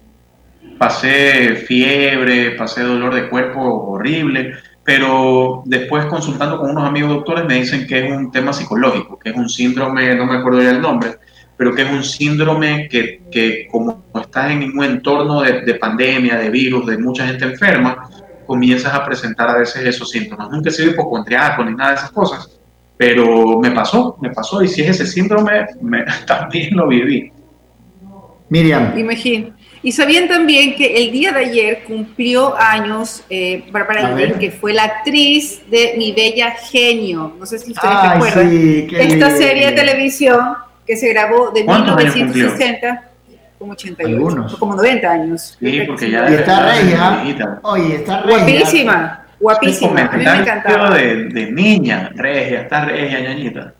pasé 0.78 1.56
fiebre, 1.56 2.52
pasé 2.52 2.82
dolor 2.82 3.14
de 3.14 3.28
cuerpo 3.28 3.60
horrible, 3.60 4.54
pero 4.84 5.62
después 5.64 6.04
consultando 6.06 6.58
con 6.58 6.70
unos 6.70 6.84
amigos 6.84 7.10
doctores 7.10 7.44
me 7.46 7.54
dicen 7.54 7.86
que 7.86 8.06
es 8.06 8.12
un 8.12 8.30
tema 8.30 8.52
psicológico, 8.52 9.18
que 9.18 9.30
es 9.30 9.36
un 9.36 9.48
síndrome, 9.48 10.14
no 10.14 10.26
me 10.26 10.38
acuerdo 10.38 10.62
ya 10.62 10.70
el 10.70 10.80
nombre, 10.80 11.16
pero 11.56 11.74
que 11.74 11.82
es 11.82 11.90
un 11.90 12.04
síndrome 12.04 12.88
que, 12.88 13.22
que 13.30 13.68
como 13.70 14.04
estás 14.20 14.50
en 14.50 14.76
un 14.76 14.84
entorno 14.84 15.42
de, 15.42 15.62
de 15.62 15.74
pandemia, 15.74 16.36
de 16.36 16.50
virus, 16.50 16.86
de 16.86 16.98
mucha 16.98 17.26
gente 17.26 17.44
enferma, 17.44 18.08
comienzas 18.44 18.92
a 18.94 19.04
presentar 19.04 19.48
a 19.50 19.58
veces 19.58 19.84
esos 19.84 20.10
síntomas. 20.10 20.50
Nunca 20.50 20.70
he 20.70 20.72
sido 20.72 20.90
hipocondriaco 20.90 21.64
ni 21.64 21.74
nada 21.74 21.90
de 21.90 21.96
esas 21.96 22.10
cosas, 22.12 22.50
pero 22.96 23.58
me 23.60 23.70
pasó, 23.72 24.16
me 24.20 24.30
pasó, 24.30 24.62
y 24.62 24.68
si 24.68 24.82
es 24.82 24.90
ese 24.90 25.06
síndrome, 25.06 25.66
me- 25.80 26.04
también 26.26 26.76
lo 26.76 26.86
viví. 26.88 27.30
Miriam, 28.48 28.96
Imagino. 28.98 29.54
Y 29.82 29.92
sabían 29.92 30.28
también 30.28 30.76
que 30.76 30.96
el 30.96 31.12
día 31.12 31.32
de 31.32 31.40
ayer 31.40 31.84
cumplió 31.86 32.56
años 32.56 33.22
eh, 33.28 33.64
Bárbara 33.70 34.14
ver. 34.14 34.38
que 34.38 34.50
fue 34.50 34.72
la 34.72 34.84
actriz 34.84 35.60
de 35.70 35.94
Mi 35.98 36.12
Bella 36.12 36.52
Genio. 36.52 37.34
No 37.38 37.44
sé 37.44 37.58
si 37.58 37.72
ustedes 37.72 37.94
Ay, 37.94 38.10
recuerdan. 38.12 38.50
sí, 38.50 38.86
Esta 38.96 39.30
serie 39.36 39.66
de 39.66 39.72
televisión 39.72 40.40
que 40.86 40.96
se 40.96 41.08
grabó 41.12 41.50
de 41.50 41.64
¿Cuántos 41.66 41.96
años 41.98 42.14
1960, 42.14 43.10
como 43.64 43.72
88, 43.72 44.16
Algunos. 44.16 44.56
como 44.56 44.74
90 44.76 45.10
años. 45.10 45.56
Sí, 45.58 45.82
porque 45.86 46.10
ya 46.10 46.30
Y 46.30 46.34
está 46.34 46.72
regia. 46.72 47.10
viejita. 47.22 47.58
Oye, 47.62 47.94
está 47.96 48.20
regia. 48.22 48.38
Guapísima, 48.38 49.24
guapísima. 49.40 50.00
A 50.02 50.16
mí 50.16 50.24
me 50.24 50.36
encantaba. 50.36 50.94
de, 50.94 51.24
de 51.24 51.52
niña, 51.52 52.10
regia, 52.14 52.60
está 52.62 52.84
regia, 52.84 53.20
ñañita. 53.20 53.72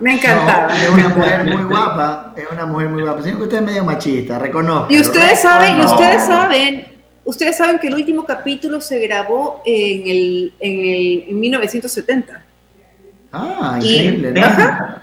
Me 0.00 0.14
encantaba. 0.14 0.68
No, 0.68 0.74
es 0.74 0.88
una 0.90 1.08
mujer 1.10 1.44
muy 1.54 1.64
guapa, 1.64 2.34
es 2.36 2.44
una 2.50 2.66
mujer 2.66 2.88
muy 2.88 3.02
guapa. 3.02 3.22
Siento 3.22 3.38
que 3.38 3.44
usted 3.44 3.58
es 3.58 3.62
medio 3.64 3.84
machista, 3.84 4.38
reconozco. 4.38 4.92
Y 4.92 5.00
ustedes 5.00 5.40
saben, 5.40 5.76
y 5.76 5.78
no. 5.78 5.84
ustedes 5.84 6.24
saben, 6.26 6.84
ustedes 7.24 7.56
saben 7.56 7.78
que 7.78 7.86
el 7.88 7.94
último 7.94 8.24
capítulo 8.24 8.80
se 8.80 8.98
grabó 8.98 9.62
en 9.64 10.02
el, 10.08 10.54
en 10.58 10.80
el 10.80 11.24
en 11.28 11.40
1970. 11.40 12.42
Ah, 13.32 13.78
Y- 13.80 13.94
increíble, 13.96 14.32
¿no? 14.32 14.44
Ajá. 14.46 15.02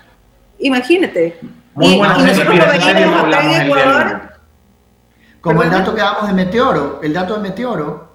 Imagínate. 0.60 1.38
Muy 1.80 1.94
y, 1.94 1.98
buena 1.98 2.16
y 2.32 2.36
serie, 2.36 2.52
mira, 2.52 2.72
acá 2.74 3.56
en 3.56 3.62
Ecuador. 3.68 4.22
Como 5.42 5.64
el 5.64 5.70
dato 5.72 5.96
que 5.96 6.02
hablábamos 6.02 6.30
de 6.30 6.36
Meteoro, 6.36 7.00
el 7.02 7.14
dato 7.14 7.36
de 7.36 7.42
Meteoro. 7.42 8.10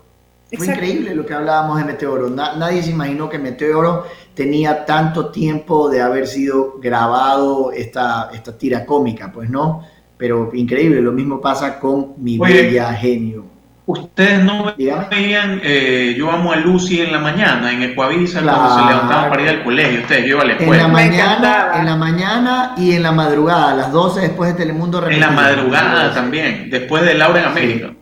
Fue 0.47 0.59
Exacto. 0.67 0.73
increíble 0.85 1.15
lo 1.15 1.27
que 1.27 1.35
hablábamos 1.35 1.79
de 1.79 1.85
Meteoro. 1.85 2.29
Na- 2.31 2.55
nadie 2.57 2.83
se 2.83 2.91
imaginó 2.91 3.29
que 3.29 3.39
Meteoro 3.39 4.05
tenía 4.35 4.85
tanto 4.85 5.31
tiempo 5.31 5.89
de 5.89 6.01
haber 6.03 6.27
sido 6.29 6.75
grabado 6.79 7.73
esta, 7.73 8.31
esta 8.33 8.57
tira 8.57 8.85
cómica, 8.87 9.33
pues 9.33 9.49
no. 9.51 9.83
Pero 10.17 10.51
increíble, 10.55 11.01
lo 11.01 11.11
mismo 11.13 11.41
pasa 11.41 11.81
con 11.81 12.15
mi 12.19 12.39
Oye. 12.39 12.63
bella 12.63 12.93
genio. 12.93 13.45
Ustedes 13.87 14.43
no 14.43 14.75
veían 15.11 15.61
eh, 15.63 16.15
Yo 16.17 16.31
amo 16.31 16.53
a 16.53 16.57
Lucy 16.57 17.03
en 17.03 17.13
la 17.13 17.19
mañana, 17.19 17.71
en 17.71 17.83
Ecuavisa, 17.83 18.41
cuando 18.43 18.75
se 18.75 18.81
levantaban 18.87 19.29
para 19.31 19.43
ir 19.43 19.49
al 19.51 19.63
colegio. 19.65 20.01
Ustedes, 20.01 20.23
yo 20.23 20.29
iba 20.37 20.43
a 20.43 20.45
la 20.47 20.53
En 20.53 20.59
la 20.59 20.63
escuela. 20.65 20.89
Me 20.89 20.93
mañana, 20.95 21.67
en 21.75 21.85
la 21.87 21.97
mañana 21.97 22.75
y 22.79 22.93
en 22.93 23.03
la 23.03 23.13
madrugada, 23.13 23.73
a 23.73 23.75
las 23.75 23.93
12 23.93 24.21
después 24.23 24.53
de 24.53 24.57
Telemundo 24.59 25.07
En 25.07 25.21
la 25.21 25.31
madrugada 25.31 26.15
también, 26.15 26.71
después 26.71 27.03
de 27.05 27.15
Laura 27.15 27.41
en 27.41 27.47
América. 27.47 27.93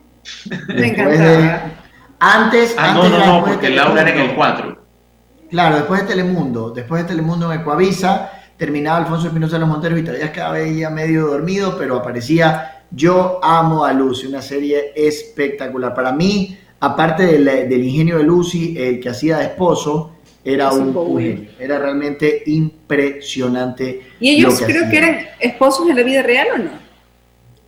Me 0.69 0.75
Después 0.75 1.19
encantaba. 1.19 1.19
de- 1.19 1.61
antes, 2.21 2.77
Ah, 2.79 2.93
no, 2.95 3.03
antes 3.03 3.19
no, 3.19 3.27
no, 3.27 3.35
de 3.47 3.53
porque 3.53 3.71
Laura 3.71 4.01
era 4.03 4.03
en 4.03 4.07
el 4.09 4.13
Telemundo. 4.15 4.37
4. 4.37 4.83
Claro, 5.51 5.77
después 5.77 6.01
de 6.03 6.07
Telemundo, 6.07 6.71
después 6.71 7.03
de 7.03 7.09
Telemundo 7.09 7.53
en 7.53 7.61
Ecuavisa, 7.61 8.31
terminaba 8.57 8.99
Alfonso 8.99 9.27
Espinosa 9.27 9.55
de 9.57 9.61
los 9.61 9.69
Monteros 9.69 9.99
y 9.99 10.03
todavía 10.05 10.31
quedaba 10.31 10.61
ella 10.61 10.89
medio 10.91 11.27
dormido, 11.27 11.77
pero 11.77 11.97
aparecía 11.97 12.82
Yo 12.95 13.41
amo 13.43 13.85
a 13.85 13.93
Lucy, 13.93 14.27
una 14.27 14.43
serie 14.43 14.93
espectacular. 14.95 15.95
Para 15.95 16.13
mí, 16.13 16.57
aparte 16.81 17.25
del, 17.25 17.45
del 17.45 17.85
ingenio 17.85 18.19
de 18.19 18.25
Lucy, 18.25 18.75
el 18.79 19.01
que 19.01 19.09
hacía 19.09 19.39
de 19.39 19.45
esposo 19.45 20.13
era 20.45 20.69
Es 20.69 20.75
un 20.75 20.97
un, 20.97 21.19
genio. 21.21 21.51
Era 21.59 21.79
realmente 21.79 22.43
impresionante. 22.47 24.03
¿Y 24.21 24.31
ellos 24.37 24.61
lo 24.61 24.67
que 24.67 24.73
creo 24.73 24.85
hacía. 24.87 24.91
que 24.91 24.99
eran 24.99 25.27
esposos 25.41 25.89
en 25.89 25.97
la 25.97 26.03
vida 26.03 26.23
real 26.23 26.47
o 26.55 26.59
no? 26.59 26.83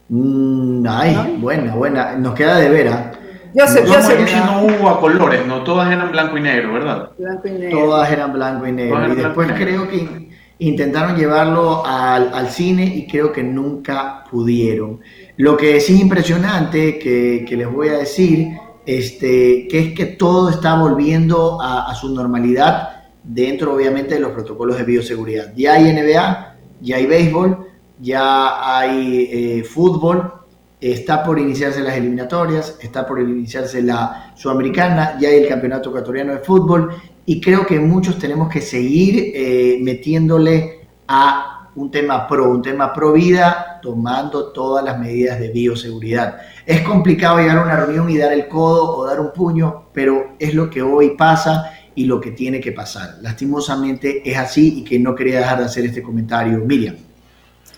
Mm, 0.08 0.86
ay, 0.88 1.14
¿No? 1.14 1.24
buena, 1.40 1.74
buena. 1.74 2.12
Nos 2.16 2.34
queda 2.34 2.58
de 2.58 2.68
ver. 2.68 2.88
¿ah? 2.88 3.12
Yo 3.54 3.66
sé, 3.68 3.86
yo 3.86 3.94
No, 3.94 4.02
sé. 4.02 4.20
era- 4.20 4.44
no 4.46 4.62
hubo 4.64 4.88
a 4.90 5.00
colores, 5.00 5.46
no 5.46 5.62
todas 5.62 5.90
eran 5.90 6.10
blanco 6.10 6.36
y 6.36 6.40
negro, 6.40 6.72
¿verdad? 6.74 7.10
Blanco 7.16 7.48
y 7.48 7.52
negro. 7.52 7.78
Todas 7.78 8.12
eran 8.12 8.32
blanco 8.32 8.66
y 8.66 8.72
negro. 8.72 8.96
Todas 8.96 9.12
Y 9.16 9.20
después 9.20 9.52
creo 9.52 9.88
que 9.88 10.28
intentaron 10.58 11.16
llevarlo 11.16 11.84
al, 11.84 12.32
al 12.32 12.48
cine 12.48 12.84
y 12.84 13.06
creo 13.06 13.32
que 13.32 13.42
nunca 13.42 14.24
pudieron. 14.30 15.00
Lo 15.36 15.56
que 15.56 15.80
sí 15.80 15.94
es 15.94 16.00
impresionante, 16.00 16.98
que, 16.98 17.44
que 17.48 17.56
les 17.56 17.70
voy 17.70 17.88
a 17.88 17.98
decir, 17.98 18.48
este, 18.86 19.66
que 19.68 19.78
es 19.78 19.94
que 19.94 20.06
todo 20.06 20.50
está 20.50 20.78
volviendo 20.78 21.58
a, 21.60 21.94
su 21.94 22.14
normalidad 22.14 23.04
dentro 23.22 23.74
obviamente 23.74 24.14
de 24.14 24.20
los 24.20 24.32
protocolos 24.32 24.76
de 24.76 24.84
bioseguridad. 24.84 25.54
Ya 25.56 25.74
hay 25.74 25.92
NBA, 25.92 26.56
ya 26.82 26.96
hay 26.96 27.06
béisbol, 27.06 27.66
ya 28.00 28.78
hay 28.78 29.28
eh, 29.32 29.64
fútbol, 29.64 30.32
está 30.80 31.24
por 31.24 31.38
iniciarse 31.38 31.80
las 31.80 31.96
eliminatorias, 31.96 32.76
está 32.82 33.06
por 33.06 33.20
iniciarse 33.20 33.80
la 33.82 34.34
sudamericana, 34.36 35.16
ya 35.18 35.30
hay 35.30 35.36
el 35.36 35.48
campeonato 35.48 35.88
ecuatoriano 35.88 36.32
de 36.32 36.40
fútbol 36.40 36.94
y 37.26 37.40
creo 37.40 37.66
que 37.66 37.78
muchos 37.80 38.18
tenemos 38.18 38.48
que 38.48 38.60
seguir 38.60 39.32
eh, 39.34 39.78
metiéndole 39.80 40.80
a 41.08 41.70
un 41.76 41.90
tema 41.90 42.26
pro, 42.26 42.50
un 42.50 42.62
tema 42.62 42.92
pro 42.92 43.12
vida, 43.12 43.80
tomando 43.82 44.52
todas 44.52 44.84
las 44.84 44.98
medidas 44.98 45.40
de 45.40 45.48
bioseguridad. 45.48 46.38
Es 46.64 46.82
complicado 46.82 47.38
llegar 47.38 47.58
a 47.58 47.62
una 47.62 47.76
reunión 47.76 48.08
y 48.10 48.16
dar 48.16 48.32
el 48.32 48.46
codo 48.46 48.96
o 48.96 49.06
dar 49.06 49.20
un 49.20 49.32
puño, 49.32 49.86
pero 49.92 50.34
es 50.38 50.54
lo 50.54 50.70
que 50.70 50.82
hoy 50.82 51.16
pasa 51.16 51.72
y 51.94 52.04
lo 52.04 52.20
que 52.20 52.30
tiene 52.30 52.60
que 52.60 52.72
pasar. 52.72 53.16
Lastimosamente 53.22 54.22
es 54.28 54.36
así 54.36 54.80
y 54.80 54.84
que 54.84 54.98
no 54.98 55.14
quería 55.14 55.38
dejar 55.38 55.58
de 55.58 55.64
hacer 55.64 55.84
este 55.84 56.02
comentario. 56.02 56.58
Miriam. 56.58 56.96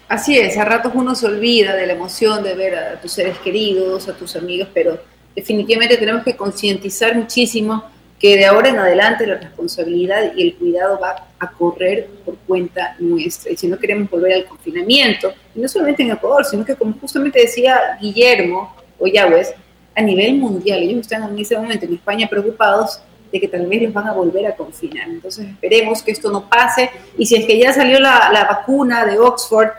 Así 0.09 0.39
es, 0.39 0.57
a 0.57 0.65
ratos 0.65 0.93
uno 0.95 1.15
se 1.15 1.27
olvida 1.27 1.75
de 1.75 1.87
la 1.87 1.95
emoción 1.95 2.45
de 2.45 2.55
ver 2.55 2.77
a 2.77 3.01
tus 3.01 3.13
seres 3.13 3.39
queridos, 3.39 4.09
a 4.09 4.13
tus 4.13 4.37
amigos, 4.37 4.69
pero 4.73 5.01
definitivamente 5.35 5.97
tenemos 5.97 6.23
que 6.23 6.37
concientizar 6.37 7.17
muchísimo 7.17 7.83
que 8.19 8.37
de 8.37 8.47
ahora 8.47 8.71
en 8.71 8.79
adelante 8.79 9.27
la 9.27 9.37
responsabilidad 9.37 10.33
y 10.35 10.43
el 10.43 10.55
cuidado 10.57 10.99
va 10.99 11.29
a 11.39 11.51
correr 11.51 12.09
por 12.25 12.37
cuenta 12.39 12.97
nuestra. 12.99 13.53
Y 13.53 13.57
si 13.57 13.69
no 13.69 13.79
queremos 13.79 14.11
volver 14.11 14.33
al 14.33 14.45
confinamiento, 14.47 15.33
y 15.55 15.61
no 15.61 15.69
solamente 15.69 16.03
en 16.03 16.13
Ecuador, 16.13 16.45
sino 16.45 16.65
que 16.65 16.75
como 16.75 16.95
justamente 16.95 17.41
decía 17.41 17.99
Guillermo 18.01 18.75
Oyagüez, 18.99 19.55
a 19.95 20.03
nivel 20.03 20.35
mundial, 20.35 20.83
ellos 20.83 21.01
están 21.01 21.23
en 21.25 21.39
ese 21.39 21.57
momento 21.57 21.87
en 21.87 21.95
España 21.95 22.29
preocupados 22.29 23.01
de 23.33 23.41
que 23.41 23.49
tal 23.49 23.67
vez 23.67 23.83
los 23.83 23.93
van 23.93 24.09
a 24.09 24.13
volver 24.13 24.47
a 24.47 24.55
confinar. 24.55 25.09
Entonces 25.09 25.47
esperemos 25.49 26.03
que 26.03 26.13
esto 26.13 26.31
no 26.31 26.49
pase 26.49 26.91
y 27.19 27.27
si 27.27 27.37
es 27.37 27.47
que 27.47 27.59
ya 27.59 27.73
salió 27.73 27.99
la, 27.99 28.31
la 28.33 28.45
vacuna 28.45 29.05
de 29.05 29.19
Oxford, 29.19 29.71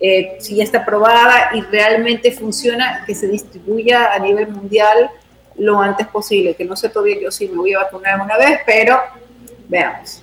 eh, 0.00 0.36
si 0.40 0.56
ya 0.56 0.64
está 0.64 0.78
aprobada 0.78 1.50
y 1.54 1.60
realmente 1.60 2.32
funciona, 2.32 3.04
que 3.06 3.14
se 3.14 3.28
distribuya 3.28 4.12
a 4.12 4.18
nivel 4.18 4.48
mundial 4.48 5.10
lo 5.56 5.80
antes 5.80 6.06
posible, 6.08 6.54
que 6.54 6.64
no 6.64 6.76
sé 6.76 6.88
todavía 6.88 7.20
yo 7.20 7.30
si 7.30 7.48
me 7.48 7.56
voy 7.56 7.74
a 7.74 7.80
vacunar 7.80 8.20
una 8.20 8.36
vez, 8.36 8.60
pero 8.66 8.98
veamos. 9.68 10.22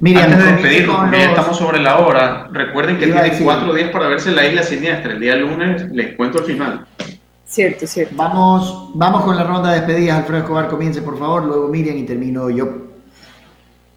Miriam, 0.00 0.24
Antes 0.24 0.44
de 0.44 0.52
despedirnos, 0.52 1.10
ya 1.10 1.24
estamos 1.24 1.58
sobre 1.58 1.78
la 1.78 1.98
hora, 1.98 2.48
recuerden 2.50 2.98
que 2.98 3.06
tienen 3.06 3.38
cuatro 3.42 3.74
días 3.74 3.90
para 3.90 4.08
verse 4.08 4.30
la 4.30 4.46
isla 4.46 4.62
siniestra. 4.62 5.12
El 5.12 5.20
día 5.20 5.36
lunes 5.36 5.90
les 5.92 6.16
cuento 6.16 6.38
el 6.38 6.44
final. 6.44 6.86
Cierto, 7.44 7.86
cierto. 7.86 8.14
Vamos, 8.16 8.92
vamos 8.94 9.24
con 9.24 9.36
la 9.36 9.44
ronda 9.44 9.72
de 9.72 9.80
despedidas. 9.80 10.18
Alfredo 10.18 10.42
Escobar, 10.42 10.68
comience 10.68 11.02
por 11.02 11.18
favor, 11.18 11.44
luego 11.44 11.68
Miriam 11.68 11.98
y 11.98 12.04
termino 12.04 12.48
yo. 12.48 12.89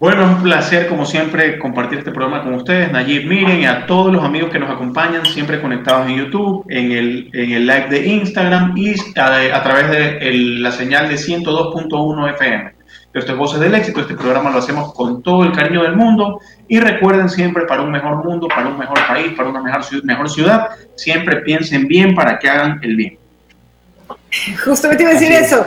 Bueno, 0.04 0.24
es 0.24 0.36
un 0.36 0.42
placer, 0.42 0.86
como 0.86 1.06
siempre, 1.06 1.58
compartir 1.58 2.00
este 2.00 2.10
programa 2.10 2.42
con 2.42 2.52
ustedes, 2.52 2.92
Nayib, 2.92 3.26
Miriam 3.26 3.58
y 3.58 3.64
a 3.64 3.86
todos 3.86 4.12
los 4.12 4.22
amigos 4.22 4.50
que 4.52 4.58
nos 4.58 4.70
acompañan, 4.70 5.24
siempre 5.24 5.62
conectados 5.62 6.10
en 6.10 6.16
YouTube, 6.16 6.62
en 6.68 6.92
el, 6.92 7.30
en 7.32 7.52
el 7.52 7.66
live 7.66 7.86
de 7.88 8.06
Instagram 8.08 8.76
y 8.76 8.92
a, 9.18 9.62
través 9.62 9.90
de 9.90 10.30
la 10.60 10.72
señal 10.72 11.08
de 11.08 11.14
102.1 11.14 12.34
FM. 12.34 12.74
Esto 13.14 13.32
es 13.32 13.38
Voces 13.38 13.60
del 13.60 13.74
Éxito, 13.74 14.02
este 14.02 14.12
programa 14.12 14.50
lo 14.50 14.58
hacemos 14.58 14.92
con 14.92 15.22
todo 15.22 15.42
el 15.42 15.52
cariño 15.52 15.82
del 15.82 15.96
mundo 15.96 16.38
y 16.68 16.80
recuerden 16.80 17.30
siempre 17.30 17.64
para 17.64 17.80
un 17.80 17.90
mejor 17.90 18.22
mundo, 18.22 18.46
para 18.46 18.68
un 18.68 18.78
mejor 18.78 18.98
país, 19.08 19.32
para 19.34 19.48
una 19.48 19.62
mejor, 19.62 19.84
mejor 20.04 20.28
ciudad, 20.28 20.68
siempre 20.96 21.36
piensen 21.36 21.88
bien 21.88 22.14
para 22.14 22.38
que 22.38 22.50
hagan 22.50 22.78
el 22.82 22.94
bien. 22.94 23.18
Justamente 24.62 25.02
iba 25.02 25.12
a 25.12 25.14
decir 25.14 25.32
eso. 25.32 25.66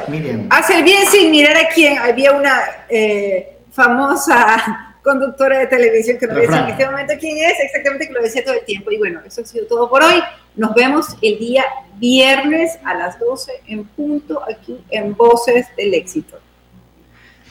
Hace 0.51 0.77
el 0.77 0.83
bien 0.83 1.07
sin 1.07 1.31
mirar 1.31 1.57
a 1.57 1.69
quién. 1.73 1.97
Había 1.97 2.33
una 2.33 2.59
eh, 2.87 3.56
famosa 3.77 4.95
conductora 5.03 5.59
de 5.59 5.67
televisión 5.67 6.17
que 6.17 6.25
no 6.25 6.33
decía 6.33 6.63
en 6.63 6.69
este 6.69 6.85
momento 6.87 7.13
quién 7.19 7.37
es, 7.37 7.59
exactamente 7.59 8.07
que 8.07 8.13
lo 8.13 8.21
decía 8.23 8.43
todo 8.43 8.55
el 8.55 8.65
tiempo. 8.65 8.89
Y 8.91 8.97
bueno, 8.97 9.21
eso 9.23 9.41
ha 9.41 9.45
sido 9.45 9.67
todo 9.67 9.87
por 9.87 10.03
hoy. 10.03 10.21
Nos 10.55 10.73
vemos 10.73 11.15
el 11.21 11.37
día 11.37 11.63
viernes 11.95 12.79
a 12.83 12.95
las 12.95 13.19
12 13.19 13.51
en 13.67 13.85
punto 13.85 14.41
aquí 14.43 14.83
en 14.89 15.15
Voces 15.15 15.67
del 15.77 15.93
Éxito. 15.93 16.39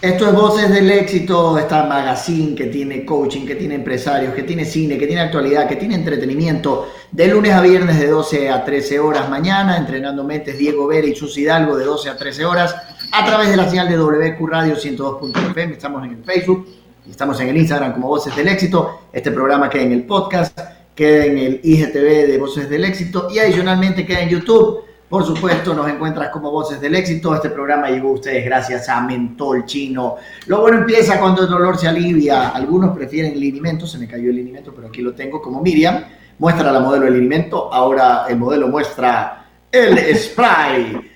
Esto 0.02 0.26
es 0.26 0.34
Voces 0.34 0.70
del 0.70 0.90
Éxito, 0.90 1.56
esta 1.58 1.84
magazine 1.84 2.54
que 2.54 2.66
tiene 2.66 3.02
coaching, 3.06 3.46
que 3.46 3.54
tiene 3.54 3.76
empresarios, 3.76 4.34
que 4.34 4.42
tiene 4.42 4.66
cine, 4.66 4.98
que 4.98 5.06
tiene 5.06 5.22
actualidad, 5.22 5.66
que 5.66 5.76
tiene 5.76 5.94
entretenimiento, 5.94 6.88
de 7.10 7.28
lunes 7.28 7.54
a 7.54 7.62
viernes 7.62 7.98
de 7.98 8.06
12 8.08 8.50
a 8.50 8.62
13 8.62 9.00
horas. 9.00 9.30
Mañana, 9.30 9.78
entrenando 9.78 10.22
mentes, 10.22 10.58
Diego 10.58 10.86
Vera 10.86 11.06
y 11.06 11.16
Sus 11.16 11.38
Hidalgo 11.38 11.78
de 11.78 11.86
12 11.86 12.10
a 12.10 12.16
13 12.18 12.44
horas, 12.44 12.76
a 13.10 13.24
través 13.24 13.48
de 13.48 13.56
la 13.56 13.70
señal 13.70 13.88
de 13.88 13.96
WQ 13.96 14.46
Radio 14.46 14.76
102.fm. 14.76 15.72
Estamos 15.72 16.04
en 16.04 16.10
el 16.10 16.24
Facebook 16.24 16.68
y 17.06 17.10
estamos 17.10 17.40
en 17.40 17.48
el 17.48 17.56
Instagram 17.56 17.94
como 17.94 18.08
Voces 18.08 18.36
del 18.36 18.48
Éxito. 18.48 19.00
Este 19.10 19.30
programa 19.30 19.70
queda 19.70 19.84
en 19.84 19.92
el 19.92 20.02
podcast, 20.02 20.58
queda 20.94 21.24
en 21.24 21.38
el 21.38 21.60
IGTV 21.64 22.26
de 22.26 22.36
Voces 22.38 22.68
del 22.68 22.84
Éxito 22.84 23.28
y 23.32 23.38
adicionalmente 23.38 24.04
queda 24.04 24.20
en 24.20 24.28
YouTube 24.28 24.85
por 25.08 25.24
supuesto, 25.24 25.72
nos 25.72 25.88
encuentras 25.88 26.30
como 26.30 26.50
Voces 26.50 26.80
del 26.80 26.96
Éxito. 26.96 27.32
Este 27.34 27.50
programa 27.50 27.88
llegó 27.88 28.08
a 28.08 28.12
ustedes 28.12 28.44
gracias 28.44 28.88
a 28.88 29.00
Mentol 29.00 29.64
Chino. 29.64 30.16
Lo 30.46 30.62
bueno 30.62 30.78
empieza 30.78 31.20
cuando 31.20 31.42
el 31.42 31.48
dolor 31.48 31.78
se 31.78 31.86
alivia. 31.86 32.48
Algunos 32.48 32.96
prefieren 32.96 33.32
el 33.32 33.40
linimento, 33.40 33.86
se 33.86 33.98
me 33.98 34.08
cayó 34.08 34.30
el 34.30 34.36
linimento, 34.36 34.72
pero 34.74 34.88
aquí 34.88 35.02
lo 35.02 35.14
tengo 35.14 35.40
como 35.40 35.62
Miriam. 35.62 36.02
Muestra 36.38 36.72
la 36.72 36.80
modelo 36.80 37.06
el 37.06 37.14
linimento. 37.14 37.72
Ahora 37.72 38.24
el 38.28 38.36
modelo 38.36 38.66
muestra 38.66 39.44
el 39.70 40.16
spray. 40.16 41.12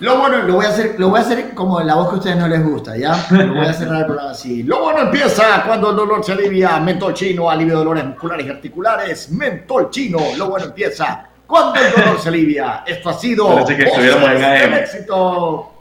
Lo 0.00 0.18
bueno, 0.18 0.42
lo 0.42 0.56
voy 0.56 0.66
a 0.66 0.68
hacer, 0.68 0.96
lo 0.98 1.08
voy 1.08 1.20
a 1.20 1.22
hacer 1.22 1.54
como 1.54 1.80
en 1.80 1.86
la 1.86 1.94
voz 1.94 2.08
que 2.08 2.14
a 2.16 2.18
ustedes 2.18 2.36
no 2.36 2.46
les 2.46 2.62
gusta, 2.62 2.94
¿ya? 2.94 3.26
Lo 3.30 3.54
voy 3.54 3.66
a 3.66 3.72
cerrar 3.72 4.00
el 4.00 4.06
programa 4.06 4.32
así. 4.32 4.62
Lo 4.64 4.82
bueno 4.82 5.00
empieza 5.00 5.62
cuando 5.64 5.90
el 5.92 5.96
dolor 5.96 6.22
se 6.22 6.32
alivia. 6.32 6.78
Mentol 6.78 7.14
chino, 7.14 7.48
alivio 7.48 7.74
de 7.74 7.78
dolores 7.78 8.04
musculares 8.04 8.46
y 8.46 8.50
articulares. 8.50 9.30
Mentol 9.30 9.88
chino, 9.88 10.18
lo 10.36 10.50
bueno 10.50 10.66
empieza 10.66 11.30
cuando 11.46 11.80
el 11.80 11.92
dolor 11.92 12.20
se 12.20 12.28
alivia. 12.28 12.82
Esto 12.86 13.10
ha 13.10 13.14
sido 13.14 13.64
que 13.66 13.74
en 13.74 14.74
éxito. 14.74 15.72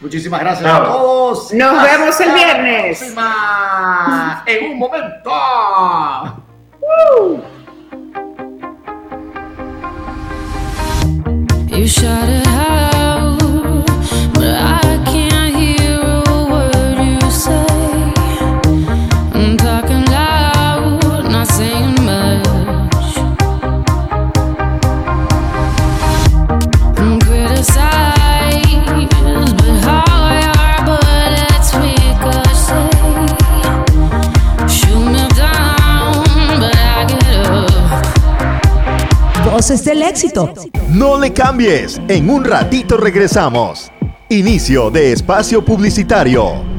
Muchísimas 0.00 0.40
gracias 0.40 0.72
a 0.72 0.84
todos. 0.84 1.52
Nos 1.52 1.82
vemos 1.82 2.20
el 2.20 2.32
viernes. 2.32 3.14
En 4.46 4.72
un 4.72 4.78
momento. 4.78 5.30
You 11.70 12.69
Voces 39.70 39.84
del 39.84 40.02
éxito. 40.02 40.52
No 40.88 41.16
le 41.16 41.32
cambies, 41.32 42.00
en 42.08 42.28
un 42.28 42.44
ratito 42.44 42.96
regresamos. 42.96 43.92
Inicio 44.28 44.90
de 44.90 45.12
espacio 45.12 45.64
publicitario. 45.64 46.69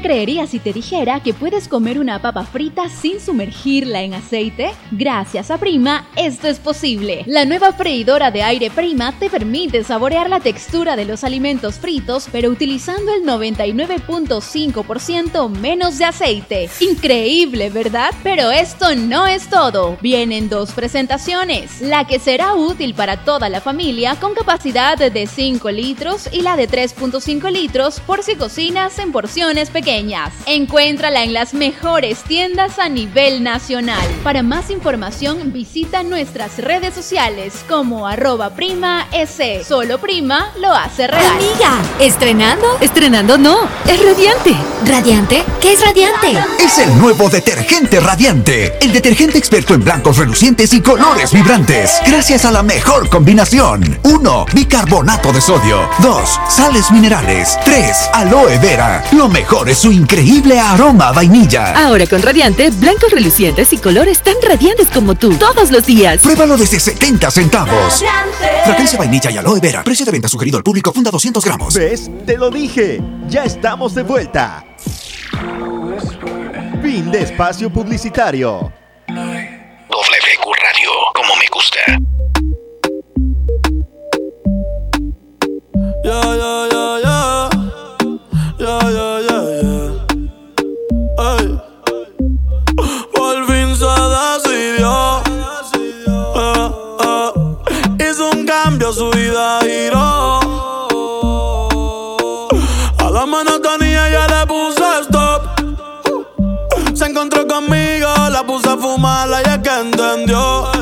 ¿Me 0.00 0.06
creerías 0.06 0.48
si 0.48 0.60
te 0.60 0.72
dijera 0.72 1.22
que 1.22 1.34
puedes 1.34 1.68
comer 1.68 1.98
una 1.98 2.22
papa 2.22 2.44
frita 2.44 2.88
sin 2.88 3.20
sumergirla 3.20 4.00
en 4.00 4.14
aceite? 4.14 4.70
Gracias 4.92 5.50
a 5.50 5.58
Prima, 5.58 6.08
esto 6.16 6.48
es 6.48 6.58
posible. 6.58 7.22
La 7.26 7.44
nueva 7.44 7.74
freidora 7.74 8.30
de 8.30 8.42
aire 8.42 8.70
Prima 8.70 9.12
te 9.18 9.28
permite 9.28 9.84
saborear 9.84 10.30
la 10.30 10.40
textura 10.40 10.96
de 10.96 11.04
los 11.04 11.22
alimentos 11.22 11.74
fritos, 11.74 12.30
pero 12.32 12.48
utilizando 12.48 13.12
el 13.12 13.24
99.5% 13.24 15.50
menos 15.50 15.98
de 15.98 16.06
aceite. 16.06 16.70
Increíble, 16.80 17.68
¿verdad? 17.68 18.14
Pero 18.22 18.50
esto 18.50 18.96
no 18.96 19.26
es 19.26 19.50
todo. 19.50 19.98
Vienen 20.00 20.48
dos 20.48 20.72
presentaciones. 20.72 21.82
La 21.82 22.06
que 22.06 22.18
será 22.18 22.54
útil 22.54 22.94
para 22.94 23.26
toda 23.26 23.50
la 23.50 23.60
familia 23.60 24.14
con 24.14 24.32
capacidad 24.32 24.96
de 24.96 25.26
5 25.26 25.70
litros 25.70 26.30
y 26.32 26.40
la 26.40 26.56
de 26.56 26.70
3.5 26.70 27.52
litros 27.52 28.00
por 28.00 28.22
si 28.22 28.36
cocinas 28.36 28.98
en 28.98 29.12
porciones 29.12 29.68
pequeñas 29.68 29.89
pequeñas. 29.90 30.32
Encuéntrala 30.46 31.24
en 31.24 31.32
las 31.32 31.52
mejores 31.52 32.22
tiendas 32.22 32.78
a 32.78 32.88
nivel 32.88 33.42
nacional. 33.42 34.06
Para 34.22 34.44
más 34.44 34.70
información 34.70 35.52
visita 35.52 36.04
nuestras 36.04 36.58
redes 36.58 36.94
sociales 36.94 37.64
como 37.68 38.06
arroba 38.06 38.50
prima 38.50 39.08
s. 39.12 39.64
Solo 39.64 39.98
prima 39.98 40.52
lo 40.60 40.72
hace 40.72 41.08
real. 41.08 41.24
Amiga, 41.26 41.82
¿estrenando? 41.98 42.78
Estrenando 42.80 43.36
no, 43.36 43.58
es 43.86 44.04
radiante. 44.04 44.54
¿Radiante? 44.84 45.42
¿Qué 45.60 45.72
es 45.72 45.84
radiante? 45.84 46.38
Es 46.58 46.78
el 46.78 46.96
nuevo 46.96 47.28
detergente 47.28 47.98
radiante. 47.98 48.78
El 48.80 48.92
detergente 48.92 49.38
experto 49.38 49.74
en 49.74 49.82
blancos 49.82 50.18
relucientes 50.18 50.72
y 50.72 50.80
colores 50.80 51.32
vibrantes. 51.32 52.00
Gracias 52.06 52.44
a 52.44 52.52
la 52.52 52.62
mejor 52.62 53.08
combinación. 53.08 53.98
1. 54.04 54.46
Bicarbonato 54.54 55.32
de 55.32 55.40
sodio. 55.40 55.88
2. 55.98 56.40
Sales 56.48 56.90
minerales. 56.92 57.58
3. 57.64 58.10
Aloe 58.14 58.58
vera. 58.58 59.02
Lo 59.12 59.28
mejor 59.28 59.68
su 59.80 59.90
increíble 59.90 60.60
aroma 60.60 61.08
a 61.08 61.12
vainilla. 61.12 61.72
Ahora 61.86 62.06
con 62.06 62.20
Radiante, 62.20 62.68
blancos 62.68 63.10
relucientes 63.12 63.72
y 63.72 63.78
colores 63.78 64.20
tan 64.20 64.34
radiantes 64.46 64.88
como 64.88 65.14
tú, 65.14 65.34
todos 65.36 65.70
los 65.70 65.86
días. 65.86 66.20
Pruébalo 66.20 66.58
desde 66.58 66.78
70 66.78 67.30
centavos. 67.30 68.04
Fragancia 68.64 68.98
vainilla 68.98 69.30
y 69.30 69.38
aloe 69.38 69.58
vera. 69.58 69.82
Precio 69.82 70.04
de 70.04 70.12
venta 70.12 70.28
sugerido 70.28 70.58
al 70.58 70.62
público 70.62 70.92
funda 70.92 71.10
200 71.10 71.42
gramos. 71.42 71.72
¿Ves? 71.72 72.10
Te 72.26 72.36
lo 72.36 72.50
dije. 72.50 73.00
Ya 73.28 73.44
estamos 73.44 73.94
de 73.94 74.02
vuelta. 74.02 74.66
Fin 76.82 77.10
de 77.10 77.22
espacio 77.22 77.72
publicitario. 77.72 78.70
WQ 79.08 80.52
Radio, 80.62 80.90
como 81.14 81.36
me 81.36 81.46
gusta. 81.50 81.78
Ya, 86.04 86.20
ya, 86.36 86.59
su 98.86 99.10
vida 99.10 99.60
giró. 99.62 100.40
A 102.98 103.10
la 103.10 103.26
monotonía 103.26 104.08
ya 104.10 104.26
le 104.26 104.46
puse 104.46 104.82
stop. 105.02 105.42
Se 106.94 107.04
encontró 107.06 107.46
conmigo, 107.46 108.08
la 108.30 108.42
puse 108.46 108.68
a 108.68 108.76
fumar, 108.76 109.28
la 109.28 109.42
ya 109.42 109.60
que 109.60 109.70
entendió. 109.70 110.79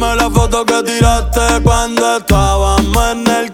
La 0.00 0.30
foto 0.30 0.64
que 0.64 0.80
tiraste 0.84 1.60
cuando 1.64 2.18
estábamos 2.18 3.12
en 3.12 3.26
el 3.26 3.47